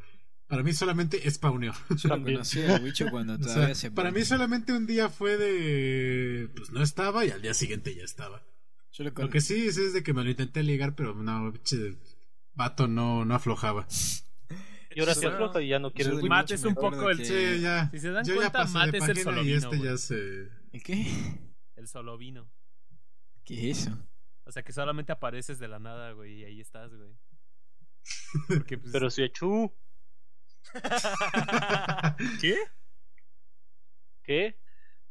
Para 0.47 0.63
mí 0.63 0.71
solamente 0.73 1.29
spawneó. 1.29 1.73
Yo 1.97 2.09
lo 2.09 2.23
conocí 2.23 2.61
al 2.61 2.81
bicho 2.81 3.05
cuando 3.11 3.33
O 3.35 3.37
todavía 3.37 3.65
sea, 3.67 3.75
se 3.75 3.91
para 3.91 4.11
mí 4.11 4.23
solamente 4.23 4.71
un 4.73 4.85
día 4.87 5.09
fue 5.09 5.37
de... 5.37 6.49
Pues 6.55 6.71
no 6.71 6.81
estaba 6.81 7.25
y 7.25 7.31
al 7.31 7.41
día 7.41 7.53
siguiente 7.53 7.93
ya 7.93 8.03
estaba. 8.03 8.43
Yo 8.93 9.03
lo 9.03 9.29
que 9.29 9.41
sí 9.41 9.67
es, 9.67 9.77
es 9.77 9.93
de 9.93 10.01
que 10.03 10.13
me 10.13 10.23
lo 10.23 10.29
intenté 10.29 10.63
ligar, 10.63 10.95
pero 10.95 11.13
no, 11.13 11.51
pinche 11.51 11.97
vato 12.53 12.87
no, 12.87 13.25
no 13.25 13.35
aflojaba. 13.35 13.87
Y 14.95 14.99
ahora 15.01 15.13
se 15.13 15.27
afloja 15.27 15.61
y 15.61 15.67
ya 15.67 15.77
no 15.77 15.93
quiere. 15.93 16.11
Matt 16.23 16.49
es 16.49 16.63
un 16.63 16.73
poco 16.73 17.11
el- 17.11 17.17
que- 17.19 17.25
Sí, 17.25 17.61
ya. 17.61 17.87
Si 17.91 17.99
se 17.99 18.09
dan 18.09 18.25
Yo 18.25 18.33
ya 18.33 18.49
cuenta, 18.49 18.59
pasé 18.63 18.73
Matt 18.73 18.87
es 18.87 18.93
el 19.09 19.25
página 19.25 19.41
y 19.43 19.53
este 19.53 19.79
ya 19.79 19.95
se... 19.97 20.15
¿El 20.73 20.83
qué? 20.83 21.05
El 21.77 21.87
solo 21.87 22.17
vino. 22.17 22.49
¿Qué 23.45 23.71
es 23.71 23.79
eso? 23.79 23.97
O 24.43 24.51
sea, 24.51 24.63
que 24.63 24.73
solamente 24.73 25.11
apareces 25.11 25.59
de 25.59 25.67
la 25.67 25.79
nada, 25.79 26.11
güey, 26.11 26.39
y 26.39 26.43
ahí 26.43 26.59
estás, 26.59 26.93
güey. 26.93 27.15
Porque, 28.47 28.77
pues, 28.77 28.91
Pero 28.91 29.09
si 29.09 29.23
echú. 29.23 29.71
¿Qué? 32.41 32.57
¿Qué? 34.23 34.59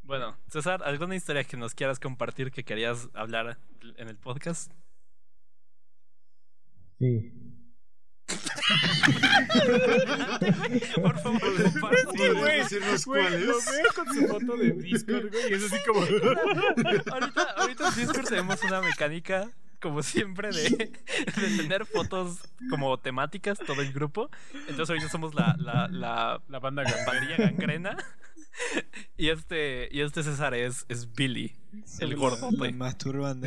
Bueno, 0.02 0.38
César, 0.48 0.82
¿alguna 0.84 1.16
historia 1.16 1.44
que 1.44 1.56
nos 1.56 1.74
quieras 1.74 1.98
compartir 1.98 2.50
que 2.50 2.64
querías 2.64 3.08
hablar 3.14 3.58
en 3.96 4.08
el 4.08 4.18
podcast? 4.18 4.72
Sí. 6.98 7.32
Por 11.02 11.18
favor, 11.20 11.62
compártelo. 11.62 12.34
¿Podrías 12.34 12.70
decirnos 12.70 13.04
Güey, 13.06 13.22
cuál 13.22 13.46
lo 13.46 13.54
veo 13.54 13.92
con 13.94 14.14
su 14.14 14.26
foto 14.26 14.56
de 14.56 14.72
Discord, 14.72 15.30
güey, 15.30 15.50
y 15.50 15.54
es 15.54 15.64
así 15.72 15.76
como... 15.86 16.00
ahorita, 17.12 17.42
ahorita 17.56 17.88
en 17.88 17.94
Discord 17.94 18.28
tenemos 18.28 18.62
una 18.64 18.80
mecánica, 18.82 19.48
como 19.80 20.02
siempre, 20.02 20.50
de, 20.50 20.70
de 20.70 21.56
tener 21.56 21.86
fotos 21.86 22.38
como 22.70 22.98
temáticas, 22.98 23.58
todo 23.58 23.80
el 23.82 23.92
grupo. 23.92 24.30
Entonces 24.68 24.90
ahorita 24.90 25.08
somos 25.08 25.34
la, 25.34 25.54
la, 25.58 25.88
la 25.88 26.40
La 26.48 26.58
banda 26.58 26.82
la 26.82 26.90
gangrena. 26.90 27.06
pandilla 27.06 27.36
gangrena. 27.36 27.96
Y 29.18 29.28
este, 29.28 29.88
y 29.92 30.00
este 30.00 30.22
César 30.22 30.54
es, 30.54 30.86
es 30.88 31.12
Billy, 31.12 31.54
el 32.00 32.16
gordo. 32.16 32.48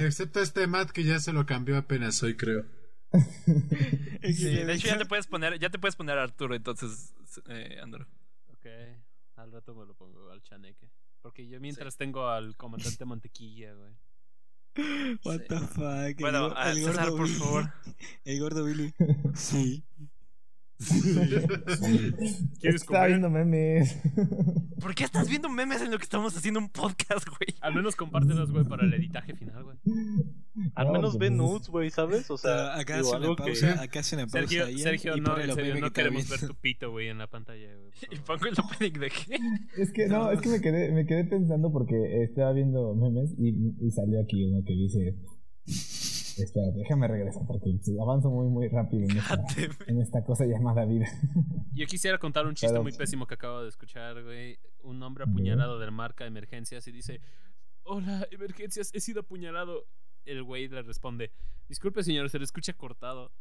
Excepto 0.05 0.39
este 0.39 0.67
Matt 0.67 0.91
que 0.91 1.03
ya 1.03 1.19
se 1.19 1.33
lo 1.33 1.45
cambió 1.47 1.77
apenas 1.77 2.21
hoy, 2.21 2.35
creo. 2.37 2.65
Sí, 4.23 4.45
de 4.45 4.73
hecho 4.73 4.87
ya 4.87 4.97
te 4.97 5.05
puedes 5.05 5.27
poner, 5.27 5.59
ya 5.59 5.69
te 5.69 5.79
puedes 5.79 5.95
poner 5.95 6.17
Arturo, 6.17 6.55
entonces, 6.55 7.13
eh, 7.47 7.79
Andrew. 7.81 8.05
Ok, 8.53 8.65
al 9.37 9.51
rato 9.51 9.73
me 9.73 9.85
lo 9.85 9.93
pongo 9.95 10.29
al 10.31 10.41
chaneque. 10.43 10.89
Porque 11.21 11.47
yo 11.47 11.59
mientras 11.59 11.97
tengo 11.97 12.29
al 12.29 12.55
comandante 12.55 13.03
Mantequilla, 13.05 13.73
güey. 13.73 13.93
What 15.25 15.41
the 15.47 15.59
fuck. 15.59 15.83
el 15.83 16.15
Bueno, 16.19 16.53
a 16.55 16.71
el 16.71 16.77
César, 16.77 17.09
gordo 17.09 17.17
por 17.17 17.27
Billy. 17.27 17.39
favor. 17.39 17.73
El 18.25 18.39
gordo 18.39 18.63
Billy. 18.63 18.93
Sí. 19.33 19.83
¿Quieres 22.59 22.81
Está 22.81 22.85
comer? 22.85 23.07
viendo 23.09 23.29
memes. 23.29 23.97
¿Por 24.79 24.95
qué 24.95 25.03
estás 25.03 25.27
viendo 25.29 25.49
memes 25.49 25.81
en 25.81 25.91
lo 25.91 25.97
que 25.97 26.03
estamos 26.03 26.35
haciendo 26.37 26.59
un 26.59 26.69
podcast, 26.69 27.27
güey? 27.27 27.53
Al 27.61 27.75
menos 27.75 27.95
compártelos, 27.97 28.51
güey, 28.51 28.63
para 28.65 28.85
el 28.85 28.93
editaje 28.93 29.35
final, 29.35 29.63
güey. 29.63 29.77
Al 30.75 30.87
No, 30.87 30.93
menos 30.93 31.17
ve 31.17 31.27
es- 31.27 31.31
nudes, 31.33 31.67
güey, 31.67 31.89
¿sabes? 31.89 32.29
O 32.31 32.37
sea, 32.37 32.77
acá 32.77 32.95
digo, 32.97 33.09
hace 33.15 33.17
una 33.27 33.35
que-. 33.35 33.65
Acá 33.67 34.01
una 34.13 34.27
pausa. 34.27 34.47
Sergio, 34.77 35.17
no, 35.17 35.37
en 35.37 35.53
serio, 35.53 35.75
no 35.79 35.87
que 35.87 35.93
queremos 35.93 36.29
ver 36.29 36.39
tu 36.39 36.55
pito, 36.55 36.91
güey, 36.91 37.09
en 37.09 37.17
la 37.17 37.27
pantalla, 37.27 37.67
güey. 37.75 37.91
Y 38.11 38.15
pongo 38.19 38.45
el 38.45 38.53
opening 38.57 38.99
de 38.99 39.09
qué. 39.09 39.39
Es 39.77 39.91
que 39.91 40.07
no, 40.07 40.31
es 40.31 40.39
que 40.39 40.49
me 40.49 40.61
quedé, 40.61 40.91
me 40.93 41.05
quedé 41.05 41.25
pensando 41.25 41.71
porque 41.73 42.23
estaba 42.23 42.53
viendo 42.53 42.95
memes 42.95 43.33
y, 43.37 43.73
y 43.85 43.91
salió 43.91 44.21
aquí 44.21 44.45
uno 44.45 44.63
que 44.65 44.73
dice. 44.73 45.15
Espera, 46.43 46.67
déjame 46.71 47.07
regresar 47.07 47.43
porque 47.47 47.69
avanzo 48.01 48.29
muy 48.29 48.47
muy 48.47 48.67
rápido 48.67 49.03
en 49.03 49.17
esta, 49.17 49.43
en 49.87 50.01
esta 50.01 50.23
cosa 50.23 50.45
llamada 50.45 50.85
vida. 50.85 51.05
Yo 51.73 51.85
quisiera 51.85 52.17
contar 52.17 52.45
un 52.47 52.53
chiste 52.55 52.73
Pero- 52.73 52.83
muy 52.83 52.91
pésimo 52.93 53.27
que 53.27 53.33
acabo 53.35 53.61
de 53.63 53.69
escuchar, 53.69 54.23
güey. 54.23 54.57
Un 54.83 55.01
hombre 55.03 55.23
apuñalado 55.25 55.79
del 55.79 55.91
marca 55.91 56.25
emergencias 56.25 56.87
y 56.87 56.91
dice, 56.91 57.21
hola, 57.83 58.27
emergencias, 58.31 58.91
he 58.93 58.99
sido 58.99 59.21
apuñalado. 59.21 59.85
El 60.25 60.43
güey 60.43 60.67
le 60.67 60.81
responde, 60.83 61.31
disculpe 61.67 62.03
señor, 62.03 62.29
se 62.29 62.37
le 62.39 62.45
escucha 62.45 62.73
cortado. 62.73 63.31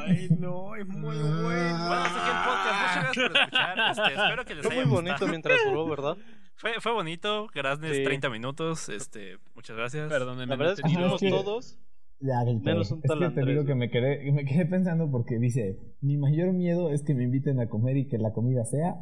Ay, 0.00 0.28
no, 0.38 0.74
es 0.74 0.86
muy 0.86 1.00
bueno. 1.16 1.42
Bueno, 1.44 1.76
hasta 1.76 2.18
aquí 2.20 2.30
el 2.30 2.44
podcast. 2.48 3.06
Muchas 3.06 3.14
gracias 3.14 3.30
por 3.30 3.36
escuchar. 3.36 3.78
Este, 3.90 4.14
espero 4.22 4.44
que 4.44 4.54
les 4.56 4.64
Fue 4.64 4.74
haya 4.74 4.84
muy 4.84 4.90
bonito 4.92 5.12
gustado. 5.12 5.30
mientras 5.30 5.58
duró, 5.64 5.88
¿verdad? 5.88 6.16
Fue, 6.56 6.80
fue 6.80 6.92
bonito. 6.92 7.48
Graznes 7.54 7.96
Sí. 7.96 8.04
30 8.04 8.30
minutos. 8.30 8.88
Este, 8.88 9.36
muchas 9.54 9.76
gracias. 9.76 10.08
Perdónenme, 10.08 10.46
La 10.46 10.56
no 10.56 10.58
verdad 10.58 10.74
es 10.74 10.82
que 10.82 10.88
es 11.14 11.20
que- 11.20 11.30
todos. 11.30 11.78
Ya, 12.18 12.42
Menos 12.44 12.90
un 12.92 13.00
es 13.00 13.08
tal 13.08 13.18
que 13.18 13.24
te 13.26 13.40
Andrés, 13.40 13.46
digo 13.48 13.66
que 13.66 13.74
me 13.74 13.90
quedé, 13.90 14.32
me 14.32 14.46
quedé 14.46 14.64
pensando 14.64 15.10
porque 15.10 15.38
dice, 15.38 15.78
mi 16.00 16.16
mayor 16.16 16.54
miedo 16.54 16.90
es 16.90 17.02
que 17.02 17.14
me 17.14 17.24
inviten 17.24 17.60
a 17.60 17.68
comer 17.68 17.98
y 17.98 18.08
que 18.08 18.16
la 18.16 18.32
comida 18.32 18.64
sea 18.64 18.94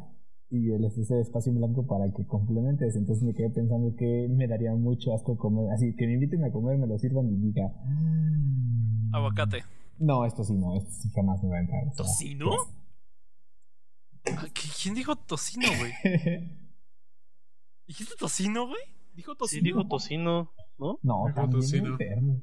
y 0.49 0.71
el 0.71 0.83
ese 0.83 1.21
espacio 1.21 1.49
en 1.53 1.59
blanco 1.59 1.87
para 1.87 2.11
que 2.11 2.27
complementes. 2.27 2.93
Entonces 2.97 3.23
me 3.23 3.33
quedé 3.33 3.49
pensando 3.51 3.95
que 3.95 4.27
me 4.29 4.47
daría 4.49 4.73
mucho 4.75 5.13
asco 5.13 5.37
comer, 5.37 5.71
así 5.71 5.95
que 5.95 6.07
me 6.07 6.13
inviten 6.15 6.43
a 6.43 6.51
comer, 6.51 6.77
me 6.77 6.87
lo 6.87 6.97
sirvan 6.99 7.29
y 7.31 7.37
diga, 7.37 7.71
"Mm". 7.85 9.15
Aguacate. 9.15 9.63
No, 9.97 10.25
esto 10.25 10.43
sí 10.43 10.53
no, 10.53 10.75
esto 10.75 10.91
sí 10.91 11.09
jamás 11.15 11.41
me 11.41 11.49
va 11.51 11.55
a 11.55 11.61
entrar. 11.61 11.83
o 11.83 11.91
sea, 11.93 11.95
¿Tocino? 12.05 12.49
Ah, 14.25 14.45
¿qué- 14.53 14.69
¿Quién 14.83 14.93
dijo 14.93 15.15
tocino, 15.15 15.67
güey? 15.79 15.93
¿Dijiste 17.87 18.15
tocino, 18.17 18.67
güey? 18.67 18.81
Dijo 19.13 19.31
Sí, 19.33 19.37
tocino. 19.37 19.63
dijo 19.63 19.87
tocino, 19.87 20.53
¿no? 20.77 20.99
No, 21.03 21.23
Dijo 21.27 21.35
también 21.35 21.61
tocino. 21.61 21.87
enfermo. 21.91 22.41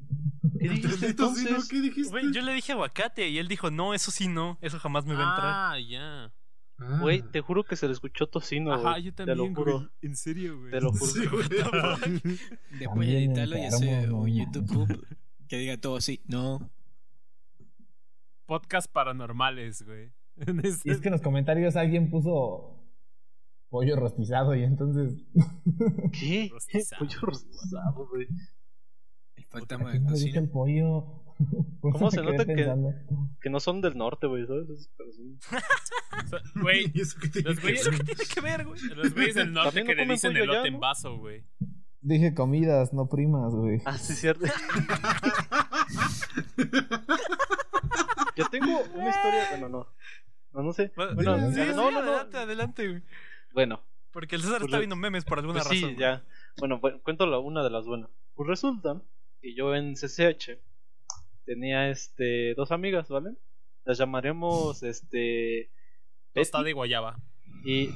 ¿Qué 0.58 0.68
dijiste 0.68 0.88
¿Entendí 0.94 1.14
tocino? 1.14 1.48
entonces? 1.48 1.68
¿Qué 1.68 1.80
dijiste? 1.80 2.10
Güey, 2.10 2.32
yo 2.32 2.40
le 2.42 2.54
dije 2.54 2.72
aguacate 2.72 3.28
y 3.28 3.38
él 3.38 3.48
dijo, 3.48 3.70
no, 3.70 3.92
eso 3.94 4.10
sí 4.10 4.28
no, 4.28 4.58
eso 4.60 4.78
jamás 4.78 5.04
me 5.04 5.14
va 5.14 5.20
a 5.20 5.30
entrar. 5.34 5.52
Ah, 5.54 5.80
ya. 5.80 6.32
Ah. 6.78 6.98
Güey, 7.00 7.22
te 7.22 7.40
juro 7.40 7.64
que 7.64 7.76
se 7.76 7.86
le 7.86 7.92
escuchó 7.92 8.26
tocino, 8.26 8.72
Ajá, 8.72 8.92
güey. 8.92 9.02
yo 9.04 9.10
Te 9.14 9.24
también, 9.26 9.52
lo 9.52 9.54
juro. 9.54 9.78
güey. 9.80 9.88
En 10.02 10.16
serio, 10.16 10.58
güey. 10.58 10.70
Te 10.70 10.80
lo 10.80 10.92
juro. 10.92 11.06
Sí, 11.12 11.26
güey. 11.26 11.48
Después 12.78 13.08
de 13.08 13.18
editarlo 13.24 13.58
y 13.58 13.64
hacer 13.64 14.12
un 14.12 14.28
YouTube 14.28 15.06
que 15.48 15.56
diga 15.58 15.76
todo 15.76 15.96
así. 15.96 16.20
No. 16.26 16.70
Podcast 18.46 18.90
paranormales, 18.92 19.82
güey. 19.84 20.12
Es 20.84 21.00
que 21.00 21.08
en 21.08 21.12
los 21.12 21.20
comentarios 21.20 21.76
alguien 21.76 22.08
puso 22.10 22.81
pollo 23.72 23.96
rostizado 23.96 24.54
y 24.54 24.62
entonces... 24.62 25.24
¿Qué? 26.12 26.50
Rostizado. 26.52 27.00
Pollo 27.00 27.18
rostizado, 27.22 28.06
güey. 28.06 28.28
El 29.36 29.44
fantasma 29.46 29.84
¿Por 29.86 29.92
del 29.92 30.02
qué 30.02 30.08
no 30.08 30.14
dije 30.14 30.26
tocino. 30.26 30.40
el 30.42 30.50
pollo? 30.50 31.22
¿Cómo 31.80 32.10
se 32.10 32.22
nota 32.22 32.44
que-. 32.44 32.74
Que 33.40 33.50
no 33.50 33.58
son 33.60 33.80
del 33.80 33.96
norte, 33.96 34.26
güey, 34.26 34.46
¿sabes? 34.46 34.90
Güey, 36.62 36.90
¿Y 36.94 37.00
eso 37.00 37.18
qué 37.20 37.28
tiene 37.28 37.48
los 37.48 37.58
que 37.58 37.62
güeyes, 37.62 37.80
¿Eso 37.86 37.90
qué 37.90 38.04
tiene 38.04 38.24
que 38.32 38.40
ver, 38.40 38.64
güey? 38.66 38.80
los 38.94 39.14
güeyes 39.14 39.34
del 39.34 39.52
norte 39.52 39.80
no 39.80 39.86
que 39.86 39.94
le 39.94 40.06
dicen 40.06 40.36
elote 40.36 40.58
allá, 40.58 40.68
en 40.68 40.74
¿no? 40.74 40.80
vaso, 40.80 41.16
güey. 41.16 41.44
Dije 42.02 42.34
comidas, 42.34 42.92
no 42.92 43.08
primas, 43.08 43.54
güey. 43.54 43.80
Ah, 43.86 43.96
sí, 43.96 44.14
cierto. 44.14 44.44
Yo 48.36 48.48
tengo 48.50 48.80
una 48.94 49.08
historia. 49.08 49.46
Bueno, 49.50 49.68
no. 49.68 49.86
No, 50.52 50.62
no 50.62 50.72
sé. 50.72 50.92
Bueno, 50.94 51.12
sí, 51.12 51.24
no, 51.24 51.52
sí, 51.52 51.60
no, 51.74 51.90
no. 51.90 51.98
adelante, 51.98 52.36
adelante, 52.36 52.88
güey. 52.88 53.02
Bueno, 53.52 53.80
Porque 54.12 54.36
el 54.36 54.42
César 54.42 54.58
Pues 54.58 54.68
está 54.68 54.78
viendo 54.78 54.96
memes 54.96 55.24
por 55.24 55.38
alguna 55.38 55.60
pues 55.62 55.68
razón. 55.80 55.90
sí, 55.90 55.96
ya. 55.98 56.24
Bueno, 56.58 56.80
bu- 56.80 57.00
cuento 57.02 57.26
la, 57.26 57.38
una 57.38 57.62
de 57.62 57.70
las 57.70 57.86
buenas. 57.86 58.10
Pues 58.34 58.48
resulta 58.48 59.00
que 59.40 59.54
yo 59.54 59.74
en 59.74 59.94
CCH 59.94 60.58
tenía 61.44 61.88
este 61.90 62.54
dos 62.54 62.72
amigas, 62.72 63.08
¿vale? 63.08 63.32
Las 63.84 63.98
llamaremos 63.98 64.82
este. 64.82 65.70
Betty 66.34 66.68
y 66.68 66.72
guayaba. 66.72 67.16
y 67.64 67.88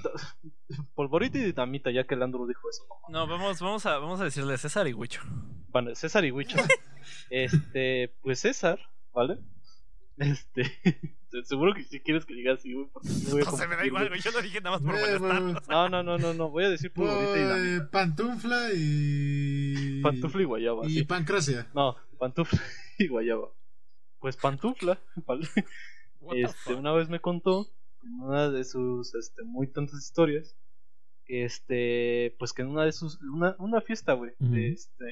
Polvorito 0.94 1.38
y 1.38 1.42
Dinamita, 1.44 1.90
ya 1.90 2.04
que 2.04 2.14
el 2.14 2.22
Andrew 2.22 2.46
dijo 2.46 2.68
eso. 2.68 2.84
No, 3.08 3.26
vamos, 3.26 3.60
vamos 3.60 3.86
a, 3.86 3.98
vamos 3.98 4.20
a 4.20 4.24
decirle 4.24 4.58
César 4.58 4.86
y 4.88 4.92
Huicho. 4.94 5.22
Bueno, 5.68 5.94
César 5.94 6.24
y 6.24 6.30
Huicho. 6.32 6.56
este, 7.30 8.14
pues 8.22 8.40
César, 8.40 8.78
¿vale? 9.12 9.38
Este, 10.18 10.62
seguro 11.44 11.74
que 11.74 11.82
si 11.84 12.00
quieres 12.00 12.24
que 12.24 12.34
diga 12.34 12.54
así, 12.54 12.72
güey, 12.72 12.86
porque 12.92 13.08
sí 13.08 13.26
voy 13.30 13.42
a 13.42 13.44
No 13.50 13.56
se 13.56 13.68
me 13.68 13.76
da 13.76 13.86
igual, 13.86 14.08
güey. 14.08 14.20
Yo 14.20 14.30
lo 14.30 14.42
dije 14.42 14.60
nada 14.60 14.78
más 14.78 14.82
por 14.86 14.94
Eh, 14.96 15.18
molestarlos. 15.18 15.68
No, 15.68 15.88
no, 15.88 16.02
no, 16.02 16.18
no, 16.18 16.34
no, 16.34 16.50
voy 16.50 16.64
a 16.64 16.70
decir 16.70 16.92
Polvorito 16.92 17.36
y 17.36 17.40
Dinamita. 17.40 17.78
Pues, 17.78 17.90
pantufla 17.90 18.68
y. 18.74 20.00
Pantufla 20.02 20.42
y 20.42 20.44
guayaba, 20.44 20.86
Y 20.86 20.90
sí. 20.90 21.04
pancracia. 21.04 21.68
No, 21.74 21.96
pantufla 22.18 22.60
y 22.98 23.08
guayaba. 23.08 23.48
Pues 24.18 24.36
pantufla, 24.36 24.98
¿vale? 25.26 25.46
Este, 26.32 26.74
una 26.74 26.92
vez 26.92 27.08
me 27.08 27.20
contó 27.20 27.68
en 28.02 28.20
una 28.20 28.50
de 28.50 28.64
sus 28.64 29.14
este, 29.14 29.42
muy 29.44 29.68
tantas 29.68 30.02
historias 30.02 30.56
que 31.24 31.44
este 31.44 32.34
pues 32.38 32.52
que 32.52 32.62
en 32.62 32.68
una 32.68 32.84
de 32.84 32.92
sus 32.92 33.20
una, 33.22 33.54
una 33.58 33.80
fiesta 33.80 34.12
güey 34.14 34.32
de 34.38 34.70
este 34.70 35.04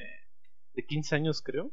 de 0.73 0.85
15 0.85 1.15
años 1.15 1.41
creo 1.41 1.71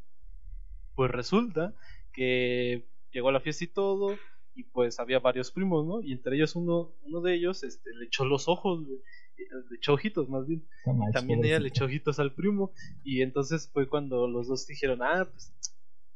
pues 0.94 1.11
resulta 1.11 1.74
que 2.12 2.86
llegó 3.12 3.28
a 3.28 3.32
la 3.32 3.40
fiesta 3.40 3.64
y 3.64 3.68
todo 3.68 4.16
y 4.55 4.64
pues 4.64 5.00
había 5.00 5.18
varios 5.18 5.50
primos 5.50 5.86
no 5.86 6.03
y 6.03 6.12
entre 6.12 6.36
ellos 6.36 6.57
uno 6.57 6.94
uno 7.03 7.20
de 7.22 7.34
ellos 7.34 7.62
este 7.62 7.90
le 7.94 8.07
echó 8.07 8.24
los 8.24 8.48
ojos 8.48 8.84
güey, 8.84 8.98
eh, 9.38 9.44
le 9.70 9.76
echó 9.76 9.94
ojitos 9.94 10.28
más 10.28 10.46
bien 10.46 10.66
No 10.86 10.92
manches, 10.94 11.14
también 11.14 11.44
ella 11.44 11.59
le 11.59 11.68
echó 11.68 11.86
ojitos 11.86 12.18
al 12.18 12.34
primo 12.34 12.72
y 13.03 13.22
entonces 13.22 13.70
fue 13.72 13.88
cuando 13.88 14.28
los 14.28 14.48
dos 14.48 14.66
dijeron, 14.66 15.03
ah, 15.03 15.26
pues, 15.30 15.55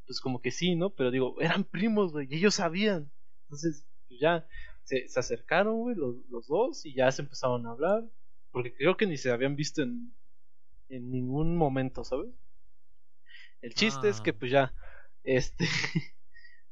pues 0.06 0.20
como 0.20 0.40
que 0.40 0.50
sí, 0.50 0.76
¿no? 0.76 0.90
Pero 0.94 1.10
digo, 1.10 1.40
eran 1.40 1.64
primos, 1.64 2.12
güey, 2.12 2.28
y 2.30 2.36
ellos 2.36 2.54
sabían. 2.56 3.10
Entonces, 3.44 3.86
pues 4.08 4.20
ya 4.20 4.46
se, 4.84 5.08
se 5.08 5.18
acercaron, 5.20 5.78
güey, 5.80 5.96
los, 5.96 6.16
los 6.30 6.46
dos 6.46 6.84
y 6.86 6.94
ya 6.94 7.10
se 7.10 7.22
empezaron 7.22 7.66
a 7.66 7.70
hablar, 7.72 8.04
porque 8.52 8.74
creo 8.74 8.96
que 8.96 9.06
ni 9.06 9.16
se 9.16 9.30
habían 9.30 9.56
visto 9.56 9.82
en, 9.82 10.14
en 10.88 11.10
ningún 11.10 11.56
momento, 11.56 12.04
¿sabes? 12.04 12.30
El 13.60 13.74
chiste 13.74 14.08
es 14.08 14.20
que 14.20 14.32
Ah. 14.32 14.36
pues 14.38 14.50
ya, 14.50 14.74
este, 15.24 15.66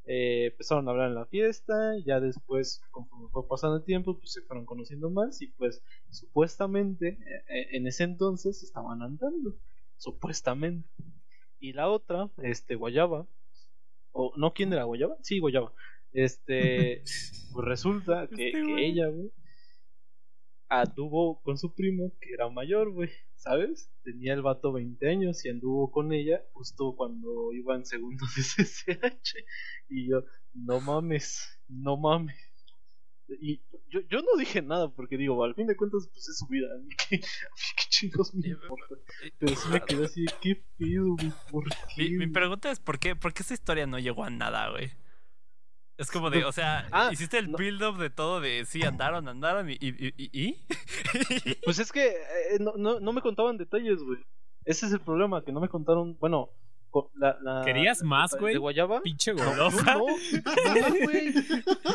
eh, 0.06 0.50
empezaron 0.52 0.86
a 0.86 0.90
hablar 0.90 1.08
en 1.08 1.14
la 1.14 1.26
fiesta, 1.26 1.96
y 1.96 2.04
ya 2.04 2.20
después, 2.20 2.82
conforme 2.90 3.28
fue 3.30 3.48
pasando 3.48 3.76
el 3.76 3.84
tiempo, 3.84 4.18
pues 4.18 4.32
se 4.32 4.42
fueron 4.42 4.66
conociendo 4.66 5.10
más 5.10 5.40
y 5.40 5.48
pues 5.48 5.82
supuestamente 6.10 7.08
eh, 7.08 7.44
eh, 7.48 7.66
en 7.72 7.86
ese 7.86 8.04
entonces 8.04 8.62
estaban 8.62 9.02
andando, 9.02 9.56
supuestamente. 9.96 10.88
Y 11.58 11.72
la 11.72 11.88
otra, 11.88 12.30
este, 12.42 12.74
Guayaba, 12.74 13.26
o 14.12 14.32
no, 14.36 14.52
¿quién 14.52 14.72
era 14.72 14.84
Guayaba? 14.84 15.16
Sí, 15.22 15.38
Guayaba. 15.38 15.72
Este, 16.12 17.02
pues 17.52 17.66
resulta 17.66 18.28
que, 18.28 18.48
Este 18.48 18.62
que 18.62 18.86
ella, 18.86 19.08
güey, 19.08 19.32
anduvo 20.80 21.40
con 21.42 21.58
su 21.58 21.74
primo, 21.74 22.12
que 22.20 22.32
era 22.32 22.48
mayor, 22.48 22.90
güey, 22.90 23.10
¿sabes? 23.36 23.90
Tenía 24.02 24.34
el 24.34 24.42
vato 24.42 24.72
20 24.72 25.08
años 25.08 25.44
y 25.44 25.50
anduvo 25.50 25.90
con 25.90 26.12
ella 26.12 26.42
justo 26.52 26.94
cuando 26.96 27.52
iba 27.52 27.74
en 27.74 27.84
segundo 27.84 28.24
de 28.36 28.42
CCH. 28.42 29.44
Y 29.88 30.08
yo, 30.08 30.24
no 30.54 30.80
mames, 30.80 31.58
no 31.68 31.96
mames. 31.96 32.36
Y 33.40 33.62
yo, 33.88 34.00
yo 34.10 34.20
no 34.20 34.36
dije 34.38 34.60
nada 34.60 34.90
porque 34.90 35.16
digo, 35.16 35.42
al 35.44 35.54
fin 35.54 35.66
de 35.66 35.76
cuentas, 35.76 36.08
pues 36.12 36.28
es 36.28 36.38
su 36.38 36.46
vida. 36.46 36.66
A 36.74 36.78
mí 36.82 36.88
qué, 37.08 37.20
chingos 37.88 38.34
me 38.34 38.48
importa. 38.48 38.96
Pero 39.38 39.56
sí 39.56 39.68
me 39.70 39.80
quedé 39.80 40.04
así, 40.04 40.24
qué 40.42 40.62
pedo, 40.76 41.14
güey, 41.16 41.32
¿por 41.50 41.64
qué? 41.94 42.10
Mi, 42.10 42.26
pregunta 42.26 42.70
es: 42.70 42.80
¿por 42.80 42.98
qué, 42.98 43.16
¿por 43.16 43.32
qué 43.32 43.42
esta 43.42 43.54
historia 43.54 43.86
no 43.86 43.98
llegó 43.98 44.24
a 44.24 44.30
nada, 44.30 44.70
güey? 44.70 44.90
Es 45.96 46.10
como 46.10 46.28
de, 46.30 46.44
o 46.44 46.50
sea, 46.52 46.88
Ah, 46.90 47.10
hiciste 47.12 47.38
el 47.38 47.50
no. 47.52 47.56
build-up 47.58 47.98
de 47.98 48.10
todo 48.10 48.40
de 48.40 48.64
sí, 48.66 48.82
andaron, 48.82 49.28
andaron 49.28 49.70
y. 49.70 49.74
y, 49.74 49.88
y, 49.88 50.14
y- 50.16 50.30
y? 50.42 50.56
Pues 51.64 51.78
es 51.78 51.92
que 51.92 52.06
eh, 52.08 52.58
no, 52.60 52.72
no, 52.76 52.98
no 53.00 53.12
me 53.12 53.20
contaban 53.20 53.56
detalles, 53.56 54.02
güey. 54.02 54.18
Ese 54.64 54.86
es 54.86 54.92
el 54.92 55.00
problema, 55.00 55.44
que 55.44 55.52
no 55.52 55.60
me 55.60 55.68
contaron. 55.68 56.16
Bueno, 56.18 56.50
la. 57.14 57.36
la 57.42 57.62
¿Querías 57.64 58.02
más, 58.02 58.32
¿De 58.32 58.38
güey? 58.40 58.56
Guayaba? 58.56 59.02
Pinche 59.02 59.34
No, 59.34 59.44
golosa. 59.44 59.94
no, 59.94 59.98
no, 60.00 60.94
güey. 61.04 61.32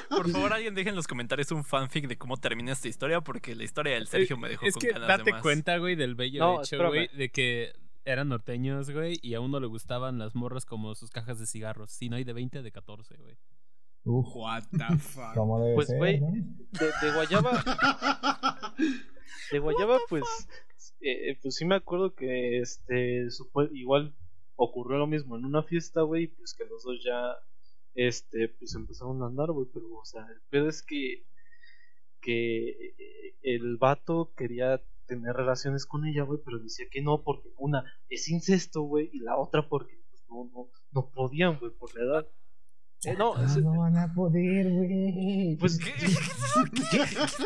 Por 0.09 0.29
favor, 0.31 0.53
alguien 0.53 0.75
deje 0.75 0.89
en 0.89 0.95
los 0.95 1.07
comentarios 1.07 1.51
un 1.51 1.63
fanfic 1.63 2.07
de 2.07 2.17
cómo 2.17 2.37
termina 2.37 2.71
esta 2.71 2.87
historia, 2.87 3.21
porque 3.21 3.55
la 3.55 3.63
historia 3.63 3.93
del 3.95 4.07
Sergio 4.07 4.37
me 4.37 4.49
dejó 4.49 4.65
Es 4.65 4.75
con 4.75 4.81
que 4.81 4.91
ganas 4.91 5.07
date 5.07 5.23
de 5.25 5.31
más. 5.33 5.41
cuenta, 5.41 5.77
güey, 5.77 5.95
del 5.95 6.15
bello 6.15 6.39
No, 6.39 6.53
hecho, 6.55 6.61
espérame. 6.75 6.87
güey, 6.89 7.07
de 7.17 7.29
que 7.31 7.73
eran 8.05 8.29
norteños, 8.29 8.89
güey, 8.91 9.19
y 9.21 9.33
a 9.35 9.39
uno 9.41 9.59
le 9.59 9.67
gustaban 9.67 10.17
las 10.19 10.35
morras 10.35 10.65
como 10.65 10.95
sus 10.95 11.11
cajas 11.11 11.37
de 11.39 11.45
cigarros. 11.45 11.91
Si 11.91 12.09
no 12.09 12.15
hay 12.15 12.23
de 12.23 12.33
20, 12.33 12.61
de 12.61 12.71
14, 12.71 13.15
güey. 13.17 13.37
Uf, 14.10 14.36
What 14.36 14.64
the 14.72 14.97
fuck. 14.99 15.36
debe 15.36 15.76
Pues, 15.76 15.93
güey, 15.95 16.20
¿no? 16.20 16.28
De, 16.32 16.86
de 17.01 17.14
Guayaba. 17.14 17.64
De 19.51 19.60
Guayaba, 19.60 19.99
pues. 20.10 20.24
eh, 21.01 21.38
pues 21.41 21.55
sí 21.55 21.66
me 21.66 21.76
acuerdo 21.76 22.14
que 22.16 22.60
este. 22.60 23.28
supo- 23.30 23.70
igual 23.74 24.14
ocurrió 24.55 24.97
lo 24.97 25.07
mismo 25.07 25.38
en 25.38 25.45
una 25.45 25.64
fiesta, 25.64 26.01
güey. 26.01 26.28
Pues 26.28 26.53
que 26.53 26.66
los 26.66 26.84
dos 26.84 26.97
ya. 27.03 27.36
Este. 27.95 28.49
Pues 28.49 28.76
empezaron 28.76 29.22
a 29.24 29.28
andar, 29.28 29.51
güey. 29.51 29.68
Pero, 29.74 29.86
o 29.93 30.05
sea, 30.05 30.22
el 30.28 30.41
pedo 30.49 30.68
es 30.70 30.82
que. 30.84 31.26
Que 32.22 32.70
eh, 32.97 33.36
el 33.43 33.78
vato 33.78 34.34
quería 34.36 34.82
tener 35.07 35.34
relaciones 35.36 35.86
con 35.86 36.05
ella, 36.05 36.24
güey. 36.24 36.39
Pero 36.43 36.60
decía 36.60 36.86
que 36.91 37.01
no, 37.01 37.24
porque 37.24 37.49
una 37.57 37.84
es 38.10 38.28
incesto, 38.30 38.82
güey. 38.82 39.10
Y 39.14 39.20
la 39.20 39.38
otra 39.38 39.68
porque 39.68 39.97
pues, 40.10 40.24
no, 40.30 40.49
no, 40.53 40.68
no 40.91 41.10
podían, 41.12 41.60
güey, 41.60 41.72
por 41.72 41.95
la 41.95 42.03
edad. 42.03 42.28
Eh, 43.05 43.15
no, 43.17 43.33
Ah, 43.35 43.43
es- 43.45 43.57
no 43.57 43.77
van 43.79 43.97
a 43.97 44.13
poder, 44.13 44.69
güey. 44.69 45.55
pues. 45.57 45.79
¿Qué? 45.79 45.93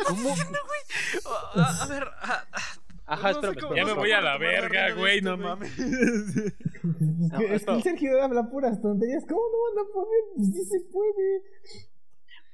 ¿Cómo? 0.06 0.34
a, 1.54 1.82
a 1.82 1.86
ver, 1.86 2.04
ah, 2.22 2.44
Ajá, 3.06 3.32
No 3.32 3.40
espérame, 3.40 3.60
cómo- 3.60 3.74
Ya 3.76 3.82
espérame, 3.82 3.96
me 3.96 4.02
voy 4.02 4.12
a 4.12 4.20
la 4.22 4.38
verga, 4.38 4.92
güey, 4.94 5.20
no 5.20 5.36
mames. 5.36 5.70
Es 5.78 7.36
que, 7.38 7.54
es 7.54 7.64
que 7.64 7.72
el 7.72 7.82
Sergio 7.82 8.22
habla 8.22 8.48
puras 8.50 8.80
tonterías. 8.82 9.24
¿Cómo 9.28 9.40
no 9.40 9.58
van 9.76 9.86
a 9.86 9.92
poder? 9.92 10.20
Pues 10.36 10.48
sí 10.48 10.64
se 10.64 10.80
puede. 10.90 11.42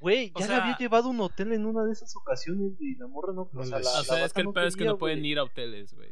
Güey, 0.01 0.33
O 0.35 0.41
ya 0.41 0.47
sea- 0.47 0.57
le 0.57 0.63
había 0.63 0.79
llevado 0.79 1.07
a 1.09 1.11
un 1.11 1.21
hotel 1.21 1.53
en 1.53 1.67
una 1.67 1.85
de 1.85 1.93
esas 1.93 2.15
ocasiones 2.17 2.73
y 2.81 2.97
la 2.97 3.07
morra 3.07 3.33
no. 3.33 3.49
No 3.53 3.61
o 3.61 3.65
sea, 3.65 3.79
la, 3.81 3.91
O 3.91 4.05
sea, 4.05 4.19
la 4.19 4.25
es 4.27 4.33
que 4.33 4.41
el 4.43 4.49
pedo 4.53 4.67
es 4.67 4.77
que 4.77 4.85
no 4.85 4.99
pueden 4.99 5.25
ir 5.25 5.39
a 5.39 5.45
hoteles, 5.45 5.95
güey. 5.95 6.11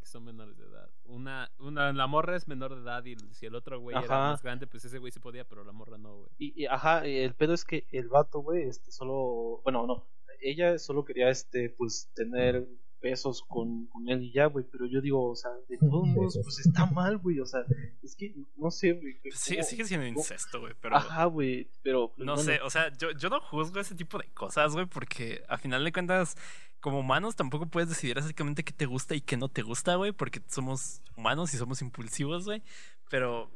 Porque 0.00 0.10
son 0.10 0.24
menores 0.24 0.56
de 0.56 0.64
edad. 0.64 0.88
Una, 1.04 1.50
una, 1.58 1.92
la 1.92 2.06
morra 2.06 2.34
es 2.34 2.48
menor 2.48 2.74
de 2.74 2.80
edad 2.80 3.04
y 3.04 3.16
si 3.34 3.44
el 3.44 3.54
otro 3.54 3.78
güey 3.78 3.94
era 3.96 4.08
más 4.08 4.42
grande, 4.42 4.66
pues 4.66 4.82
ese 4.86 4.98
güey 4.98 5.12
se 5.12 5.20
podía, 5.20 5.44
pero 5.44 5.62
la 5.62 5.72
morra 5.72 5.98
no, 5.98 6.16
güey. 6.16 6.30
Y, 6.38 6.62
y, 6.62 6.66
ajá, 6.66 7.04
el 7.04 7.34
pedo 7.34 7.52
es 7.52 7.66
que 7.66 7.86
el 7.92 8.08
vato, 8.08 8.38
güey, 8.40 8.62
este, 8.62 8.90
solo. 8.90 9.60
Bueno, 9.62 9.86
no. 9.86 10.06
Ella 10.40 10.78
solo 10.78 11.04
quería, 11.04 11.28
este, 11.28 11.68
pues, 11.68 12.10
tener 12.14 12.66
besos 13.00 13.42
con, 13.48 13.86
con 13.86 14.08
él 14.08 14.22
y 14.24 14.32
ya, 14.32 14.46
güey. 14.46 14.64
Pero 14.70 14.86
yo 14.86 15.00
digo, 15.00 15.30
o 15.30 15.36
sea, 15.36 15.50
de 15.68 15.78
todos 15.78 16.06
modos, 16.08 16.38
pues 16.42 16.58
está 16.60 16.86
mal, 16.86 17.18
güey. 17.18 17.40
O 17.40 17.46
sea, 17.46 17.60
es 18.02 18.14
que, 18.16 18.34
no 18.56 18.70
sé, 18.70 18.92
güey. 18.92 19.18
Sí, 19.32 19.62
sigue 19.62 19.84
siendo 19.84 20.06
cómo- 20.06 20.18
incesto, 20.20 20.60
güey, 20.60 20.74
pero... 20.80 20.96
Ajá, 20.96 21.24
güey, 21.26 21.68
pero. 21.82 22.12
pues, 22.14 22.26
No 22.26 22.34
bueno, 22.34 22.50
sé, 22.50 22.60
o 22.62 22.70
sea, 22.70 22.92
yo, 22.96 23.10
yo 23.12 23.28
no 23.30 23.40
juzgo 23.40 23.80
ese 23.80 23.94
tipo 23.94 24.18
de 24.18 24.28
cosas, 24.32 24.72
güey, 24.74 24.86
porque 24.86 25.42
a 25.48 25.58
final 25.58 25.84
de 25.84 25.92
cuentas, 25.92 26.36
como 26.80 27.00
humanos 27.00 27.36
tampoco 27.36 27.66
puedes 27.66 27.88
decidir 27.88 28.16
exactamente 28.18 28.64
qué 28.64 28.72
te 28.72 28.86
gusta 28.86 29.14
y 29.14 29.20
qué 29.20 29.36
no 29.36 29.48
te 29.48 29.62
gusta, 29.62 29.94
güey, 29.96 30.12
porque 30.12 30.40
somos 30.48 31.02
humanos 31.16 31.52
y 31.54 31.58
somos 31.58 31.82
impulsivos, 31.82 32.44
güey. 32.46 32.62
Pero 33.10 33.50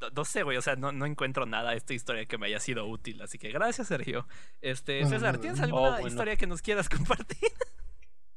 no, 0.00 0.10
no 0.10 0.24
sé, 0.24 0.42
güey, 0.42 0.56
o 0.56 0.62
sea, 0.62 0.74
no, 0.76 0.90
no 0.92 1.04
encuentro 1.06 1.44
nada 1.46 1.70
de 1.72 1.76
esta 1.76 1.92
historia 1.94 2.26
que 2.26 2.38
me 2.38 2.46
haya 2.46 2.58
sido 2.60 2.86
útil, 2.86 3.20
así 3.22 3.38
que 3.38 3.50
gracias, 3.50 3.88
Sergio. 3.88 4.26
Este, 4.60 5.02
Ah, 5.02 5.08
César, 5.08 5.38
¿tienes 5.38 5.60
alguna 5.60 5.88
Oh, 5.88 5.90
bueno. 5.92 6.08
historia 6.08 6.36
que 6.36 6.46
nos 6.46 6.62
quieras 6.62 6.88
compartir? 6.88 7.50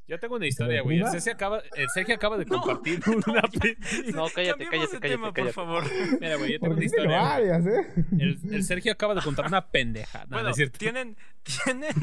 Yo 0.08 0.20
tengo 0.20 0.36
una 0.36 0.46
historia, 0.46 0.82
güey. 0.84 1.00
El. 1.00 1.08
Sergio 1.10 1.34
acaba, 1.34 1.62
el 1.76 1.90
Sergio 1.90 2.14
acaba 2.16 2.38
de 2.38 2.46
No, 2.46 2.62
compartir 2.62 3.02
no, 3.08 3.14
una. 3.32 3.42
pe- 3.42 3.76
No, 4.14 4.28
cállate, 4.30 4.66
cállate, 4.68 4.70
cállate, 4.70 5.00
tema, 5.00 5.34
cállate. 5.34 5.42
por 5.42 5.52
favor. 5.54 5.84
Mira, 6.22 6.36
güey, 6.36 6.54
yo 6.54 6.60
tengo 6.60 6.76
una 6.76 6.86
historia. 6.86 7.22
varias, 7.22 7.66
¿eh? 7.66 7.94
El, 8.20 8.40
el 8.52 8.64
Sergio 8.64 8.92
acaba 8.92 9.16
de 9.16 9.22
contar 9.22 9.48
una 9.48 9.66
pendeja. 9.68 10.20
No, 10.20 10.26
no 10.26 10.36
Bueno, 10.38 10.50
es 10.50 10.56
cierto. 10.58 10.78
tienen, 10.78 11.18
tienen, 11.44 11.94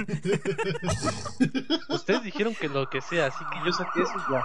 Ustedes 1.90 2.22
dijeron 2.24 2.54
que 2.56 2.68
lo 2.68 2.88
que 2.90 3.00
sea, 3.00 3.26
así 3.26 3.44
que 3.52 3.58
yo 3.66 3.72
saqué 3.72 4.02
eso 4.02 4.12
y 4.16 4.32
ya. 4.32 4.44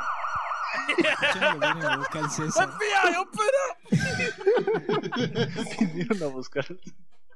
Ya 1.33 1.53
lo 1.53 1.59
vienen 1.59 1.83
a 1.83 1.97
buscar 1.97 2.23
el 2.23 2.29
César. 2.29 2.69
Vinieron 5.79 6.23
a 6.23 6.27
buscar. 6.27 6.65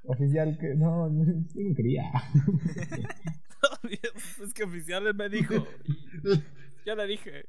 Oficial 0.04 0.58
que. 0.58 0.74
No, 0.76 1.10
no, 1.10 1.26
quería. 1.76 2.04
es 4.44 4.54
que 4.54 4.64
oficial 4.64 5.14
me 5.16 5.30
dijo. 5.30 5.68
Ya 6.86 6.96
le 6.96 7.08
dije. 7.08 7.46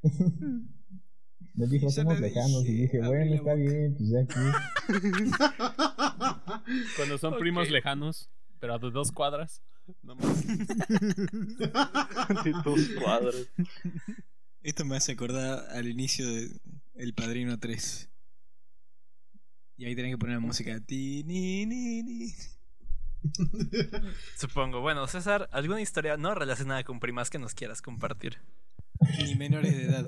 Me 1.54 1.66
dijo, 1.66 1.90
somos 1.90 2.20
le 2.20 2.28
lejanos. 2.28 2.64
Y 2.66 2.72
dije, 2.82 2.98
abrí 3.02 3.08
bueno, 3.08 3.34
está 3.34 3.52
boca. 3.52 3.54
bien, 3.54 3.94
pues 3.96 4.10
ya 4.10 4.20
aquí. 4.20 4.40
Cuando 6.96 7.18
son 7.18 7.38
primos 7.38 7.66
Ok. 7.68 7.72
lejanos, 7.72 8.30
pero 8.60 8.78
de 8.78 8.92
dos 8.92 9.10
cuadras. 9.12 9.62
No 10.02 10.14
más. 10.14 10.46
De 10.46 12.52
dos 12.64 12.80
cuadros. 13.02 13.48
Esto 14.62 14.84
me 14.84 14.96
hace 14.96 15.12
acordar 15.12 15.66
al 15.70 15.88
inicio 15.88 16.26
de 16.26 16.50
El 16.94 17.14
Padrino 17.14 17.58
3. 17.58 18.08
Y 19.82 19.86
ahí 19.86 19.94
tienen 19.96 20.12
que 20.12 20.18
poner 20.18 20.36
la 20.36 20.40
música. 20.40 20.78
Ti, 20.78 21.24
ni, 21.26 21.66
ni, 21.66 22.02
ni. 22.04 22.28
supongo. 24.36 24.80
Bueno, 24.80 25.06
César, 25.08 25.48
¿alguna 25.52 25.80
historia 25.80 26.16
no 26.16 26.36
relacionada 26.36 26.84
con 26.84 27.00
primas 27.00 27.30
que 27.30 27.40
nos 27.40 27.52
quieras 27.52 27.82
compartir? 27.82 28.38
Ni 29.18 29.34
menores 29.34 29.76
de 29.76 29.82
edad. 29.84 30.06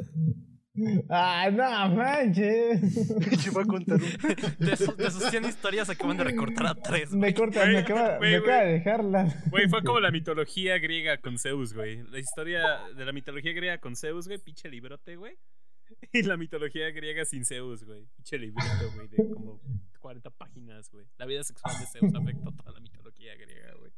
¡Ah, 1.08 1.48
no 1.52 1.94
manches! 1.96 2.80
Yo 3.44 3.52
voy 3.52 3.62
a 3.64 3.66
contar 3.66 3.96
un. 4.00 4.10
De, 4.64 4.72
esos- 4.72 4.96
de 4.96 5.10
sus 5.10 5.24
100 5.24 5.44
historias 5.44 5.88
acaban 5.90 6.16
de 6.18 6.24
recortar 6.24 6.66
a 6.66 6.74
3. 6.76 7.12
Me 7.14 7.34
corta, 7.34 7.60
Güey, 7.62 7.72
me 7.72 7.78
acaba, 7.80 8.18
me 8.20 8.36
acaba 8.36 8.56
güey. 8.58 8.66
de 8.66 8.72
dejarla. 8.74 9.42
Güey, 9.50 9.68
fue 9.68 9.82
como 9.84 9.98
la 9.98 10.12
mitología 10.12 10.78
griega 10.78 11.18
con 11.18 11.36
Zeus, 11.38 11.74
güey. 11.74 12.02
La 12.10 12.20
historia 12.20 12.62
de 12.96 13.04
la 13.04 13.12
mitología 13.12 13.52
griega 13.52 13.78
con 13.78 13.96
Zeus, 13.96 14.28
güey, 14.28 14.38
pinche 14.38 14.68
librote, 14.68 15.16
güey. 15.16 15.36
Y 16.12 16.22
la 16.22 16.36
mitología 16.36 16.90
griega 16.90 17.24
sin 17.24 17.44
Zeus, 17.44 17.84
güey. 17.84 18.06
Pinche 18.16 18.38
librito, 18.38 18.92
güey, 18.94 19.08
de 19.08 19.34
como 19.34 19.60
40 20.00 20.30
páginas, 20.30 20.90
güey. 20.90 21.06
La 21.18 21.26
vida 21.26 21.42
sexual 21.42 21.74
de 21.80 21.86
Zeus 21.86 22.14
afectó 22.14 22.52
toda 22.52 22.72
la 22.72 22.80
mitología 22.80 23.34
griega, 23.36 23.74
güey. 23.78 23.90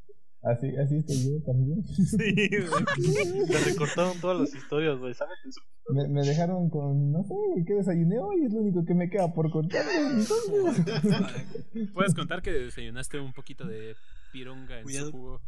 Así, 0.43 0.69
así 0.77 0.99
estoy 0.99 1.17
yo 1.25 1.43
también. 1.43 1.83
Sí, 1.85 2.49
güey. 2.49 3.47
Te 3.49 3.59
recortaron 3.71 4.21
todas 4.21 4.39
las 4.41 4.55
historias, 4.55 4.99
güey. 4.99 5.13
¿Sabes? 5.15 5.37
Me, 5.89 6.07
me 6.09 6.23
dejaron 6.23 6.71
con, 6.71 7.11
no 7.11 7.25
sé, 7.25 7.35
¿qué 7.67 7.75
desayuné 7.75 8.19
hoy? 8.21 8.45
Es 8.45 8.53
lo 8.53 8.61
único 8.61 8.85
que 8.85 8.95
me 8.95 9.11
queda 9.11 9.33
por 9.35 9.51
contar. 9.51 9.85
Entonces, 10.13 11.91
¿Puedes 11.93 12.15
contar 12.15 12.43
que 12.43 12.53
desayunaste 12.53 13.19
un 13.19 13.33
poquito 13.33 13.67
de 13.67 13.97
pirunga 14.33 14.79
en 14.79 14.85
Cuidado. 14.85 15.07
su 15.11 15.13
jugo? 15.13 15.41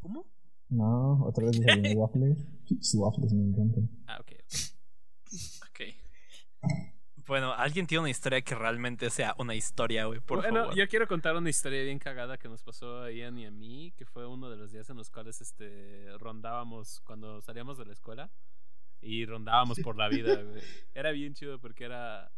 ¿Cómo? 0.00 0.26
no, 0.70 1.24
otra 1.26 1.44
vez 1.44 1.60
desayuné 1.60 1.94
waffles. 1.94 2.46
Waffles 2.94 3.32
me 3.34 3.44
encantan. 3.44 3.88
Ah. 4.06 4.18
Ok. 4.20 4.32
Bueno, 7.26 7.52
¿alguien 7.52 7.86
tiene 7.86 8.00
una 8.00 8.08
historia 8.10 8.40
que 8.40 8.54
realmente 8.54 9.10
sea 9.10 9.34
una 9.36 9.54
historia, 9.54 10.06
güey? 10.06 10.20
Por 10.20 10.38
bueno, 10.38 10.60
favor. 10.60 10.74
yo 10.74 10.88
quiero 10.88 11.06
contar 11.06 11.36
una 11.36 11.50
historia 11.50 11.82
bien 11.82 11.98
cagada 11.98 12.38
que 12.38 12.48
nos 12.48 12.62
pasó 12.62 13.02
a 13.02 13.12
Ian 13.12 13.36
y 13.38 13.44
a 13.44 13.50
mí, 13.50 13.92
que 13.98 14.06
fue 14.06 14.26
uno 14.26 14.48
de 14.48 14.56
los 14.56 14.72
días 14.72 14.88
en 14.88 14.96
los 14.96 15.10
cuales 15.10 15.42
este 15.42 16.06
rondábamos 16.18 17.02
cuando 17.04 17.42
salíamos 17.42 17.76
de 17.76 17.84
la 17.84 17.92
escuela 17.92 18.30
y 19.02 19.26
rondábamos 19.26 19.78
por 19.80 19.98
la 19.98 20.08
vida, 20.08 20.36
güey. 20.42 20.62
Era 20.94 21.10
bien 21.10 21.34
chido 21.34 21.60
porque 21.60 21.84
era 21.84 22.30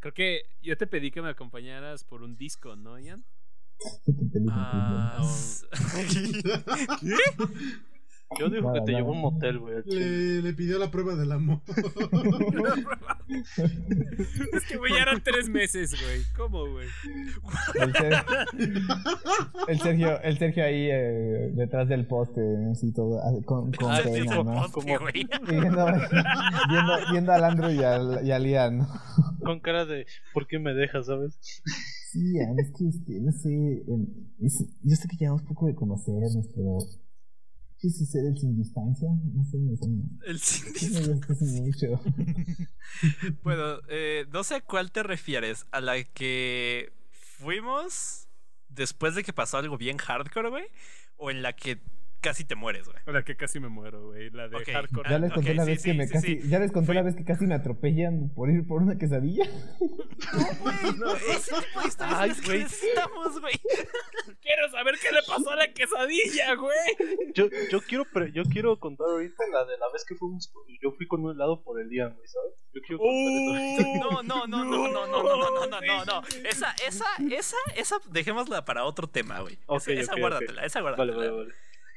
creo 0.00 0.12
que 0.12 0.42
yo 0.60 0.76
te 0.76 0.86
pedí 0.86 1.10
que 1.10 1.22
me 1.22 1.30
acompañaras 1.30 2.04
por 2.04 2.22
un 2.22 2.36
disco, 2.36 2.76
¿no, 2.76 2.98
Ian? 2.98 3.24
¿Qué 4.04 4.12
Ah, 4.50 5.16
No. 5.20 5.26
Yo 8.38 8.48
digo 8.50 8.72
que 8.72 8.80
te 8.80 8.92
nada. 8.92 8.98
llevó 8.98 9.10
a 9.12 9.16
un 9.16 9.20
motel, 9.22 9.58
güey. 9.58 9.76
Le, 9.86 10.42
le 10.42 10.52
pidió 10.54 10.78
la 10.78 10.90
prueba 10.90 11.14
del 11.14 11.32
amor. 11.32 11.60
Es 14.52 14.64
que 14.68 14.76
güey, 14.76 14.92
ya 14.92 15.02
eran 15.02 15.22
tres 15.22 15.48
meses, 15.48 15.90
güey. 16.00 16.20
¿Cómo, 16.36 16.68
güey? 16.70 16.86
El, 17.80 17.92
Ser- 17.92 18.24
el 19.68 19.80
Sergio, 19.80 20.20
el 20.22 20.38
Sergio 20.38 20.64
ahí 20.64 20.88
eh, 20.90 21.50
detrás 21.54 21.88
del 21.88 22.06
poste, 22.06 22.40
así 22.70 22.92
todo, 22.92 23.18
ah, 23.22 23.32
con, 23.44 23.72
con 23.72 23.90
Ah, 23.90 24.00
pena, 24.04 24.36
¿no? 24.42 24.44
poste. 24.70 24.80
Y 24.80 25.24
viendo, 25.60 25.86
viendo, 26.68 26.92
viendo 27.10 27.32
al 27.32 27.44
Andrew 27.44 27.70
y 27.70 27.82
al, 27.82 28.26
y 28.26 28.32
al 28.32 28.46
Ian, 28.46 28.78
¿no? 28.78 28.88
Con 29.42 29.60
cara 29.60 29.86
de, 29.86 30.06
¿por 30.34 30.46
qué 30.46 30.58
me 30.58 30.74
dejas, 30.74 31.06
sabes? 31.06 31.38
Sí, 32.10 32.34
Ian, 32.34 32.58
es 32.58 32.70
que, 32.76 32.88
este, 32.88 33.20
no 33.20 33.32
sé, 33.32 33.82
yo 34.82 34.96
sé 34.96 35.08
que 35.08 35.16
llevamos 35.16 35.42
poco 35.42 35.66
de 35.66 35.74
conocernos, 35.74 36.48
pero 36.54 36.78
¿qué 37.82 37.90
sucede 37.90 38.28
el 38.28 38.38
sin 38.38 38.56
distancia? 38.56 39.08
No 39.34 39.44
sé, 39.44 39.58
no 39.58 39.76
sé, 39.76 39.86
El 40.24 40.36
así 40.36 41.44
mucho. 41.60 42.00
Bueno, 43.42 43.80
eh, 43.88 44.26
no 44.32 44.44
sé 44.44 44.56
a 44.56 44.60
cuál 44.60 44.92
te 44.92 45.02
refieres. 45.02 45.66
¿A 45.72 45.80
la 45.80 46.02
que 46.04 46.92
fuimos 47.10 48.28
después 48.68 49.16
de 49.16 49.24
que 49.24 49.32
pasó 49.32 49.58
algo 49.58 49.76
bien 49.78 49.96
hardcore, 49.96 50.50
güey? 50.50 50.66
¿O 51.16 51.30
en 51.30 51.42
la 51.42 51.54
que 51.54 51.80
casi 52.22 52.44
te 52.44 52.54
mueres, 52.54 52.86
güey? 52.88 52.96
La 53.06 53.22
que 53.24 53.36
casi 53.36 53.60
me 53.60 53.68
muero, 53.68 54.06
güey. 54.06 54.30
La 54.30 54.48
de 54.48 54.56
Ok. 54.56 54.68
hardcore. 54.72 55.10
Ya 55.10 55.18
les 55.18 55.32
conté 55.32 55.54
la 55.54 55.64
sí, 55.64 55.70
vez 55.70 55.82
que 55.82 55.90
sí, 55.92 55.96
me 55.98 56.06
sí, 56.06 56.12
casi, 56.12 56.40
sí. 56.40 56.48
ya 56.48 56.58
les 56.58 56.72
conté 56.72 56.94
la 56.94 57.02
vez 57.02 57.14
que 57.14 57.24
casi 57.24 57.46
me 57.46 57.54
atropellan 57.54 58.30
por 58.34 58.48
ir 58.50 58.66
por 58.66 58.80
una 58.82 58.96
quesadilla. 58.96 59.44
No, 60.98 61.14
ese 61.16 61.52
tipo 61.52 61.80
de 61.82 61.88
historias 61.88 62.18
Ay, 62.18 62.30
que 62.32 62.46
güey. 62.46 62.58
necesitamos, 62.60 63.40
güey. 63.40 63.54
Quiero 64.40 64.70
saber 64.70 64.94
qué 65.02 65.12
le 65.12 65.22
pasó 65.26 65.50
a 65.50 65.56
la 65.56 65.72
quesadilla, 65.72 66.54
güey. 66.54 67.32
Yo, 67.34 67.46
yo 67.70 67.80
quiero 67.82 68.04
pre- 68.04 68.32
yo 68.32 68.44
quiero 68.44 68.78
contar 68.78 69.06
ahorita 69.08 69.42
la 69.52 69.64
de 69.64 69.76
la 69.78 69.86
vez 69.92 70.04
que 70.08 70.14
fuimos 70.14 70.48
por- 70.48 70.64
yo 70.82 70.92
fui 70.96 71.06
con 71.06 71.24
un 71.24 71.34
helado 71.34 71.62
por 71.62 71.80
el 71.80 71.88
día, 71.88 72.06
güey, 72.06 72.26
¿sabes? 72.28 72.52
Yo 72.72 72.80
quiero 72.82 72.98
contar 72.98 73.62
historia. 73.62 74.00
No, 74.04 74.22
no, 74.22 74.46
no, 74.46 74.64
no, 74.64 74.88
no, 74.88 75.06
no, 75.06 75.22
no, 75.22 75.36
no, 75.36 75.66
no, 75.66 75.80
no, 75.80 76.04
no. 76.04 76.22
Esa, 76.48 76.74
esa, 76.86 77.06
esa, 77.30 77.56
esa, 77.76 77.96
dejémosla 78.10 78.64
para 78.64 78.84
otro 78.84 79.06
tema, 79.08 79.40
güey. 79.40 79.58
Ok, 79.66 79.88
esa, 79.88 79.92
esa 79.92 80.14
guárdatela, 80.18 80.64
esa 80.64 80.80
Vale, 80.80 80.96
guárdatela. 80.96 81.30
vale, 81.32 81.44
vale. 81.44 81.54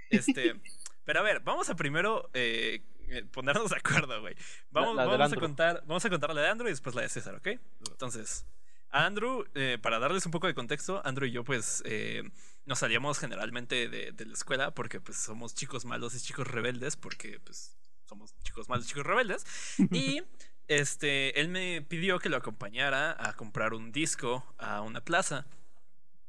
Este, 0.09 0.59
pero 1.03 1.19
a 1.19 1.23
ver, 1.23 1.39
vamos 1.41 1.69
a 1.69 1.75
primero 1.75 2.29
eh, 2.33 2.81
eh, 3.09 3.23
ponernos 3.31 3.69
de 3.69 3.77
acuerdo, 3.77 4.21
güey. 4.21 4.35
Vamos, 4.71 4.95
La- 4.95 5.05
la 5.05 5.11
vamos 5.11 5.31
a 5.33 5.35
contar, 5.47 5.83
vamos 5.85 6.05
a 6.05 6.09
contar 6.09 6.33
la 6.33 6.41
de 6.41 6.47
Andrew 6.49 6.67
y 6.67 6.71
después 6.71 6.95
la 6.95 7.01
de 7.03 7.09
César, 7.09 7.35
¿ok? 7.35 7.47
Entonces, 7.91 8.45
a 8.89 9.05
Andrew, 9.05 9.45
eh, 9.55 9.77
para 9.81 9.99
darles 9.99 10.25
un 10.25 10.31
poco 10.31 10.47
de 10.47 10.53
contexto, 10.55 11.01
Andrew 11.05 11.27
y 11.27 11.31
yo, 11.31 11.43
pues, 11.43 11.81
eh, 11.85 12.23
nos 12.65 12.79
salíamos 12.79 13.19
generalmente 13.19 13.89
de, 13.89 14.11
de 14.11 14.25
la 14.25 14.33
escuela 14.33 14.71
porque, 14.73 14.99
pues, 15.01 15.17
somos 15.17 15.53
chicos 15.53 15.85
malos 15.85 16.15
y 16.15 16.19
chicos 16.19 16.47
rebeldes, 16.47 16.95
porque, 16.95 17.39
pues, 17.39 17.75
somos 18.05 18.33
chicos 18.43 18.69
malos 18.69 18.85
y 18.85 18.89
chicos 18.89 19.05
rebeldes. 19.05 19.45
Y 19.91 20.23
este, 20.67 21.39
él 21.39 21.49
me 21.49 21.81
pidió 21.83 22.17
que 22.19 22.29
lo 22.29 22.37
acompañara 22.37 23.15
a 23.19 23.33
comprar 23.33 23.73
un 23.73 23.91
disco 23.91 24.43
a 24.57 24.81
una 24.81 25.01
plaza. 25.01 25.45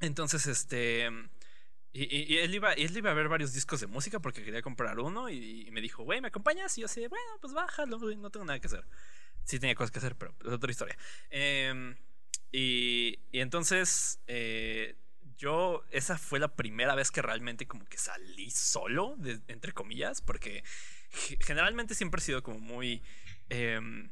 Entonces, 0.00 0.46
este. 0.46 1.08
Y, 1.98 2.34
y- 2.34 2.38
él, 2.38 2.54
iba, 2.54 2.72
él 2.74 2.96
iba 2.96 3.10
a 3.10 3.14
ver 3.14 3.28
varios 3.28 3.52
discos 3.54 3.80
de 3.80 3.86
música 3.86 4.20
porque 4.20 4.44
quería 4.44 4.60
comprar 4.62 4.98
uno 5.00 5.28
y, 5.30 5.66
y 5.66 5.70
me 5.70 5.80
dijo, 5.80 6.02
güey, 6.04 6.20
¿me 6.20 6.28
acompañas? 6.28 6.76
Y 6.76 6.82
yo 6.82 6.86
así, 6.86 7.00
de, 7.00 7.08
bueno, 7.08 7.24
pues 7.40 7.52
bájalo, 7.54 7.98
güey, 7.98 8.16
no 8.16 8.30
tengo 8.30 8.44
nada 8.44 8.58
que 8.60 8.66
hacer. 8.66 8.84
Sí 9.44 9.58
tenía 9.60 9.74
cosas 9.74 9.90
que 9.92 9.98
hacer, 10.00 10.16
pero 10.16 10.34
es 10.44 10.52
otra 10.52 10.70
historia. 10.70 10.96
Em, 11.30 11.96
Y, 12.52 13.18
y 13.32 13.40
entonces, 13.40 14.20
eh, 14.26 14.96
yo, 15.36 15.84
esa 15.90 16.16
fue 16.18 16.38
la 16.38 16.54
primera 16.54 16.94
vez 16.94 17.10
que 17.10 17.22
realmente 17.22 17.66
como 17.66 17.84
que 17.86 17.98
salí 17.98 18.50
solo, 18.50 19.14
de- 19.18 19.40
entre 19.48 19.72
comillas, 19.72 20.20
porque 20.22 20.62
ge- 21.10 21.38
generalmente 21.40 21.94
siempre 21.94 22.20
he 22.20 22.24
sido 22.24 22.42
como 22.42 22.58
muy... 22.60 23.02
em, 23.50 24.10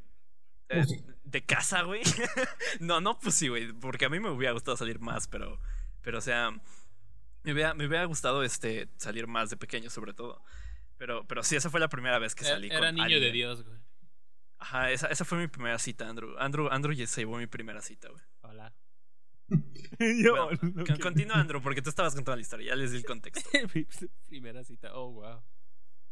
eh, 0.70 0.85
de 1.24 1.45
casa, 1.45 1.82
güey. 1.82 2.03
no, 2.80 3.01
no 3.01 3.18
pussy, 3.18 3.49
güey, 3.49 3.72
porque 3.72 4.07
a 4.07 4.09
mí 4.11 4.20
me 4.20 4.30
hubiera 4.30 4.53
gustado 4.53 4.76
salir 4.76 4.99
más, 5.01 5.28
pero, 5.28 5.61
pero 6.03 6.18
o 6.18 6.20
sea, 6.22 6.51
me 7.45 7.53
hubiera, 7.53 7.74
me 7.74 7.86
hubiera 7.86 8.05
gustado 8.07 8.42
este, 8.42 8.88
salir 8.97 9.26
más 9.26 9.51
de 9.51 9.57
pequeño, 9.57 9.90
sobre 9.90 10.12
todo. 10.14 10.42
Pero, 10.97 11.24
pero 11.26 11.42
sí, 11.42 11.57
esa 11.57 11.70
fue 11.70 11.80
la 11.80 11.88
primera 11.88 12.18
vez 12.18 12.34
que 12.34 12.45
salí 12.45 12.68
Era, 12.68 12.78
con 12.78 12.84
era 12.84 12.92
niño 12.92 13.20
de. 13.20 13.30
Dios, 13.32 13.62
güey. 13.64 13.78
Ajá, 14.59 14.90
esa, 14.90 15.09
esa 15.09 15.24
fue 15.24 15.38
mi 15.38 15.49
primera 15.49 15.78
cita, 15.78 16.09
Andrew. 16.09 16.34
Andrew, 16.38 16.68
Andrew 16.70 16.95
ya 16.95 17.07
se 17.07 17.20
llevó 17.22 17.36
mi 17.36 17.47
primera 17.47 17.80
cita, 17.82 18.09
güey. 18.09 18.22
Hola. 18.42 18.74
Bueno, 19.99 20.49
con- 20.86 20.99
Continúa, 20.99 21.36
Andrew, 21.36 21.61
porque 21.62 21.82
tú 21.82 21.90
estabas 21.90 22.14
contando 22.14 22.36
la 22.36 22.42
historia. 22.42 22.68
Ya 22.68 22.76
les 22.76 22.90
di 22.92 22.99
el 22.99 23.05
contexto. 23.05 23.49
Mi 23.74 23.84
primera 24.28 24.64
cita. 24.64 24.95
Oh, 24.97 25.12
wow. 25.12 25.42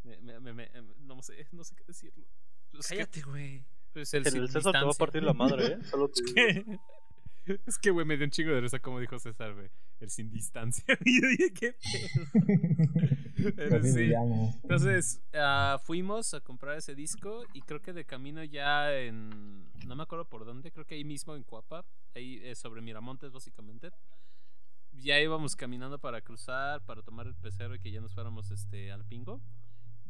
Me, 0.05 0.19
me, 0.21 0.39
me, 0.41 0.53
me- 0.53 0.71
no 0.99 1.21
sé, 1.23 1.49
no 1.53 1.65
sé 1.65 1.75
qué 1.75 1.85
decirlo. 1.87 2.27
Que, 2.71 2.79
Cállate, 2.89 3.23
güey. 3.23 3.65
pues, 3.93 4.13
el 4.15 4.27
En 4.27 4.37
el 4.37 4.49
César 4.51 4.73
te 4.73 4.85
va 4.85 4.91
a 4.91 4.95
partir 4.95 5.23
la 5.23 5.33
madre, 5.33 5.67
¿eh? 5.67 5.79
Solo 5.91 6.09
te. 6.11 6.65
Es 7.67 7.79
que, 7.79 7.91
güey, 7.91 8.07
me 8.07 8.17
dio 8.17 8.25
un 8.25 8.31
chingo 8.31 8.53
de 8.53 8.61
risa 8.61 8.79
como 8.79 9.01
dijo 9.01 9.19
César, 9.19 9.55
güey. 9.55 9.71
El 10.01 10.11
sin 10.11 10.31
distancia. 10.31 10.85
Y 11.05 11.21
yo 11.21 11.29
dije, 11.29 11.53
qué 11.53 11.73
pedo. 11.73 13.53
Pero 13.57 13.83
sí. 13.83 14.13
Entonces, 14.63 15.23
ah, 15.35 15.81
fuimos 15.85 16.35
a 16.35 16.41
comprar 16.41 16.77
ese 16.77 16.95
disco 16.95 17.45
y 17.55 17.63
creo 17.63 17.81
que 17.81 17.93
de 17.93 18.05
camino 18.05 18.43
ya 18.45 18.95
en... 18.95 19.71
No 19.87 19.97
me 19.97 20.03
acuerdo 20.03 20.25
por 20.29 20.45
dónde, 20.45 20.71
creo 20.71 20.85
que 20.85 20.95
ahí 20.95 21.05
mismo 21.05 21.35
en 21.35 21.43
Cuapa, 21.43 21.85
ahí 22.15 22.41
eh, 22.43 22.55
sobre 22.55 22.83
Miramontes 22.83 23.33
básicamente. 23.33 23.91
Ya 24.93 25.19
íbamos 25.21 25.57
caminando 25.57 25.99
para 25.99 26.21
cruzar, 26.21 26.85
para 26.85 27.03
tomar 27.03 27.27
el 27.27 27.35
pecero 27.35 27.75
y 27.75 27.81
que 27.81 27.91
ya 27.91 28.01
nos 28.01 28.15
fuéramos 28.15 28.51
este, 28.51 28.93
al 28.93 29.05
pingo. 29.05 29.41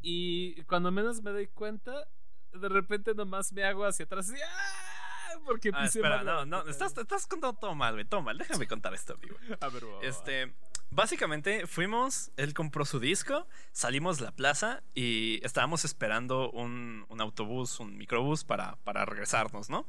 Y 0.03 0.61
cuando 0.65 0.91
menos 0.91 1.23
me 1.23 1.31
doy 1.31 1.47
cuenta, 1.47 2.09
de 2.53 2.69
repente 2.69 3.15
nomás 3.15 3.53
me 3.53 3.63
hago 3.63 3.85
hacia 3.85 4.05
atrás 4.05 4.29
y 4.31 4.35
¡ah! 4.35 5.02
Porque 5.45 5.71
Ah, 5.75 5.85
espera, 5.85 6.23
mal 6.23 6.27
no, 6.27 6.45
no, 6.47 6.71
estás, 6.71 6.97
estás 6.97 7.27
contando 7.27 7.59
todo 7.59 7.75
mal, 7.75 7.95
güey. 7.95 8.05
Todo 8.05 8.23
mal. 8.23 8.39
Déjame 8.39 8.67
contar 8.67 8.95
esto, 8.95 9.15
amigo. 9.15 9.37
A 9.61 9.69
ver, 9.69 9.85
va. 9.85 10.01
Este, 10.03 10.55
básicamente 10.91 11.67
fuimos, 11.67 12.31
él 12.37 12.55
compró 12.55 12.85
su 12.85 13.01
disco, 13.01 13.47
salimos 13.73 14.21
a 14.21 14.25
la 14.25 14.33
plaza 14.33 14.83
y 14.95 15.41
estábamos 15.45 15.85
esperando 15.85 16.51
un, 16.51 17.07
un 17.09 17.21
autobús, 17.21 17.81
un 17.81 17.97
microbús 17.97 18.45
para, 18.45 18.77
para 18.85 19.05
regresarnos, 19.05 19.71
¿no? 19.71 19.87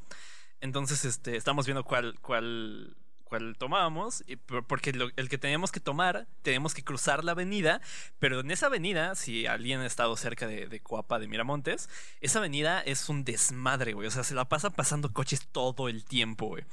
Entonces, 0.62 1.04
este, 1.04 1.36
estamos 1.36 1.66
viendo 1.66 1.84
cuál, 1.84 2.18
cuál, 2.22 2.96
cuál 3.34 3.56
tomábamos, 3.58 4.24
y, 4.28 4.36
por- 4.36 4.66
porque 4.68 4.94
lo- 4.94 5.10
el 5.16 5.28
que 5.28 5.40
teníamos 5.40 5.72
que 5.72 5.80
tomar, 5.80 6.28
teníamos 6.44 6.76
que 6.76 6.84
cruzar 6.84 7.24
la 7.24 7.32
avenida, 7.32 7.82
pero 8.20 8.42
en 8.42 8.52
esa 8.52 8.68
avenida, 8.68 9.16
si 9.16 9.48
alguien 9.48 9.80
ha 9.80 9.88
estado 9.88 10.16
cerca 10.18 10.46
de, 10.46 10.68
de 10.68 10.80
Coapa, 10.82 11.18
de 11.18 11.28
Miramontes, 11.28 11.90
esa 12.22 12.38
avenida 12.40 12.82
es 12.82 13.10
un 13.10 13.24
desmadre, 13.24 13.94
güey. 13.94 14.08
O 14.08 14.12
sea, 14.12 14.24
se 14.24 14.36
la 14.36 14.46
pasa 14.48 14.70
pasando 14.70 15.12
coches 15.14 15.48
todo 15.52 15.90
el 15.90 16.06
tiempo, 16.06 16.48
güey. 16.50 16.64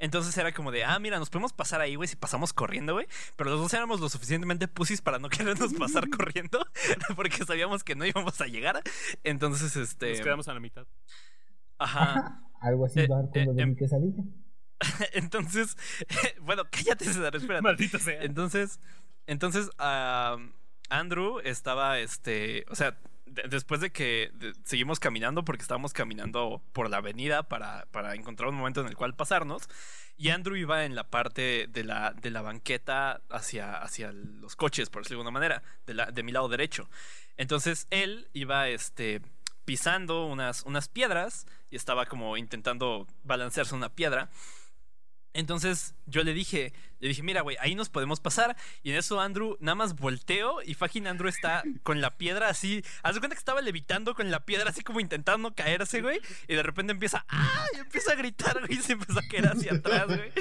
Entonces 0.00 0.36
era 0.38 0.52
como 0.52 0.72
de, 0.72 0.82
ah, 0.84 0.98
mira, 0.98 1.18
nos 1.20 1.30
podemos 1.30 1.52
pasar 1.52 1.80
ahí, 1.80 1.94
güey, 1.94 2.08
si 2.08 2.16
pasamos 2.16 2.52
corriendo, 2.52 2.94
güey. 2.94 3.06
Pero 3.36 3.50
los 3.50 3.60
dos 3.60 3.72
éramos 3.74 4.00
lo 4.00 4.08
suficientemente 4.08 4.66
pusis 4.66 5.00
para 5.02 5.18
no 5.20 5.28
querernos 5.28 5.74
pasar 5.74 6.08
corriendo, 6.10 6.66
porque 7.16 7.44
sabíamos 7.44 7.84
que 7.84 7.94
no 7.94 8.04
íbamos 8.04 8.40
a 8.40 8.46
llegar. 8.46 8.82
Entonces, 9.22 9.76
este. 9.76 10.10
Nos 10.12 10.20
quedamos 10.22 10.48
a 10.48 10.54
la 10.54 10.60
mitad. 10.60 10.86
Ajá. 11.78 12.42
Algo 12.60 12.84
así 12.86 13.00
Eh, 13.00 13.08
va 13.08 13.20
con 13.22 13.30
lo 13.44 13.52
eh, 13.52 13.54
de 13.54 13.62
em- 13.62 13.68
mi 13.70 13.76
quesadilla. 13.76 14.22
Entonces, 15.12 15.76
bueno, 16.40 16.64
cállate, 16.70 17.04
César, 17.04 17.34
espérate. 17.36 17.62
Maldita 17.62 17.98
sea. 17.98 18.22
Entonces, 18.22 18.80
entonces, 19.26 19.70
Andrew 20.88 21.40
estaba, 21.44 21.98
este, 22.00 22.64
o 22.68 22.74
sea, 22.74 22.98
de- 23.26 23.44
después 23.48 23.80
de 23.80 23.90
que 23.92 24.30
de- 24.34 24.54
seguimos 24.64 24.98
caminando, 24.98 25.44
porque 25.44 25.62
estábamos 25.62 25.92
caminando 25.92 26.62
por 26.72 26.90
la 26.90 26.96
avenida 26.98 27.44
para, 27.44 27.86
para 27.92 28.14
encontrar 28.14 28.48
un 28.48 28.56
momento 28.56 28.80
en 28.80 28.88
el 28.88 28.96
cual 28.96 29.14
pasarnos, 29.14 29.68
y 30.16 30.30
Andrew 30.30 30.56
iba 30.56 30.84
en 30.84 30.94
la 30.94 31.04
parte 31.08 31.66
de 31.68 31.84
la, 31.84 32.12
de 32.12 32.30
la 32.30 32.42
banqueta 32.42 33.22
hacia, 33.30 33.76
hacia 33.76 34.12
los 34.12 34.56
coches, 34.56 34.90
por 34.90 35.02
decirlo 35.02 35.18
de 35.22 35.28
alguna 35.28 35.38
manera, 35.40 35.62
de, 35.86 35.94
la, 35.94 36.06
de 36.10 36.22
mi 36.22 36.32
lado 36.32 36.48
derecho. 36.48 36.90
Entonces, 37.36 37.86
él 37.90 38.28
iba, 38.32 38.68
este, 38.68 39.22
pisando 39.64 40.26
unas, 40.26 40.62
unas 40.64 40.88
piedras 40.88 41.46
y 41.70 41.76
estaba 41.76 42.04
como 42.06 42.36
intentando 42.36 43.06
balancearse 43.22 43.74
una 43.74 43.90
piedra. 43.94 44.28
Entonces 45.32 45.94
yo 46.06 46.24
le 46.24 46.34
dije, 46.34 46.72
le 46.98 47.08
dije, 47.08 47.22
mira, 47.22 47.42
güey, 47.42 47.56
ahí 47.60 47.74
nos 47.74 47.88
podemos 47.88 48.20
pasar. 48.20 48.56
Y 48.82 48.90
en 48.90 48.96
eso 48.96 49.20
Andrew 49.20 49.56
nada 49.60 49.74
más 49.74 49.94
volteo 49.96 50.60
y 50.62 50.74
fucking 50.74 51.06
Andrew 51.06 51.28
está 51.28 51.62
con 51.82 52.00
la 52.00 52.16
piedra 52.16 52.48
así. 52.48 52.84
Haz 53.02 53.14
de 53.14 53.20
cuenta 53.20 53.36
que 53.36 53.40
estaba 53.40 53.60
levitando 53.60 54.14
con 54.14 54.30
la 54.30 54.44
piedra 54.44 54.70
así 54.70 54.82
como 54.82 55.00
intentando 55.00 55.54
caerse, 55.54 56.02
güey. 56.02 56.20
Y 56.48 56.54
de 56.54 56.62
repente 56.62 56.92
empieza, 56.92 57.24
¡ah! 57.28 57.64
Y 57.74 57.78
empieza 57.78 58.12
a 58.12 58.16
gritar, 58.16 58.58
güey. 58.60 58.78
Y 58.78 58.82
se 58.82 58.92
empezó 58.92 59.18
a 59.18 59.22
caer 59.22 59.46
hacia 59.46 59.72
atrás, 59.74 60.06
güey. 60.06 60.32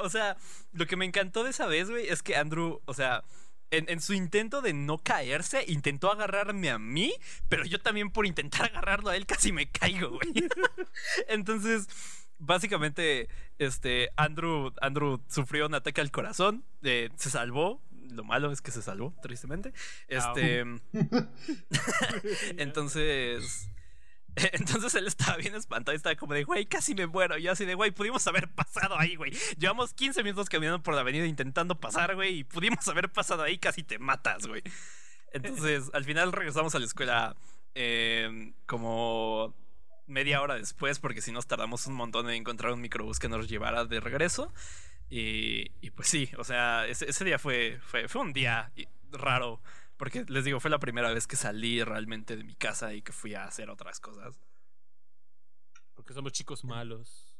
O 0.00 0.08
sea, 0.08 0.36
lo 0.72 0.86
que 0.86 0.96
me 0.96 1.04
encantó 1.04 1.44
de 1.44 1.50
esa 1.50 1.66
vez, 1.66 1.90
güey, 1.90 2.08
es 2.08 2.22
que 2.22 2.36
Andrew, 2.36 2.80
o 2.84 2.94
sea, 2.94 3.24
en, 3.72 3.86
en 3.88 4.00
su 4.00 4.12
intento 4.12 4.60
de 4.60 4.74
no 4.74 4.98
caerse, 4.98 5.64
intentó 5.66 6.12
agarrarme 6.12 6.70
a 6.70 6.78
mí, 6.78 7.14
pero 7.48 7.64
yo 7.64 7.80
también 7.80 8.10
por 8.10 8.26
intentar 8.26 8.66
agarrarlo 8.66 9.10
a 9.10 9.16
él 9.16 9.26
casi 9.26 9.50
me 9.50 9.70
caigo, 9.70 10.10
güey. 10.10 10.32
Entonces, 11.28 11.88
básicamente, 12.42 13.28
este, 13.58 14.10
Andrew, 14.16 14.72
Andrew 14.80 15.22
sufrió 15.28 15.66
un 15.66 15.74
ataque 15.74 16.00
al 16.00 16.10
corazón, 16.10 16.64
eh, 16.82 17.10
se 17.16 17.30
salvó. 17.30 17.80
Lo 18.10 18.24
malo 18.24 18.52
es 18.52 18.60
que 18.60 18.70
se 18.70 18.82
salvó, 18.82 19.14
tristemente. 19.22 19.72
Este. 20.08 20.64
entonces. 22.58 23.68
Entonces 24.52 24.94
él 24.94 25.06
estaba 25.06 25.36
bien 25.36 25.54
espantado 25.54 25.94
y 25.94 25.96
estaba 25.96 26.16
como 26.16 26.32
de, 26.32 26.44
güey, 26.44 26.64
casi 26.64 26.94
me 26.94 27.06
muero. 27.06 27.36
Y 27.36 27.42
yo 27.42 27.52
así 27.52 27.66
de, 27.66 27.74
güey, 27.74 27.90
pudimos 27.90 28.26
haber 28.26 28.48
pasado 28.48 28.98
ahí, 28.98 29.14
güey. 29.14 29.30
Llevamos 29.58 29.92
15 29.92 30.22
minutos 30.22 30.48
caminando 30.48 30.82
por 30.82 30.94
la 30.94 31.02
avenida 31.02 31.26
intentando 31.26 31.78
pasar, 31.78 32.14
güey, 32.14 32.38
y 32.38 32.44
pudimos 32.44 32.88
haber 32.88 33.12
pasado 33.12 33.42
ahí, 33.42 33.58
casi 33.58 33.82
te 33.82 33.98
matas, 33.98 34.46
güey. 34.46 34.62
Entonces, 35.34 35.90
al 35.92 36.04
final 36.04 36.32
regresamos 36.32 36.74
a 36.74 36.78
la 36.78 36.86
escuela 36.86 37.36
eh, 37.74 38.54
como 38.64 39.54
media 40.06 40.40
hora 40.42 40.54
después, 40.54 40.98
porque 40.98 41.20
si 41.22 41.32
nos 41.32 41.46
tardamos 41.46 41.86
un 41.86 41.94
montón 41.94 42.28
en 42.28 42.36
encontrar 42.36 42.72
un 42.72 42.80
microbús 42.80 43.18
que 43.18 43.28
nos 43.28 43.48
llevara 43.48 43.84
de 43.84 44.00
regreso. 44.00 44.52
Y, 45.08 45.70
y 45.80 45.90
pues 45.90 46.08
sí, 46.08 46.30
o 46.38 46.44
sea, 46.44 46.86
ese, 46.86 47.08
ese 47.08 47.24
día 47.24 47.38
fue, 47.38 47.78
fue, 47.82 48.08
fue 48.08 48.22
un 48.22 48.32
día 48.32 48.72
raro. 49.10 49.60
Porque 49.96 50.24
les 50.28 50.44
digo, 50.44 50.58
fue 50.58 50.70
la 50.70 50.78
primera 50.80 51.12
vez 51.12 51.26
que 51.26 51.36
salí 51.36 51.82
realmente 51.84 52.36
de 52.36 52.44
mi 52.44 52.54
casa 52.54 52.92
y 52.94 53.02
que 53.02 53.12
fui 53.12 53.34
a 53.34 53.44
hacer 53.44 53.70
otras 53.70 54.00
cosas. 54.00 54.40
Porque 55.94 56.14
somos 56.14 56.32
chicos 56.32 56.64
malos. 56.64 57.34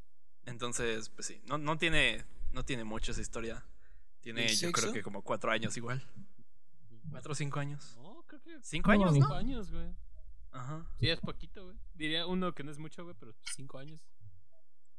Entonces, 0.45 1.09
pues 1.09 1.27
sí, 1.27 1.41
no, 1.45 1.59
no 1.59 1.79
tiene, 1.79 2.25
no 2.51 2.65
tiene 2.65 2.85
mucho 2.85 3.13
esa 3.13 3.21
historia. 3.21 3.65
Tiene, 4.21 4.47
¿El 4.47 4.57
yo 4.57 4.71
creo 4.71 4.93
que 4.93 5.03
como 5.03 5.23
cuatro 5.23 5.51
años 5.51 5.77
igual. 5.77 6.07
Cuatro 7.11 7.33
o 7.33 7.35
cinco 7.35 7.59
años. 7.59 7.97
No, 8.01 8.23
creo 8.27 8.41
que. 8.43 8.59
Cinco 8.63 8.93
No, 8.93 9.01
años. 9.01 9.15
Cinco 9.15 9.35
años, 9.35 9.73
güey. 9.73 9.93
Ajá. 10.53 10.87
Sí, 11.01 11.09
es 11.09 11.21
poquito, 11.21 11.65
güey. 11.65 11.77
Diría 11.95 12.27
uno 12.27 12.53
que 12.55 12.63
no 12.63 12.71
es 12.71 12.79
mucho, 12.79 13.05
güey, 13.05 13.17
pero 13.19 13.35
cinco 13.57 13.79
años. 13.79 14.01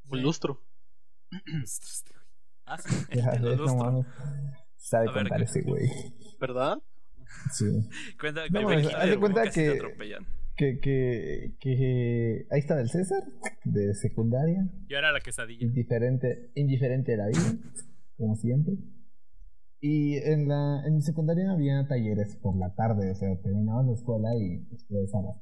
Un 0.09 0.21
lustro. 0.21 0.61
Ah, 2.65 2.77
sí. 2.77 2.89
Ya 3.13 3.39
no 3.39 3.55
lustro. 3.55 4.05
Sabe 4.77 5.09
A 5.09 5.11
ver, 5.11 5.23
contar 5.23 5.37
¿qué- 5.39 5.43
ese 5.45 5.61
güey. 5.63 5.89
¿Verdad? 6.39 6.77
Sí. 7.51 7.65
Cuenta, 8.19 8.47
No, 8.49 8.69
la 8.69 8.97
haz 8.99 9.09
de 9.09 9.17
cuenta 9.19 9.49
que-. 9.49 9.79
Que, 10.55 10.79
que, 10.79 11.55
que 11.59 12.45
ahí 12.51 12.59
estaba 12.59 12.79
el 12.81 12.89
César, 12.89 13.23
de 13.63 13.95
secundaria. 13.95 14.69
Yo 14.87 14.97
era 14.97 15.11
la 15.11 15.19
quesadilla. 15.19 15.65
Indiferente, 15.65 16.51
indiferente 16.55 17.13
de 17.13 17.17
la 17.17 17.27
vida, 17.27 17.57
como 18.17 18.35
siempre. 18.35 18.75
Y 19.85 20.15
en 20.15 20.47
la 20.47 20.81
en 20.85 20.95
mi 20.95 21.01
secundaria 21.01 21.51
había 21.51 21.85
talleres 21.85 22.37
por 22.37 22.55
la 22.55 22.73
tarde, 22.73 23.11
o 23.11 23.15
sea, 23.15 23.35
terminabas 23.41 23.85
la 23.85 23.91
escuela 23.91 24.33
y 24.33 24.59
después 24.71 25.13
a 25.13 25.21
las 25.21 25.35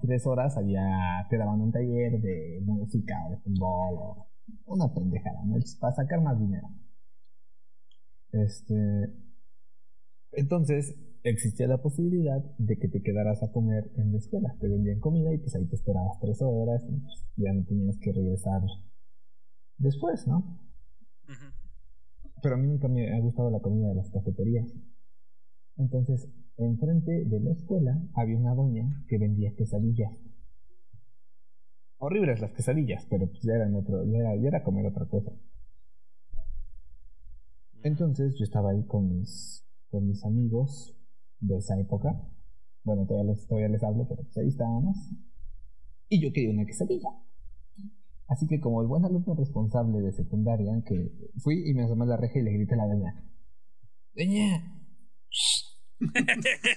tres 0.00 0.24
horas 0.24 0.56
había, 0.56 1.26
te 1.28 1.36
daban 1.36 1.60
un 1.60 1.72
taller 1.72 2.20
de 2.20 2.60
música 2.64 3.16
o 3.26 3.30
de 3.32 3.38
fútbol 3.38 3.94
o 3.98 4.28
una 4.66 4.94
pendejada, 4.94 5.42
¿no? 5.44 5.56
para 5.80 5.96
sacar 5.96 6.20
más 6.20 6.38
dinero. 6.38 6.68
Este, 8.30 9.12
entonces 10.30 10.94
existía 11.24 11.66
la 11.66 11.82
posibilidad 11.82 12.40
de 12.58 12.78
que 12.78 12.86
te 12.86 13.02
quedaras 13.02 13.42
a 13.42 13.50
comer 13.50 13.90
en 13.96 14.12
la 14.12 14.18
escuela, 14.18 14.54
te 14.60 14.68
vendían 14.68 15.00
comida 15.00 15.34
y 15.34 15.38
pues 15.38 15.56
ahí 15.56 15.66
te 15.66 15.74
esperabas 15.74 16.20
tres 16.20 16.40
horas 16.40 16.84
y 16.88 17.00
pues, 17.00 17.26
ya 17.34 17.52
no 17.52 17.64
tenías 17.64 17.98
que 17.98 18.12
regresar 18.12 18.62
después, 19.76 20.24
¿no? 20.28 20.60
Ujú. 21.24 21.57
Pero 22.42 22.54
a 22.54 22.58
mí 22.58 22.66
nunca 22.66 22.88
me 22.88 23.12
ha 23.12 23.20
gustado 23.20 23.50
la 23.50 23.60
comida 23.60 23.88
de 23.88 23.94
las 23.94 24.10
cafeterías. 24.10 24.66
Entonces, 25.76 26.28
enfrente 26.56 27.24
de 27.24 27.40
la 27.40 27.52
escuela 27.52 28.02
había 28.14 28.36
una 28.36 28.54
doña 28.54 29.04
que 29.08 29.18
vendía 29.18 29.54
quesadillas. 29.54 30.12
Horribles 31.98 32.40
las 32.40 32.52
quesadillas, 32.52 33.06
pero 33.10 33.26
pues 33.26 33.42
ya 33.42 33.54
eran 33.54 33.74
otro, 33.74 34.02
era 34.02 34.62
comer 34.62 34.86
otra 34.86 35.06
cosa. 35.06 35.32
Entonces 37.82 38.36
yo 38.38 38.44
estaba 38.44 38.70
ahí 38.70 38.84
con 38.86 39.08
mis, 39.08 39.64
con 39.88 40.06
mis 40.06 40.24
amigos 40.24 40.96
de 41.40 41.58
esa 41.58 41.78
época. 41.78 42.20
Bueno, 42.82 43.06
todavía 43.06 43.32
les, 43.32 43.46
todavía 43.46 43.68
les 43.68 43.82
hablo, 43.82 44.06
pero 44.08 44.22
pues 44.22 44.36
ahí 44.38 44.48
estábamos. 44.48 44.96
Y 46.08 46.20
yo 46.20 46.32
quería 46.32 46.50
una 46.50 46.66
quesadilla. 46.66 47.08
Así 48.28 48.46
que 48.46 48.60
como 48.60 48.82
el 48.82 48.88
buen 48.88 49.04
alumno 49.04 49.34
responsable 49.34 50.00
de 50.00 50.12
secundaria, 50.12 50.72
que 50.86 51.12
fui 51.38 51.62
y 51.66 51.74
me 51.74 51.84
asomé 51.84 52.04
a 52.04 52.08
la 52.08 52.16
reja 52.18 52.38
y 52.38 52.42
le 52.42 52.52
grité 52.52 52.74
a 52.74 52.78
la 52.78 52.86
doña. 52.86 53.24
Doña. 54.14 54.74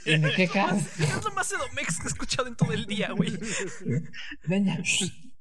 ¿Tiene 0.04 0.30
quecas? 0.36 1.00
Es 1.00 1.24
lo 1.24 1.32
más 1.34 1.52
edomex 1.52 2.00
que 2.00 2.06
he 2.06 2.08
escuchado 2.08 2.48
en 2.48 2.56
todo 2.56 2.72
el 2.72 2.86
día, 2.86 3.12
güey. 3.12 3.32
Doña, 4.48 4.82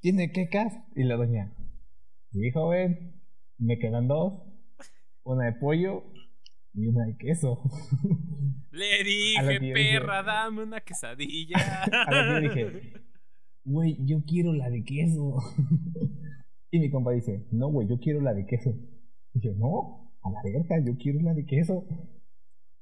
¿tiene 0.01 0.33
quecas? 0.33 0.75
Y 0.97 1.05
la 1.05 1.17
doña. 1.17 1.55
Sí, 2.33 2.51
joven. 2.53 3.23
Me 3.59 3.79
quedan 3.79 4.09
dos. 4.09 4.43
Una 5.23 5.47
de 5.47 5.53
pollo 5.53 6.03
y 6.75 6.87
una 6.87 7.05
de 7.05 7.17
queso. 7.17 7.63
Le 8.71 9.05
dije, 9.05 9.73
perra, 9.75 10.23
dame 10.23 10.65
una 10.65 10.81
quesadilla. 10.81 11.85
A 11.85 12.07
que 12.07 12.27
yo 12.27 12.41
dije, 12.41 12.93
güey, 13.65 13.99
yo 14.05 14.23
quiero 14.25 14.53
la 14.53 14.71
de 14.71 14.85
queso. 14.85 15.37
y 16.71 16.81
mi 16.81 16.91
compa 16.91 17.13
dice, 17.13 17.47
no, 17.51 17.71
güey, 17.71 17.89
yo 17.89 17.99
quiero 17.99 18.21
la 18.21 18.35
de 18.35 18.47
queso. 18.47 18.75
dije, 19.33 19.55
no, 19.57 20.13
a 20.23 20.31
la 20.31 20.43
verga, 20.43 20.85
yo 20.85 20.97
quiero 20.97 21.21
la 21.21 21.35
de 21.35 21.45
queso. 21.47 21.87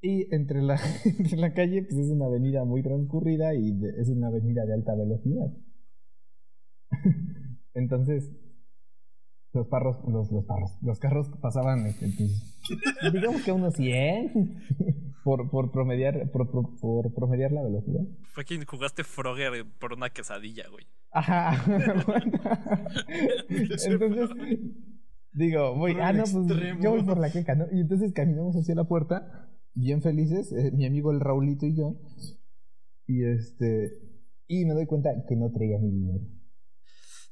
Y 0.01 0.33
entre 0.35 0.63
la, 0.63 0.79
entre 1.05 1.37
la 1.37 1.53
calle, 1.55 1.83
pues 1.83 1.97
es 1.97 2.11
una 2.11 2.27
avenida 2.27 2.65
muy 2.65 2.83
transcurrida 2.83 3.55
y 3.55 3.79
es 3.99 4.09
una 4.09 4.29
avenida 4.29 4.65
de 4.65 4.75
alta 4.75 4.95
velocidad. 4.95 5.53
Entonces, 7.75 8.31
los 9.53 9.67
parros, 9.69 9.97
los, 10.09 10.31
los 10.31 10.45
parros, 10.45 10.77
los 10.83 10.99
carros 10.99 11.29
pasaban, 11.41 11.87
este, 11.87 12.09
pues, 12.17 13.13
digamos 13.13 13.43
que 13.43 13.51
a 13.51 13.55
unos 13.55 13.75
100 13.75 14.63
por, 15.25 15.51
por 15.51 15.71
promediar, 15.73 16.31
por, 16.31 16.51
por- 16.51 16.79
por 16.79 17.15
promediar 17.15 17.53
la 17.53 17.63
velocidad. 17.63 18.03
Fue 18.35 18.45
quien 18.45 18.65
jugaste 18.65 19.05
Frogger 19.05 19.65
por 19.81 19.93
una 19.95 20.11
quesadilla, 20.11 20.65
güey. 20.71 20.85
Ajá. 21.11 21.65
entonces, 23.49 24.29
digo, 25.33 25.75
voy, 25.77 25.97
ah, 26.01 26.11
el 26.11 26.19
no, 26.19 26.25
pues 26.25 26.81
yo 26.83 26.91
voy 26.91 27.03
por 27.03 27.19
la 27.19 27.31
queca, 27.33 27.55
¿no? 27.55 27.67
Y 27.73 27.81
entonces 27.81 28.13
caminamos 28.13 28.55
hacia 28.57 28.75
la 28.75 28.85
puerta, 28.85 29.49
bien 29.75 30.03
felices, 30.03 30.53
eh, 30.53 30.71
mi 30.73 30.87
amigo 30.87 31.11
el 31.13 31.21
Raulito 31.21 31.67
y 31.67 31.77
yo. 31.77 31.97
Y 33.07 33.25
este, 33.25 33.93
y 34.47 34.65
me 34.67 34.75
doy 34.75 34.87
cuenta 34.87 35.11
que 35.27 35.37
no 35.37 35.51
traía 35.51 35.79
mi 35.79 35.91
dinero. 35.91 36.21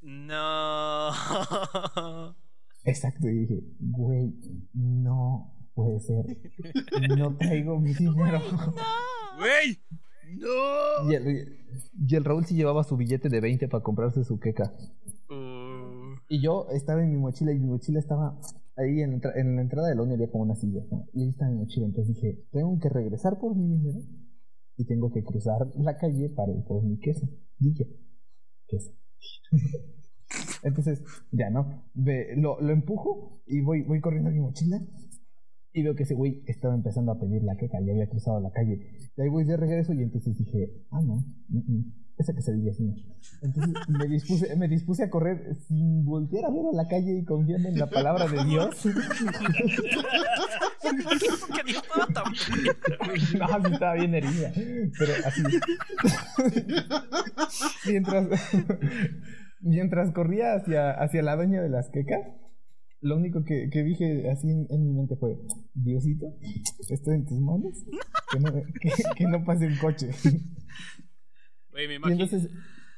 No. 0.08 1.10
Exacto, 2.84 3.28
y 3.28 3.38
dije, 3.40 3.64
güey, 3.80 4.32
no 4.72 5.52
puede 5.74 5.98
ser. 5.98 6.24
No 7.18 7.36
traigo 7.36 7.80
mi 7.80 7.92
dinero. 7.92 8.38
¡Güey! 9.38 9.78
¡No! 10.38 11.10
Y 11.10 11.14
el, 11.16 11.56
y 12.08 12.14
el 12.14 12.24
Raúl 12.24 12.44
sí 12.46 12.54
llevaba 12.54 12.84
su 12.84 12.96
billete 12.96 13.28
de 13.28 13.40
20 13.40 13.66
para 13.68 13.82
comprarse 13.82 14.22
su 14.22 14.38
queca. 14.38 14.72
Uh, 15.28 16.14
Y 16.28 16.40
yo 16.40 16.68
estaba 16.70 17.02
en 17.02 17.10
mi 17.10 17.16
mochila 17.18 17.52
y 17.52 17.58
mi 17.58 17.66
mochila 17.66 17.98
estaba 17.98 18.38
ahí 18.76 19.00
en, 19.00 19.10
la 19.10 19.16
entra- 19.16 19.32
en 19.36 19.56
la 19.56 19.62
entrada 19.62 19.88
del 19.88 19.98
ONI 19.98 20.14
había 20.14 20.30
como 20.30 20.44
una 20.44 20.54
silla. 20.54 20.82
¿no? 20.90 21.06
Y 21.14 21.22
ahí 21.24 21.28
estaba 21.30 21.50
mi 21.50 21.58
mochila. 21.58 21.86
Entonces 21.86 22.14
dije, 22.14 22.44
tengo 22.52 22.78
que 22.78 22.88
regresar 22.88 23.38
por 23.40 23.56
mi 23.56 23.66
dinero 23.66 23.98
y 24.76 24.84
tengo 24.86 25.10
que 25.12 25.24
cruzar 25.24 25.66
la 25.74 25.96
calle 25.98 26.28
para 26.30 26.52
ir 26.52 26.62
por 26.64 26.84
mi 26.84 26.98
queso. 27.00 27.26
Dije, 27.58 27.88
queso. 28.68 28.92
Entonces, 30.62 31.02
ya 31.30 31.50
no. 31.50 31.84
Ve, 31.94 32.34
lo, 32.36 32.60
lo 32.60 32.72
empujo 32.72 33.42
y 33.46 33.60
voy, 33.60 33.82
voy 33.82 34.00
corriendo 34.00 34.30
a 34.30 34.32
mi 34.32 34.40
mochila. 34.40 34.80
Y 35.72 35.82
veo 35.82 35.94
que 35.94 36.04
ese 36.04 36.14
güey 36.14 36.42
estaba 36.46 36.74
empezando 36.74 37.12
a 37.12 37.18
pedir 37.20 37.42
la 37.42 37.56
queca 37.56 37.80
y 37.80 37.90
había 37.90 38.08
cruzado 38.08 38.40
la 38.40 38.50
calle. 38.50 38.80
Y 39.16 39.20
ahí 39.20 39.28
voy 39.28 39.44
de 39.44 39.56
regreso 39.56 39.92
y 39.92 40.02
entonces 40.02 40.36
dije, 40.38 40.72
ah, 40.90 41.02
no, 41.02 41.16
mm, 41.48 41.58
mm, 41.58 41.92
esa 42.18 42.32
quesadilla 42.32 42.70
es 42.70 42.80
mía. 42.80 42.94
Entonces 43.42 43.74
me 43.88 44.06
dispuse, 44.06 44.56
me 44.56 44.68
dispuse 44.68 45.04
a 45.04 45.10
correr 45.10 45.54
sin 45.68 46.04
voltear 46.04 46.46
a 46.46 46.50
ver 46.50 46.64
a 46.72 46.76
la 46.76 46.88
calle 46.88 47.18
y 47.18 47.24
confiando 47.24 47.68
en 47.68 47.78
la 47.78 47.90
palabra 47.90 48.26
de 48.26 48.42
Dios. 48.44 48.74
que 50.82 51.72
estaba 51.72 52.06
tan 52.06 52.24
no, 52.32 53.66
sí 53.66 53.72
estaba 53.72 53.94
bien 53.94 54.14
herida. 54.14 54.52
Pero 54.98 55.12
así. 55.26 55.42
mientras, 57.90 58.28
mientras 59.60 60.12
corría 60.12 60.54
hacia, 60.54 60.90
hacia 60.90 61.22
la 61.22 61.36
dueña 61.36 61.62
de 61.62 61.68
las 61.68 61.90
quecas, 61.90 62.20
lo 63.00 63.16
único 63.16 63.44
que, 63.44 63.68
que 63.70 63.82
dije 63.82 64.30
así 64.30 64.50
en, 64.50 64.66
en 64.70 64.84
mi 64.84 64.92
mente 64.92 65.16
fue: 65.16 65.38
Diosito, 65.74 66.26
estoy 66.88 67.14
en 67.16 67.26
tus 67.26 67.40
manos. 67.40 67.84
Que 68.32 68.40
no, 68.40 68.52
que, 68.52 68.90
que 69.16 69.24
no 69.26 69.44
pase 69.44 69.66
un 69.66 69.76
coche. 69.76 70.10
Güey, 71.70 71.86
me 71.88 72.08
Y 72.08 72.12
entonces, 72.12 72.50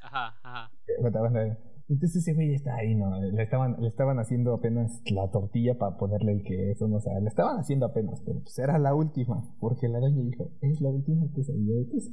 Ajá, 0.02 0.34
ajá. 0.42 0.70
Aguanta. 0.98 1.58
Entonces 1.88 2.16
ese 2.16 2.34
güey 2.34 2.54
está 2.54 2.74
ahí, 2.76 2.94
¿no? 2.94 3.18
Le 3.20 3.42
estaban, 3.42 3.76
le 3.80 3.88
estaban 3.88 4.18
haciendo 4.18 4.54
apenas 4.54 5.00
la 5.10 5.30
tortilla 5.30 5.78
para 5.78 5.96
ponerle 5.96 6.32
el 6.32 6.42
queso, 6.42 6.86
no 6.86 7.00
sé, 7.00 7.10
le 7.20 7.28
estaban 7.28 7.58
haciendo 7.58 7.86
apenas, 7.86 8.20
pero 8.26 8.40
pues 8.40 8.58
era 8.58 8.78
la 8.78 8.94
última, 8.94 9.42
porque 9.58 9.88
la 9.88 9.98
doña 9.98 10.22
dijo, 10.22 10.50
es 10.60 10.80
la 10.82 10.90
última 10.90 11.26
quesadilla 11.34 11.74
de 11.76 11.88
queso. 11.88 12.10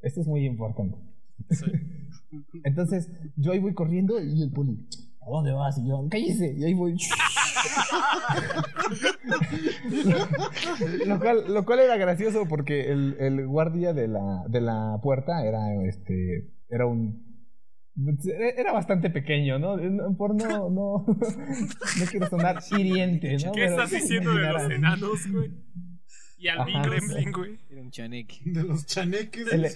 Esto 0.00 0.20
es 0.20 0.26
muy 0.28 0.44
importante. 0.44 0.98
Sí. 1.50 1.66
Entonces 2.64 3.10
yo 3.36 3.52
ahí 3.52 3.58
voy 3.58 3.74
corriendo 3.74 4.20
y 4.20 4.42
el 4.42 4.50
poli, 4.50 4.78
¿a 5.20 5.30
dónde 5.30 5.52
vas? 5.52 5.78
Y 5.78 5.86
yo, 5.88 6.06
cállese, 6.10 6.54
y 6.56 6.64
ahí 6.64 6.74
voy. 6.74 6.96
lo, 11.06 11.18
cual, 11.20 11.52
lo 11.52 11.64
cual 11.64 11.80
era 11.80 11.96
gracioso 11.96 12.46
porque 12.48 12.90
el, 12.90 13.16
el 13.18 13.46
guardia 13.46 13.92
de 13.92 14.08
la, 14.08 14.44
de 14.48 14.60
la 14.60 14.98
puerta 15.02 15.44
era 15.44 15.60
este 15.84 16.50
era 16.68 16.86
un 16.86 17.24
era 18.56 18.72
bastante 18.72 19.08
pequeño, 19.08 19.60
¿no? 19.60 19.76
Por 20.16 20.34
no, 20.34 20.68
no, 20.68 21.06
no 21.06 22.06
quiero 22.10 22.28
sonar 22.28 22.58
hiriente, 22.76 23.36
¿no? 23.36 23.52
¿Qué 23.52 23.60
Pero 23.60 23.70
estás 23.70 23.90
diciendo 23.90 24.34
de 24.34 24.52
los 24.52 24.70
enanos, 24.70 25.30
güey? 25.30 25.52
Y 26.36 26.48
Ajá. 26.48 26.62
albinos. 26.62 26.86
Gremlin, 26.88 27.32
güey. 27.32 27.58
Era 27.70 27.80
un 27.82 27.90
chaneque. 27.92 28.38
De 28.44 28.64
los 28.64 28.84
chaneques. 28.86 29.52
El- 29.52 29.68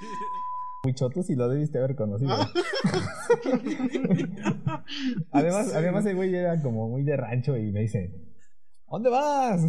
Muy 0.85 0.95
chotos 0.95 1.29
y 1.31 1.35
lo 1.35 1.49
debiste 1.49 1.79
haber 1.79 1.97
conocido. 1.97 2.31
Ah. 2.33 2.49
además, 5.33 5.66
Sí. 5.68 5.72
además 5.76 6.07
el 6.07 6.16
güey 6.16 6.35
era 6.35 6.61
como 6.62 6.89
muy 6.89 7.03
de 7.03 7.16
rancho 7.16 7.57
y 7.57 7.72
me 7.72 7.81
dice, 7.81 8.14
¿a 8.87 8.93
dónde 8.93 9.11
vas? 9.11 9.61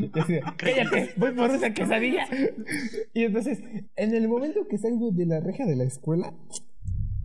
y 0.00 0.18
así 0.18 0.32
de, 0.32 0.42
cállate, 0.56 1.10
voy 1.16 1.32
por 1.32 1.50
una 1.50 1.74
quesadilla. 1.74 2.24
y 3.14 3.24
entonces, 3.24 3.60
en 3.96 4.14
el 4.14 4.28
momento 4.28 4.66
que 4.68 4.78
salgo 4.78 5.10
de 5.12 5.26
la 5.26 5.40
reja 5.40 5.66
de 5.66 5.76
la 5.76 5.84
escuela 5.84 6.32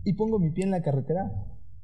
y 0.04 0.12
pongo 0.12 0.38
mi 0.38 0.50
pie 0.50 0.64
en 0.64 0.70
la 0.72 0.82
carretera, 0.82 1.30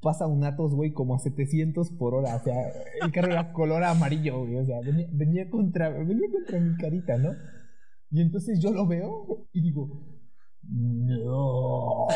pasa 0.03 0.27
un 0.27 0.45
Atos, 0.45 0.75
güey, 0.75 0.93
como 0.93 1.15
a 1.15 1.19
700 1.19 1.91
por 1.93 2.15
hora. 2.15 2.37
O 2.37 2.45
sea, 2.45 2.71
el 3.03 3.11
carro 3.11 3.33
era 3.33 3.53
color 3.53 3.83
amarillo, 3.85 4.41
güey. 4.41 4.57
O 4.57 4.67
sea, 4.67 4.81
venía, 4.81 5.07
venía 5.11 5.49
contra, 5.51 5.89
venía 5.89 6.29
contra 6.31 6.61
mi 6.61 6.77
carita, 6.77 7.17
¿no? 7.19 7.31
Y 8.13 8.21
entonces 8.21 8.61
yo 8.61 8.71
lo 8.73 8.87
veo 8.87 9.49
y 9.53 9.63
digo, 9.63 9.89
no. 10.63 12.07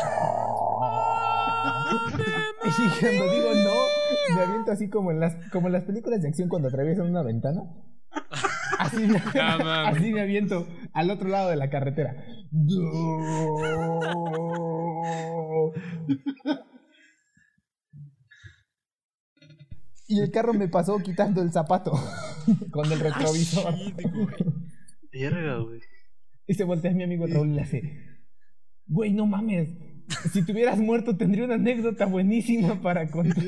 Y 2.65 2.99
cuando 2.99 3.31
digo 3.31 3.49
no, 3.55 4.35
me 4.35 4.41
aviento 4.43 4.71
así 4.71 4.89
como 4.89 5.11
en 5.11 5.19
las, 5.19 5.35
como 5.49 5.67
en 5.67 5.73
las 5.73 5.85
películas 5.85 6.21
de 6.21 6.27
acción 6.27 6.49
cuando 6.49 6.67
atraviesan 6.67 7.09
una 7.09 7.23
ventana. 7.23 7.63
Así 8.77 9.07
me, 9.07 9.19
mames. 9.35 9.97
así 9.97 10.11
me 10.11 10.21
aviento 10.21 10.67
al 10.93 11.09
otro 11.09 11.29
lado 11.29 11.49
de 11.49 11.55
la 11.55 11.71
carretera. 11.71 12.23
No. 12.51 13.17
Y 20.07 20.21
el 20.21 20.31
carro 20.31 20.53
me 20.53 20.67
pasó 20.67 20.99
quitando 20.99 21.41
el 21.41 21.51
zapato 21.51 21.91
con 22.71 22.91
el 22.91 22.99
retrovisor. 22.99 23.73
Verga, 25.11 25.57
güey. 25.57 25.81
Y 26.47 26.53
se 26.53 26.63
voltea 26.63 26.91
mi 26.91 27.03
amigo 27.03 27.27
Raúl 27.27 27.49
y 27.49 27.53
le 27.55 27.61
hace, 27.61 27.81
güey, 28.87 29.11
no 29.13 29.25
mames. 29.27 29.69
Si 30.31 30.45
te 30.45 30.53
hubieras 30.53 30.79
muerto 30.79 31.17
tendría 31.17 31.43
una 31.43 31.55
anécdota 31.55 32.05
buenísima 32.05 32.81
para 32.81 33.09
contar. 33.09 33.43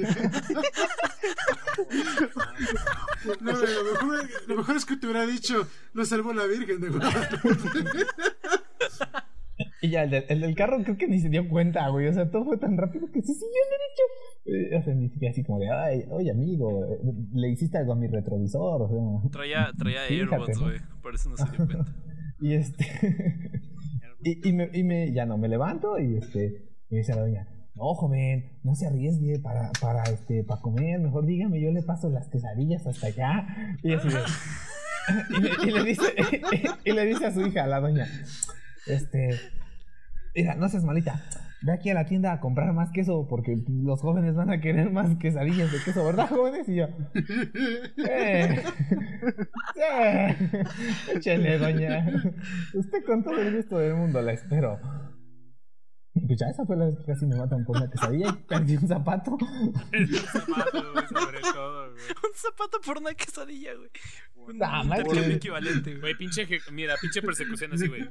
No, 3.42 3.52
lo, 3.52 3.58
mejor, 3.62 4.30
lo 4.48 4.56
mejor 4.58 4.76
es 4.76 4.86
que 4.86 4.96
te 4.98 5.06
hubiera 5.08 5.26
dicho, 5.26 5.68
lo 5.94 6.06
salvó 6.06 6.34
la 6.34 6.46
Virgen 6.46 6.80
de 6.82 6.90
Guadalupe. 6.90 8.06
Y 9.82 9.90
ya, 9.90 10.04
el, 10.04 10.10
de- 10.10 10.26
el 10.30 10.42
del 10.42 10.56
carro 10.56 10.82
creo 10.84 10.98
que 10.98 11.08
ni 11.08 11.20
se 11.20 11.30
dio 11.30 11.48
cuenta, 11.48 11.88
güey. 11.90 12.08
O 12.08 12.14
sea, 12.14 12.30
todo 12.30 12.46
fue 12.46 12.58
tan 12.58 12.78
rápido 12.78 13.08
que 13.12 13.22
se 13.22 13.34
siguió 13.34 13.62
derecho. 14.46 14.74
Eh, 14.74 14.78
o 14.78 14.84
sea, 14.84 14.94
ni 14.96 15.10
siquiera 15.10 15.32
así 15.32 15.44
como 15.44 15.60
de, 15.60 15.70
ay, 15.70 16.04
oye, 16.10 16.32
amigo, 16.32 16.86
eh, 16.86 17.00
le 17.34 17.50
hiciste 17.50 17.78
algo 17.78 17.94
a 17.94 17.96
mi 17.96 18.08
retrovisor, 18.08 18.82
o 18.82 18.88
sea. 19.22 19.30
Traía, 19.32 19.70
traía 19.78 20.02
Fíjate, 20.08 20.36
AirPods, 20.36 20.60
¿no? 20.60 20.66
güey. 20.66 20.80
Por 21.02 21.16
eso 21.16 21.30
no 21.30 21.38
se 21.38 21.46
dio 21.46 21.66
cuenta. 21.66 21.96
Y 22.42 22.54
este. 22.54 22.86
y, 24.24 24.54
me, 24.54 24.70
y 24.74 24.84
me. 24.84 25.12
Ya 25.14 25.26
no, 25.26 25.38
me 25.38 25.48
levanto 25.48 26.00
y 26.00 26.18
este. 26.18 26.70
Me 26.90 27.00
dice 27.00 27.14
la 27.14 27.22
doña, 27.22 27.48
no, 27.80 27.94
joven, 27.94 28.60
no 28.64 28.76
se 28.76 28.88
arriesgue 28.88 29.40
para, 29.40 29.72
para, 29.80 30.04
este, 30.04 30.44
para 30.44 30.60
comer, 30.60 31.00
mejor 31.00 31.26
dígame, 31.26 31.62
yo 31.62 31.72
le 31.72 31.82
paso 31.82 32.10
las 32.10 32.28
quesadillas 32.28 32.86
hasta 32.86 33.08
allá. 33.08 33.48
Y 33.84 33.94
así 33.94 34.10
le, 35.72 35.84
dice, 35.84 36.04
y 36.84 36.92
le 36.92 37.06
dice 37.06 37.28
a 37.28 37.34
su 37.34 37.42
hija, 37.42 37.64
a 37.64 37.68
la 37.68 37.80
doña, 37.80 38.06
este, 38.86 39.40
mira, 40.36 40.56
no 40.56 40.68
seas 40.68 40.84
malita, 40.84 41.24
ve 41.62 41.74
aquí 41.74 41.90
a 41.90 41.94
la 41.94 42.06
tienda 42.06 42.32
a 42.34 42.40
comprar 42.40 42.74
más 42.74 42.90
queso 42.92 43.28
porque 43.30 43.56
los 43.68 44.02
jóvenes 44.02 44.36
van 44.36 44.50
a 44.50 44.60
querer 44.62 44.92
más 44.92 45.16
quesadillas 45.18 45.72
de 45.72 45.78
queso, 45.84 46.06
¿verdad, 46.06 46.30
jóvenes? 46.30 46.68
Y 46.70 46.76
yo, 46.76 46.88
¡eh! 48.08 48.64
¡Sí! 49.76 51.16
Échale, 51.16 51.58
doña. 51.58 52.06
Usted 52.74 53.04
con 53.06 53.24
todo 53.24 53.38
el 53.42 53.56
gusto 53.56 53.78
del 53.80 53.96
mundo 53.96 54.22
la 54.22 54.34
espero. 54.34 54.80
Pues 56.28 56.38
ya 56.40 56.48
esa 56.48 56.66
fue 56.66 56.76
la 56.76 56.86
vez 56.86 56.96
que 56.98 57.06
casi 57.06 57.26
me 57.26 57.38
matan 57.38 57.64
por 57.66 57.78
una 57.78 57.90
quesadilla 57.90 58.28
y 58.30 58.44
perdí 58.48 58.76
un 58.76 58.88
zapato. 58.88 59.32
un 59.32 60.16
zapato, 60.26 60.92
güey, 60.94 61.06
sobre 61.08 61.40
todo, 61.54 61.92
güey. 61.92 62.00
Un 62.30 62.34
zapato 62.36 62.80
por 62.86 62.98
una 62.98 63.14
quesadilla, 63.14 63.72
güey. 63.76 63.90
Un 64.36 64.62
Ah, 64.64 64.82
intercambio 64.84 65.16
manches. 65.22 65.36
equivalente, 65.38 65.96
güey. 65.98 66.16
Pinche, 66.18 66.48
mira, 66.72 66.96
pinche 67.02 67.22
persecución 67.22 67.74
así, 67.74 67.88
güey. 67.88 68.02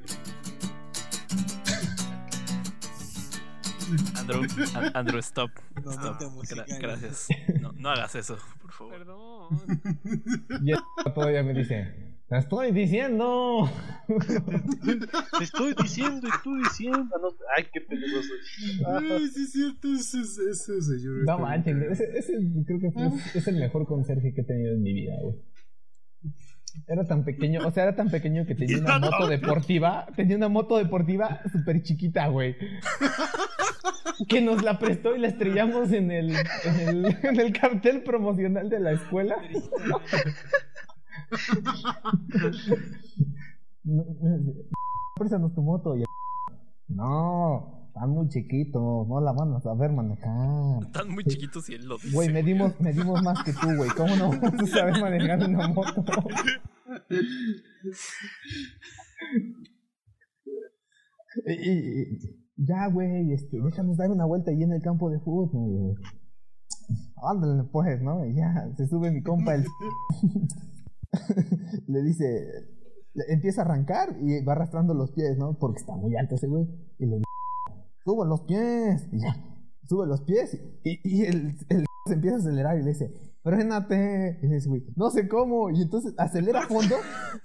Andrew, 4.17 4.41
An- 4.75 4.91
Andrew, 4.95 5.19
stop. 5.19 5.51
No, 5.83 5.91
Stop. 5.91 6.21
Gra- 6.21 6.79
gracias. 6.79 7.27
No, 7.61 7.71
no 7.73 7.89
hagas 7.89 8.15
eso, 8.15 8.37
por 8.61 8.71
favor. 8.71 8.93
Perdón. 8.97 9.81
Y 10.63 10.71
el 10.71 10.79
todavía 11.13 11.43
me 11.43 11.53
dice, 11.53 12.17
te 12.27 12.37
estoy 12.37 12.71
diciendo. 12.71 13.69
Te 15.37 15.43
estoy 15.43 15.73
diciendo 15.81 16.27
y 16.27 16.43
tú 16.43 16.55
diciendo. 16.57 17.03
No, 17.21 17.29
ay, 17.57 17.65
qué 17.73 17.81
peligroso. 17.81 18.29
Ay, 18.87 19.27
sí, 19.33 19.43
es 19.43 19.51
cierto, 19.51 19.87
ese, 19.93 20.19
ese, 20.51 20.81
señor. 20.81 21.13
No 21.25 21.31
está 21.33 21.37
manches, 21.37 21.75
ese, 21.91 22.17
ese 22.17 22.33
creo 22.65 22.79
que 22.79 22.91
fue- 22.91 23.09
es 23.35 23.47
el 23.47 23.55
mejor 23.55 23.85
conserje 23.87 24.33
que 24.33 24.41
he 24.41 24.45
tenido 24.45 24.73
en 24.73 24.81
mi 24.83 24.93
vida, 24.93 25.13
güey. 25.21 25.35
Era 26.87 27.05
tan 27.05 27.23
pequeño, 27.23 27.67
o 27.67 27.71
sea, 27.71 27.83
era 27.83 27.95
tan 27.95 28.09
pequeño 28.09 28.45
que 28.45 28.55
tenía 28.55 28.77
una 28.79 28.99
moto 28.99 29.27
deportiva, 29.27 30.07
tenía 30.15 30.37
una 30.37 30.49
moto 30.49 30.77
deportiva 30.77 31.41
súper 31.51 31.81
chiquita, 31.83 32.27
güey. 32.27 32.55
Que 34.27 34.41
nos 34.41 34.63
la 34.63 34.77
prestó 34.79 35.15
y 35.15 35.19
la 35.19 35.27
estrellamos 35.27 35.91
en 35.91 36.11
el, 36.11 36.35
en 36.65 36.79
el, 36.87 37.05
en 37.23 37.39
el 37.39 37.53
cartel 37.53 38.03
promocional 38.03 38.69
de 38.69 38.79
la 38.79 38.91
escuela. 38.91 39.35
No, 43.83 44.05
no, 44.21 44.53
Préstanos 45.15 45.53
tu 45.53 45.61
moto. 45.61 45.95
Y... 45.95 46.03
No, 46.87 47.78
están 47.99 48.11
muy 48.15 48.29
chiquitos, 48.29 49.07
no 49.09 49.19
la 49.19 49.33
van 49.33 49.53
a 49.55 49.59
saber 49.59 49.91
manejar. 49.91 50.83
Están 50.85 51.09
muy 51.09 51.25
chiquitos 51.25 51.69
y 51.69 51.73
él 51.73 51.85
lo 51.85 51.95
dice. 51.97 52.15
Güey, 52.15 52.31
medimos, 52.31 52.79
medimos 52.79 53.21
más 53.21 53.43
que 53.43 53.51
tú, 53.51 53.67
güey. 53.75 53.89
¿Cómo 53.89 54.15
no 54.15 54.29
vas 54.39 54.53
a 54.53 54.67
saber 54.67 55.01
manejar 55.01 55.39
una 55.49 55.67
moto? 55.67 56.05
y, 61.45 61.51
y- 61.51 62.01
y- 62.01 62.39
ya, 62.65 62.87
güey, 62.87 63.31
este, 63.33 63.57
déjanos 63.61 63.97
dar 63.97 64.11
una 64.11 64.25
vuelta 64.25 64.51
ahí 64.51 64.63
en 64.63 64.71
el 64.73 64.81
campo 64.81 65.09
de 65.09 65.19
fútbol. 65.19 65.49
güey. 65.69 65.95
Ándale, 67.21 67.63
pues, 67.71 68.01
¿no? 68.01 68.25
Y 68.25 68.35
ya, 68.35 68.69
se 68.77 68.87
sube 68.87 69.11
mi 69.11 69.21
compa, 69.21 69.55
el... 69.55 69.65
le 71.87 72.01
dice, 72.03 72.25
le 73.13 73.23
empieza 73.33 73.61
a 73.61 73.65
arrancar 73.65 74.15
y 74.21 74.43
va 74.43 74.53
arrastrando 74.53 74.93
los 74.93 75.11
pies, 75.11 75.37
¿no? 75.37 75.57
Porque 75.57 75.79
está 75.79 75.95
muy 75.95 76.15
alto 76.15 76.35
ese 76.35 76.47
güey. 76.47 76.65
Y 76.97 77.05
le 77.05 77.17
sube 78.03 78.27
los 78.27 78.41
pies. 78.41 79.07
Y 79.11 79.21
ya, 79.21 79.35
sube 79.87 80.07
los 80.07 80.21
pies 80.21 80.57
y, 80.83 80.99
y 81.03 81.25
el, 81.25 81.57
el 81.69 81.85
se 82.05 82.13
empieza 82.13 82.37
a 82.37 82.39
acelerar 82.39 82.77
y 82.77 82.83
le 82.83 82.89
dice, 82.89 83.11
frénate. 83.43 84.39
Y 84.41 84.47
le 84.47 84.55
dice, 84.55 84.69
güey, 84.69 84.83
no 84.95 85.09
sé 85.09 85.27
cómo. 85.27 85.69
Y 85.69 85.81
entonces 85.81 86.13
acelera 86.17 86.61
a 86.61 86.67
fondo 86.67 86.95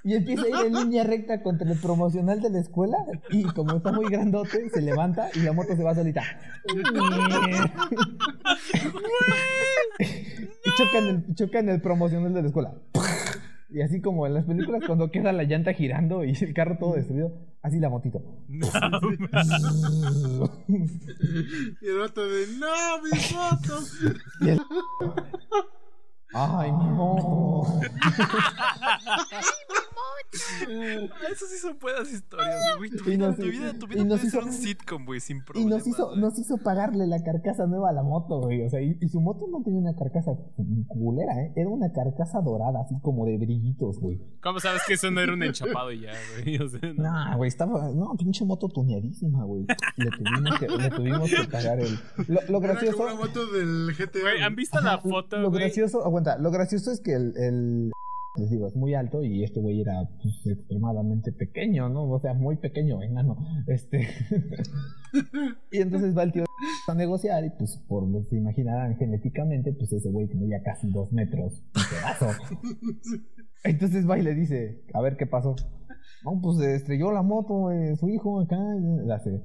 y 0.02 0.14
empieza 0.14 0.44
a 0.44 0.48
ir 0.48 0.55
en 0.66 0.74
línea 0.80 1.05
recta 1.05 1.42
contra 1.42 1.70
el 1.70 1.78
promocional 1.78 2.40
de 2.40 2.50
la 2.50 2.61
escuela. 2.61 2.98
Y 3.30 3.44
como 3.44 3.76
está 3.76 3.92
muy 3.92 4.11
grandote, 4.11 4.68
se 4.70 4.80
levanta 4.80 5.28
y 5.34 5.40
la 5.40 5.52
moto 5.52 5.76
se 5.76 5.82
va 5.82 5.94
solita. 5.94 6.22
y 10.64 10.70
choca 10.76 10.98
en, 10.98 11.07
el, 11.07 11.34
choca 11.34 11.59
en 11.61 11.68
el 11.68 11.80
promocional 11.80 12.32
de 12.34 12.42
la 12.42 12.48
escuela. 12.48 12.74
Y 13.75 13.83
así 13.83 14.01
como 14.01 14.25
en 14.25 14.35
las 14.35 14.45
películas 14.45 14.85
cuando 14.87 15.11
queda 15.11 15.33
la 15.33 15.43
llanta 15.43 15.72
girando 15.72 16.22
y 16.22 16.31
el 16.31 16.55
carro 16.55 16.79
todo 16.79 16.95
destruido, 16.95 17.33
así 17.61 17.81
la 17.81 17.91
motito. 17.91 18.22
No, 18.47 18.68
Y 20.68 21.87
el 21.89 21.99
vato 21.99 22.25
de, 22.25 22.47
no, 22.57 23.03
mi 23.03 23.18
foto. 23.18 23.81
Y 24.43 24.51
el... 24.51 24.61
Ay, 26.35 26.72
mi 26.72 26.89
moto. 26.91 27.80
Ah, 30.66 31.28
Eso 31.30 31.47
sí 31.47 31.59
son 31.59 31.78
buenas 31.80 32.11
historias, 32.12 32.59
güey. 32.76 32.91
Tu 32.91 33.05
Y 33.05 33.11
vida, 33.16 33.28
nos- 33.28 33.37
tu 33.37 33.43
vida, 33.45 33.72
tu 33.78 33.87
y 33.87 33.89
vida 33.91 34.05
puede 34.05 34.18
ser 34.18 34.28
hizo- 34.28 34.47
un 34.47 34.53
sitcom, 34.53 35.05
güey, 35.07 35.20
sin 35.20 35.37
Y 35.39 35.41
problemas. 35.43 35.70
nos 35.78 35.87
hizo, 35.87 36.07
güey. 36.09 36.20
nos 36.20 36.39
hizo 36.41 36.59
pagarle 36.59 37.07
la 37.07 37.22
carcasa 37.22 37.66
nueva 37.66 37.91
a 37.91 37.93
la 37.93 38.03
moto, 38.03 38.41
güey. 38.41 38.62
O 38.64 38.68
sea, 38.68 38.80
y, 38.82 38.97
y 39.01 39.09
su 39.09 39.20
moto 39.20 39.47
no 39.51 39.62
tenía 39.62 39.78
una 39.80 39.95
carcasa 39.95 40.32
culera, 40.89 41.41
¿eh? 41.41 41.53
Era 41.55 41.68
una 41.68 41.93
carcasa 41.93 42.41
dorada, 42.41 42.80
así 42.80 42.97
como 43.01 43.26
de 43.26 43.39
brillitos, 43.39 44.01
güey. 44.01 44.20
¿Cómo 44.43 44.59
sabes 44.59 44.82
que 44.89 44.95
eso 44.95 45.09
no 45.12 45.20
era 45.20 45.32
un 45.32 45.43
enchapado 45.45 45.93
y 45.93 46.01
ya, 46.01 46.12
güey? 46.43 46.59
O 46.59 46.68
sea, 46.68 46.80
no. 46.95 47.03
Nah, 47.05 47.37
güey, 47.37 47.49
estaba. 47.49 47.91
No, 47.95 48.12
pinche 48.18 48.45
moto 48.45 48.68
tuneadísima, 48.68 49.45
güey. 49.45 49.66
Le 49.97 50.11
tuvimos 50.11 50.59
que, 50.59 50.68
le 50.68 50.91
tuvimos 50.91 51.30
que 51.30 51.45
pagar 51.49 51.78
el. 51.78 51.97
Lo, 52.26 52.41
lo 52.49 52.59
Era 52.59 52.72
gracioso. 52.72 52.97
como 52.97 53.09
una 53.11 53.20
moto 53.20 53.47
del 53.53 53.95
GTA. 53.97 54.20
Güey, 54.20 54.43
¿han 54.43 54.57
visto 54.57 54.80
la 54.80 54.99
foto, 54.99 55.39
Lo 55.39 55.51
güey? 55.51 55.62
gracioso, 55.64 56.03
lo 56.39 56.51
gracioso 56.51 56.91
es 56.93 57.01
que 57.01 57.12
el, 57.12 57.35
el- 57.37 57.91
les 58.37 58.51
digo, 58.51 58.66
es 58.66 58.75
muy 58.75 58.95
alto 58.95 59.22
y 59.22 59.45
este 59.45 59.61
güey 59.61 59.81
era 59.81 60.09
pues, 60.20 60.45
extremadamente 60.47 61.31
pequeño, 61.31 61.89
¿no? 61.89 62.11
O 62.11 62.18
sea, 62.20 62.35
muy 62.35 62.57
pequeño, 62.57 63.01
enano. 63.01 63.37
Este. 63.68 64.09
y 65.70 65.81
entonces 65.81 66.16
va 66.16 66.25
el 66.25 66.33
tío 66.33 66.45
a 66.89 66.95
negociar 66.95 67.45
y 67.45 67.51
pues 67.51 67.77
por 67.89 68.05
se 68.25 68.37
imaginarán 68.37 68.97
genéticamente, 68.97 69.72
pues 69.72 69.93
ese 69.93 70.11
güey 70.11 70.27
tenía 70.27 70.62
casi 70.64 70.91
dos 70.91 71.12
metros 71.12 71.62
pedazo. 71.72 72.27
Entonces 73.64 74.09
va 74.09 74.18
y 74.18 74.22
le 74.22 74.35
dice, 74.35 74.85
a 74.93 75.01
ver 75.01 75.16
qué 75.16 75.27
pasó. 75.27 75.55
No, 76.25 76.41
pues 76.43 76.59
se 76.59 76.75
estrelló 76.75 77.12
la 77.12 77.22
moto, 77.22 77.70
eh, 77.70 77.97
su 77.97 78.09
hijo 78.09 78.41
acá, 78.41 78.57
y 78.57 79.11
hace. 79.11 79.43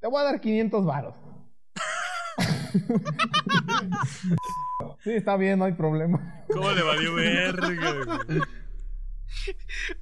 Te 0.00 0.08
voy 0.08 0.20
a 0.20 0.24
dar 0.24 0.40
500 0.40 0.84
varos. 0.86 1.14
Sí, 5.02 5.10
está 5.12 5.36
bien, 5.36 5.58
no 5.58 5.64
hay 5.64 5.72
problema. 5.72 6.44
¿Cómo 6.48 6.70
le 6.72 6.82
valió 6.82 7.14
verga, 7.14 7.94
güey? 8.04 8.40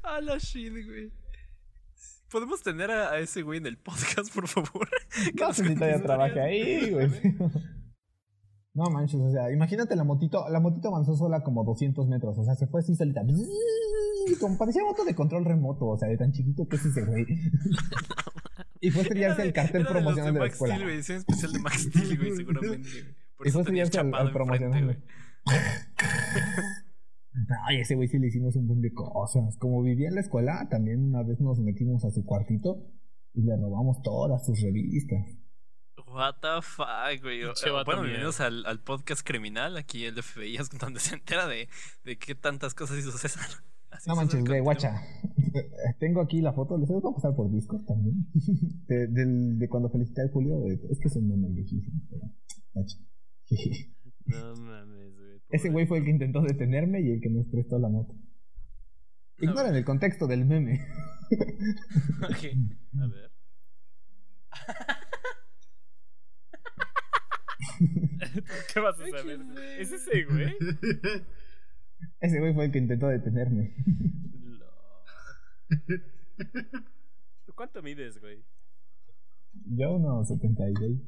A 0.02 0.20
la 0.20 0.38
shit, 0.38 0.72
güey. 0.72 1.12
¿Podemos 2.30 2.62
tener 2.62 2.90
a, 2.90 3.10
a 3.12 3.18
ese 3.18 3.42
güey 3.42 3.58
en 3.58 3.66
el 3.66 3.76
podcast, 3.76 4.34
por 4.34 4.48
favor? 4.48 4.88
Que 5.36 5.44
No 5.44 5.50
historias. 5.50 6.36
ahí, 6.38 6.90
güey. 6.90 7.10
No 8.74 8.90
manches, 8.90 9.20
o 9.20 9.30
sea, 9.30 9.52
imagínate 9.52 9.94
la 9.94 10.02
motito, 10.02 10.48
la 10.48 10.58
motito 10.58 10.88
avanzó 10.88 11.16
sola 11.16 11.44
como 11.44 11.62
200 11.62 12.08
metros, 12.08 12.36
o 12.36 12.44
sea, 12.44 12.56
se 12.56 12.66
fue 12.66 12.80
así 12.80 12.94
solita. 12.96 13.22
Como 14.40 14.58
parecía 14.58 14.82
moto 14.82 15.04
de 15.04 15.14
control 15.14 15.44
remoto, 15.44 15.86
o 15.86 15.96
sea, 15.98 16.08
de 16.08 16.16
tan 16.16 16.32
chiquito 16.32 16.66
que 16.66 16.76
es 16.76 16.84
ese 16.84 17.04
güey. 17.04 17.24
Y 18.80 18.90
fue 18.90 19.00
a 19.00 19.04
estrellarse 19.04 19.42
el 19.42 19.52
cartel 19.54 19.84
de 19.84 19.88
promocional 19.88 20.34
de 20.34 20.40
la 20.40 20.46
escuela. 20.46 20.74
Steel. 20.74 20.90
Edición 20.90 21.18
especial 21.18 21.52
de 21.52 21.58
Max 21.60 21.82
Steel, 21.84 22.18
güey, 22.18 22.30
seguramente. 22.36 22.88
güey. 22.90 23.04
Por 23.38 23.46
Y 23.46 23.50
fue 23.50 23.60
a 23.60 23.62
estrellarse 23.62 23.98
al, 23.98 24.14
al 24.14 24.32
promocional. 24.32 24.84
güey. 24.84 24.96
Ay, 27.66 27.80
ese 27.80 27.94
güey 27.94 28.08
sí 28.08 28.18
le 28.18 28.26
hicimos 28.26 28.56
un 28.56 28.66
buen 28.66 28.82
de 28.82 28.92
cosas. 28.92 29.56
Como 29.56 29.80
vivía 29.80 30.08
en 30.08 30.16
la 30.16 30.20
escuela, 30.20 30.68
también 30.70 31.02
una 31.02 31.22
vez 31.22 31.40
nos 31.40 31.60
metimos 31.60 32.04
a 32.04 32.10
su 32.10 32.26
cuartito 32.26 32.84
y 33.32 33.40
le 33.42 33.56
robamos 33.56 34.02
todas 34.02 34.44
sus 34.44 34.60
revistas. 34.60 35.34
What 36.14 36.36
the 36.40 36.62
fuck, 36.62 37.22
güey. 37.22 37.42
Eh, 37.42 37.48
Bueno, 37.84 38.02
bienvenidos 38.02 38.40
al, 38.40 38.64
al 38.66 38.78
podcast 38.80 39.26
criminal. 39.26 39.76
Aquí 39.76 40.04
el 40.04 40.22
FBI 40.22 40.56
es 40.56 40.70
donde 40.78 41.00
se 41.00 41.14
entera 41.16 41.48
de, 41.48 41.68
de 42.04 42.16
qué 42.18 42.34
tantas 42.36 42.72
cosas 42.74 42.98
hizo 42.98 43.10
César. 43.18 43.44
Así 43.90 44.08
No 44.08 44.16
manches, 44.16 44.44
güey, 44.44 44.60
guacha. 44.60 45.00
Tengo 45.98 46.20
aquí 46.20 46.40
la 46.40 46.52
foto, 46.52 46.78
les 46.78 46.88
voy 46.88 46.98
a 46.98 47.14
pasar 47.14 47.34
por 47.34 47.50
Discord 47.50 47.84
también. 47.84 48.26
De, 48.86 49.68
cuando 49.68 49.88
felicité 49.90 50.22
a 50.22 50.28
Julio, 50.32 50.60
de- 50.60 50.80
es 50.90 50.98
que 51.00 51.08
es 51.08 51.16
un 51.16 51.28
meme 51.28 51.48
viejísimo, 51.54 52.00
pero. 52.10 52.22
guacha. 52.72 52.96
No 54.26 54.54
mames, 54.56 55.16
güey. 55.16 55.40
Ese 55.50 55.70
güey 55.70 55.86
fue 55.86 55.98
el 55.98 56.04
que 56.04 56.10
intentó 56.10 56.42
detenerme 56.42 57.00
y 57.02 57.10
el 57.12 57.20
que 57.20 57.30
nos 57.30 57.46
prestó 57.46 57.78
la 57.78 57.88
moto. 57.88 58.14
Ignoren 59.38 59.74
el 59.74 59.84
contexto 59.84 60.26
del 60.28 60.44
meme. 60.44 60.80
Ok. 62.22 62.44
A 63.00 63.06
ver. 63.08 63.30
¿Qué 68.74 68.80
vas 68.80 68.98
a 69.00 69.06
saber? 69.08 69.40
¿Es 69.78 69.92
ese, 69.92 70.24
güey? 70.24 70.54
Ese 72.20 72.40
güey 72.40 72.54
fue 72.54 72.66
el 72.66 72.72
que 72.72 72.78
intentó 72.78 73.08
detenerme. 73.08 73.74
Lo- 74.42 74.66
¿Tú 77.46 77.52
cuánto 77.54 77.82
mides, 77.82 78.20
güey? 78.20 78.44
Yo 79.66 79.94
unos 79.94 80.28
76. 80.28 81.00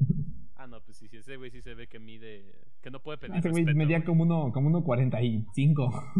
Ah, 0.55 0.67
no, 0.67 0.81
pues 0.83 0.97
sí, 0.97 1.07
sí, 1.07 1.17
ese 1.17 1.35
güey 1.37 1.51
sí 1.51 1.61
se 1.61 1.75
ve 1.75 1.87
que 1.87 1.99
mide. 1.99 2.61
Que 2.81 2.89
no 2.89 3.01
puede 3.01 3.17
pedir. 3.17 3.35
Ese 3.35 3.49
güey 3.49 3.63
respeto, 3.63 3.77
medía 3.77 3.97
güey. 3.97 4.05
como 4.05 4.23
uno, 4.23 4.51
como 4.51 4.67
uno 4.67 4.83
45. 4.83 6.13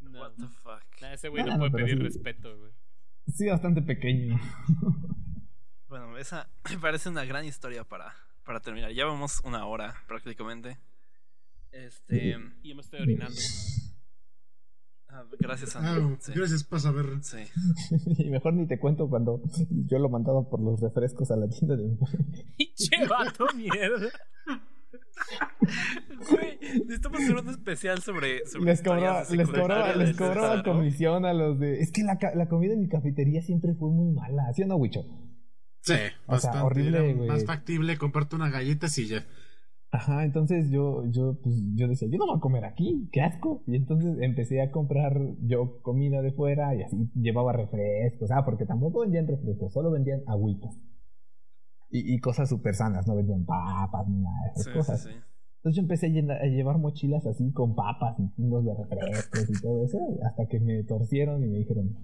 No, 0.00 0.20
What 0.20 0.32
the 0.36 0.48
fuck. 0.48 0.82
nah, 1.00 1.12
ese 1.12 1.28
güey 1.28 1.42
Ah, 1.42 1.46
no 1.46 1.52
no, 1.52 1.58
puede 1.70 1.84
pedir 1.84 1.98
sí. 1.98 2.02
respeto, 2.04 2.58
güey. 2.58 2.72
Sí, 3.28 3.46
bastante 3.46 3.82
pequeño. 3.82 4.38
Bueno, 5.88 6.16
esa 6.18 6.48
me 6.70 6.78
parece 6.78 7.08
una 7.08 7.24
gran 7.24 7.44
historia 7.44 7.84
para, 7.84 8.12
para 8.48 8.60
terminar. 8.60 8.90
Ya 8.92 9.04
vamos 9.04 9.42
una 9.44 9.66
hora 9.66 9.94
prácticamente. 10.08 10.78
Este. 11.70 12.34
Y 12.62 12.70
yo 12.70 12.74
me 12.76 12.80
estoy 12.80 13.00
orinando. 13.02 13.36
ah, 15.08 15.22
gracias, 15.38 15.76
Ah, 15.76 15.80
Andrew. 15.94 16.16
Sí. 16.18 16.32
gracias, 16.34 16.64
pasa 16.64 16.88
a 16.88 16.92
ver. 16.92 17.06
Sí. 17.22 17.36
y 18.24 18.30
mejor 18.30 18.54
ni 18.54 18.66
te 18.66 18.78
cuento 18.80 19.06
cuando 19.10 19.42
yo 19.86 19.98
lo 19.98 20.08
mandaba 20.08 20.48
por 20.48 20.60
los 20.62 20.80
refrescos 20.80 21.30
a 21.30 21.36
la 21.36 21.46
tienda 21.46 21.76
de 21.76 21.94
¡Pinche 22.56 23.06
vato 23.08 23.46
mierda! 23.54 24.08
Güey, 26.30 26.58
necesitamos 26.86 27.20
hacer 27.20 27.36
un 27.36 27.48
especial 27.50 27.98
sobre. 28.00 28.46
sobre 28.46 28.64
Les 28.70 28.82
cobraba, 28.82 29.24
les 29.30 29.46
cobraba, 29.50 29.94
les 29.94 30.16
cobraba 30.16 30.62
comisión 30.62 31.26
a 31.26 31.34
los 31.34 31.58
de. 31.58 31.80
Es 31.80 31.92
que 31.92 32.02
la, 32.02 32.16
ca- 32.16 32.34
la 32.34 32.48
comida 32.48 32.72
en 32.72 32.80
mi 32.80 32.88
cafetería 32.88 33.42
siempre 33.42 33.74
fue 33.74 33.90
muy 33.90 34.10
mala, 34.14 34.50
¿sí 34.54 34.62
o 34.62 34.66
no, 34.66 34.76
Wicho? 34.76 35.04
Sí, 35.96 36.02
O 36.26 36.38
sea, 36.38 36.50
bastante. 36.52 36.66
horrible, 36.66 36.98
Era 36.98 37.14
güey. 37.16 37.28
más 37.28 37.44
factible 37.44 37.96
comprarte 37.98 38.36
una 38.36 38.50
galleta 38.50 38.86
y 38.96 39.06
ya. 39.06 39.26
Ajá, 39.90 40.24
entonces 40.24 40.70
yo, 40.70 41.04
yo, 41.06 41.38
pues, 41.42 41.54
yo 41.74 41.88
decía, 41.88 42.08
yo 42.10 42.18
no 42.18 42.26
voy 42.26 42.36
a 42.36 42.40
comer 42.40 42.64
aquí, 42.66 43.08
qué 43.10 43.22
asco. 43.22 43.62
Y 43.66 43.76
entonces 43.76 44.16
empecé 44.20 44.60
a 44.60 44.70
comprar 44.70 45.18
yo 45.42 45.80
comida 45.82 46.20
de 46.20 46.32
fuera 46.32 46.74
y 46.74 46.82
así 46.82 47.10
llevaba 47.14 47.52
refrescos. 47.54 48.30
Ah, 48.30 48.44
porque 48.44 48.66
tampoco 48.66 49.00
vendían 49.00 49.26
refrescos, 49.26 49.72
solo 49.72 49.90
vendían 49.90 50.20
agüitas. 50.26 50.78
Y, 51.90 52.14
y 52.14 52.20
cosas 52.20 52.50
súper 52.50 52.74
sanas, 52.74 53.06
no 53.06 53.16
vendían 53.16 53.46
papas 53.46 54.06
ni 54.08 54.18
nada 54.20 54.36
de 54.44 54.50
esas 54.52 54.64
Sí, 54.66 54.72
cosas. 54.72 55.02
sí, 55.02 55.08
sí. 55.10 55.16
Entonces 55.56 55.76
yo 55.76 55.82
empecé 55.82 56.06
a, 56.06 56.10
llena- 56.10 56.36
a 56.40 56.44
llevar 56.46 56.78
mochilas 56.78 57.26
así 57.26 57.50
con 57.52 57.74
papas 57.74 58.16
y 58.20 58.30
chingos 58.36 58.64
de 58.64 58.74
refrescos 58.74 59.48
y 59.50 59.58
todo 59.60 59.84
eso, 59.84 59.98
hasta 60.26 60.46
que 60.48 60.60
me 60.60 60.84
torcieron 60.84 61.42
y 61.42 61.48
me 61.48 61.58
dijeron, 61.58 61.96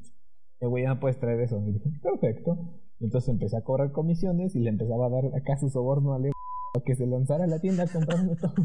eh, 0.61 0.67
güey, 0.67 0.85
ya 0.85 0.95
no 0.95 1.01
puedes 1.01 1.21
traer 1.21 1.41
eso. 1.41 1.63
Y 1.69 1.73
dije, 1.73 1.91
perfecto. 2.03 2.81
Entonces 3.05 3.29
empecé 3.29 3.57
a 3.57 3.63
cobrar 3.63 3.93
comisiones 3.93 4.55
y 4.57 4.61
le 4.61 4.71
empezaba 4.71 5.07
a 5.07 5.11
dar 5.11 5.27
acá 5.37 5.57
su 5.59 5.69
soborno 5.71 6.15
al 6.15 6.31
que 6.85 6.97
se 6.97 7.07
lanzara 7.07 7.45
a 7.45 7.47
la 7.47 7.61
tienda 7.61 7.85
a 7.85 7.87
comprarme 7.89 8.35
todo. 8.37 8.55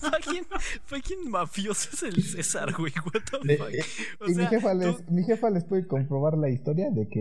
Fucking, 0.00 0.44
fucking 0.84 1.30
mafioso 1.30 1.90
es 1.92 2.02
el 2.02 2.22
César, 2.22 2.72
güey. 2.78 2.92
What 3.04 3.22
the 3.44 3.56
fuck. 3.56 3.68
eh, 3.70 3.80
O 4.20 4.30
y 4.30 4.34
mi 4.34 4.46
jefa, 4.46 4.72
tú- 4.72 4.78
les, 4.78 5.10
mi 5.10 5.22
jefa 5.24 5.50
les 5.50 5.64
puede 5.64 5.86
comprobar 5.86 6.38
la 6.38 6.48
historia 6.48 6.90
de 6.90 7.08
que 7.08 7.20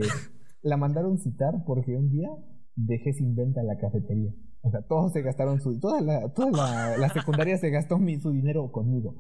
la 0.61 0.77
mandaron 0.77 1.17
citar 1.17 1.63
porque 1.65 1.95
un 1.97 2.09
día 2.09 2.29
dejé 2.75 3.13
sin 3.13 3.35
venta 3.35 3.63
la 3.63 3.77
cafetería. 3.77 4.31
O 4.61 4.71
sea, 4.71 4.81
todos 4.81 5.13
se 5.13 5.21
gastaron 5.21 5.61
su... 5.61 5.79
Toda 5.79 6.01
la, 6.01 6.29
toda 6.33 6.51
la, 6.51 6.97
la 6.97 7.09
secundaria 7.09 7.57
se 7.57 7.69
gastó 7.69 7.97
mi, 7.99 8.19
su 8.19 8.31
dinero 8.31 8.71
conmigo. 8.71 9.15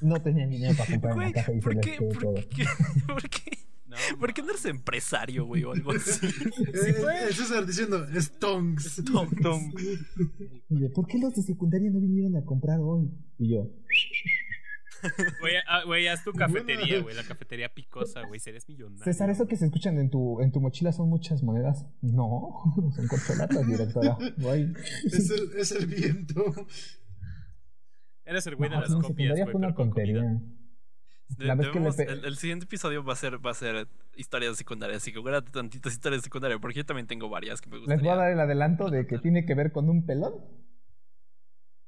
No 0.00 0.20
tenían 0.22 0.50
dinero 0.50 0.74
para 0.76 0.90
comprar 0.90 1.16
una 1.16 1.32
casa 1.32 1.52
y 1.52 1.56
se 1.56 1.62
¿por 1.62 1.74
les 1.74 1.84
qué? 1.86 1.96
quedó 1.98 2.08
todo. 2.20 2.34
¿Por 2.34 2.44
qué? 2.48 2.64
¿Por 3.06 3.22
qué? 3.28 3.58
No, 4.12 4.18
¿Por 4.18 4.34
qué 4.34 4.42
no 4.42 4.50
eres 4.50 4.64
empresario, 4.64 5.46
güey, 5.46 5.64
o 5.64 5.72
algo 5.72 5.92
así? 5.92 6.26
Eh, 6.74 6.94
eh, 7.28 7.32
César 7.32 7.66
diciendo, 7.66 8.06
Stonks. 8.14 9.02
Y 10.68 10.78
de, 10.78 10.90
¿por 10.90 11.06
qué 11.06 11.18
los 11.18 11.34
de 11.34 11.42
secundaria 11.42 11.90
no 11.90 12.00
vinieron 12.00 12.36
a 12.36 12.44
comprar 12.44 12.78
hoy? 12.80 13.10
Y 13.38 13.54
yo, 13.54 13.70
Güey, 15.40 16.06
ah, 16.08 16.12
haz 16.12 16.24
tu 16.24 16.32
cafetería, 16.32 16.86
Buena. 16.86 17.02
güey. 17.02 17.16
La 17.16 17.24
cafetería 17.24 17.68
picosa, 17.68 18.22
güey. 18.26 18.40
Serías 18.40 18.68
millonario. 18.68 19.04
César, 19.04 19.30
¿eso 19.30 19.46
que 19.46 19.56
se 19.56 19.66
escuchan 19.66 19.98
en 19.98 20.10
tu, 20.10 20.40
en 20.40 20.52
tu 20.52 20.60
mochila 20.60 20.92
son 20.92 21.08
muchas 21.08 21.42
monedas? 21.42 21.86
No, 22.00 22.52
son 22.96 23.06
corcholatas, 23.08 23.66
directora. 23.66 24.16
Güey. 24.38 24.72
Es 25.04 25.30
el, 25.30 25.50
es 25.58 25.72
el 25.72 25.86
viento. 25.86 26.44
Eres 28.24 28.46
el 28.46 28.56
güey 28.56 28.70
de 28.70 28.76
las 28.76 28.94
copias, 28.94 29.38
güey, 29.38 29.52
pero 29.52 29.74
con 29.74 29.90
comida. 29.90 30.40
De- 31.28 31.46
le 31.46 31.54
debemos- 31.56 31.96
pe- 31.96 32.04
el, 32.04 32.24
el 32.24 32.36
siguiente 32.36 32.64
episodio 32.66 33.02
va 33.04 33.14
a 33.14 33.16
ser 33.16 33.44
va 33.44 33.50
a 33.50 33.54
ser 33.54 33.88
historias 34.16 34.56
secundarias, 34.56 34.98
así 35.02 35.12
que 35.12 35.18
guárdate 35.18 35.50
tantitas 35.50 35.92
historias 35.92 36.22
secundarias, 36.22 36.60
porque 36.60 36.78
yo 36.78 36.84
también 36.86 37.06
tengo 37.06 37.28
varias 37.28 37.60
que 37.60 37.70
me 37.70 37.78
gustaría. 37.78 37.96
Les 37.96 38.02
voy 38.04 38.12
a 38.12 38.16
dar 38.16 38.30
el 38.32 38.40
adelanto 38.40 38.90
de 38.90 39.06
que 39.06 39.18
tiene 39.18 39.44
que 39.46 39.54
ver 39.54 39.72
con 39.72 39.88
un 39.88 40.04
pelón 40.06 40.34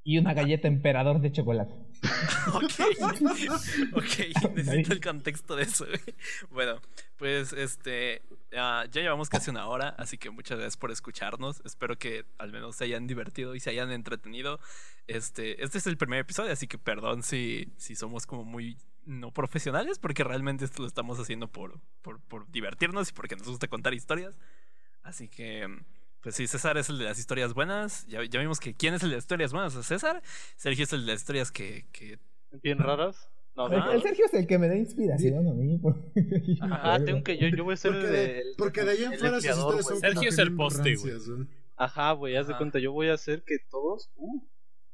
y 0.02 0.18
una 0.18 0.34
galleta 0.34 0.68
emperador 0.68 1.20
de 1.20 1.32
chocolate. 1.32 1.74
ok, 2.54 2.72
ok, 3.94 4.52
necesito 4.54 4.92
el 4.92 5.00
contexto 5.00 5.56
de 5.56 5.64
eso. 5.64 5.84
Bueno, 6.50 6.80
pues 7.16 7.52
este, 7.52 8.22
ah, 8.56 8.84
ya 8.90 9.02
llevamos 9.02 9.28
casi 9.28 9.50
una 9.50 9.66
hora, 9.66 9.88
así 9.98 10.16
que 10.16 10.30
muchas 10.30 10.58
gracias 10.58 10.76
por 10.76 10.90
escucharnos. 10.92 11.60
Espero 11.64 11.98
que 11.98 12.24
al 12.38 12.52
menos 12.52 12.76
se 12.76 12.84
hayan 12.84 13.06
divertido 13.06 13.54
y 13.54 13.60
se 13.60 13.70
hayan 13.70 13.90
entretenido. 13.90 14.60
Este, 15.08 15.62
este 15.62 15.78
es 15.78 15.86
el 15.86 15.96
primer 15.96 16.20
episodio, 16.20 16.52
así 16.52 16.66
que 16.68 16.78
perdón 16.78 17.22
si, 17.22 17.72
si 17.76 17.96
somos 17.96 18.26
como 18.26 18.44
muy 18.44 18.76
no 19.06 19.32
profesionales, 19.32 19.98
porque 19.98 20.22
realmente 20.24 20.64
esto 20.64 20.82
lo 20.82 20.88
estamos 20.88 21.18
haciendo 21.18 21.48
por, 21.48 21.80
por, 22.02 22.20
por 22.20 22.50
divertirnos 22.50 23.08
y 23.08 23.12
porque 23.12 23.36
nos 23.36 23.48
gusta 23.48 23.68
contar 23.68 23.94
historias. 23.94 24.38
Así 25.02 25.28
que, 25.28 25.66
pues 26.20 26.34
sí, 26.34 26.46
César 26.46 26.76
es 26.76 26.88
el 26.88 26.98
de 26.98 27.04
las 27.04 27.18
historias 27.18 27.54
buenas. 27.54 28.06
Ya, 28.08 28.22
ya 28.24 28.40
vimos 28.40 28.60
que 28.60 28.74
quién 28.74 28.94
es 28.94 29.02
el 29.02 29.10
de 29.10 29.16
las 29.16 29.24
historias 29.24 29.52
buenas, 29.52 29.74
es 29.76 29.86
César. 29.86 30.22
Sergio 30.56 30.84
es 30.84 30.92
el 30.92 31.06
de 31.06 31.12
las 31.12 31.20
historias 31.22 31.50
que, 31.52 31.86
que 31.92 32.18
Bien 32.62 32.78
raras. 32.78 33.30
No, 33.54 33.68
El, 33.72 33.78
no. 33.78 33.92
el 33.92 34.02
Sergio 34.02 34.26
es 34.26 34.34
el 34.34 34.46
que 34.46 34.58
me 34.58 34.68
da 34.68 34.76
inspiración 34.76 35.48
a 35.48 35.52
mí. 35.54 35.78
porque- 35.78 36.00
Ajá, 36.60 37.02
tengo 37.04 37.22
que 37.22 37.38
yo, 37.38 37.48
yo 37.48 37.64
voy 37.64 37.72
a 37.74 37.76
ser 37.78 37.92
Porque 37.92 38.06
el 38.06 38.12
de, 38.12 38.38
el- 38.40 38.54
porque 38.58 38.82
de 38.84 38.90
ahí 38.90 39.04
en 39.04 39.12
fuera 39.18 39.36
sus 39.36 39.44
limpiador, 39.46 39.80
historias 39.80 39.86
son. 39.86 40.00
Sergio 40.00 40.28
es 40.28 40.38
el 40.38 40.54
poste, 40.56 40.96
güey. 40.96 41.14
Ajá, 41.78 42.12
güey, 42.12 42.36
haz 42.36 42.48
de 42.48 42.56
cuenta, 42.56 42.78
yo 42.80 42.92
voy 42.92 43.08
a 43.08 43.14
hacer 43.14 43.44
que 43.44 43.58
todos. 43.70 44.10
Uh, 44.16 44.42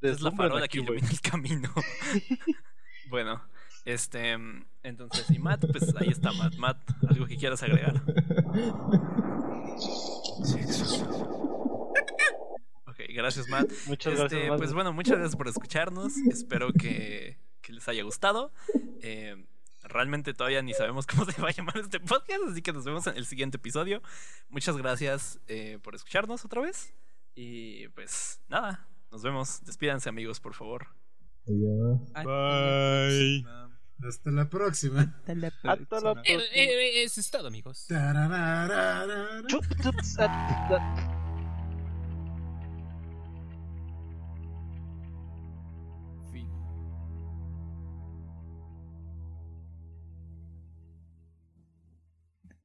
es 0.03 0.21
la 0.21 0.31
farola 0.33 0.65
aquí, 0.67 0.79
que 0.79 0.85
ilumina 0.85 1.09
el 1.11 1.21
camino. 1.21 1.73
bueno, 3.09 3.43
este. 3.85 4.37
Entonces, 4.83 5.31
y 5.31 5.39
Matt, 5.39 5.65
pues 5.71 5.95
ahí 5.97 6.09
está 6.09 6.33
Matt. 6.33 6.55
Matt, 6.57 6.79
¿algo 7.09 7.27
que 7.27 7.37
quieras 7.37 7.63
agregar? 7.63 8.03
Ok, 12.87 12.99
gracias, 13.11 13.49
Matt. 13.49 13.71
Muchas 13.87 14.13
Este, 14.15 14.21
gracias, 14.37 14.49
Matt. 14.51 14.59
pues 14.59 14.73
bueno, 14.75 14.93
muchas 14.93 15.19
gracias 15.19 15.37
por 15.37 15.49
escucharnos. 15.49 16.17
Espero 16.31 16.73
que, 16.73 17.39
que 17.61 17.73
les 17.73 17.87
haya 17.89 18.03
gustado. 18.03 18.53
Eh, 19.01 19.37
realmente 19.85 20.35
todavía 20.35 20.63
ni 20.63 20.75
sabemos 20.75 21.07
cómo 21.09 21.25
se 21.25 21.41
va 21.41 21.49
a 21.49 21.53
llamar 21.53 21.79
este 21.79 22.01
podcast, 22.01 22.41
así 22.51 22.63
que 22.63 22.73
nos 22.73 22.85
vemos 22.85 23.07
en 23.07 23.17
el 23.17 23.27
siguiente 23.27 23.57
episodio. 23.57 24.03
Muchas 24.49 24.77
gracias 24.77 25.41
eh, 25.49 25.79
por 25.83 25.95
escucharnos 25.95 26.45
otra 26.45 26.61
vez. 26.61 26.93
Y 27.35 27.89
pues 27.89 28.41
nada, 28.49 28.87
nos 29.11 29.23
vemos. 29.23 29.65
Despídanse 29.65 30.09
amigos, 30.09 30.41
por 30.41 30.55
favor. 30.55 30.89
Adiós. 31.47 32.13
Bye. 32.25 33.72
Hasta 34.09 34.31
la 34.31 34.49
próxima. 34.49 35.03
Hasta 35.03 35.35
la 35.35 35.47
Hasta 35.49 36.01
la 36.01 36.15
próxima. 36.15 36.43
Eh, 36.43 36.49
eh, 36.53 37.01
eh, 37.01 37.03
eso 37.05 37.21
es 37.21 37.31
todo, 37.31 37.47
amigos. 37.49 37.87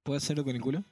¿Puedo 0.03 0.17
hacerlo 0.17 0.45
con 0.45 0.55
el 0.55 0.61
culo? 0.61 0.83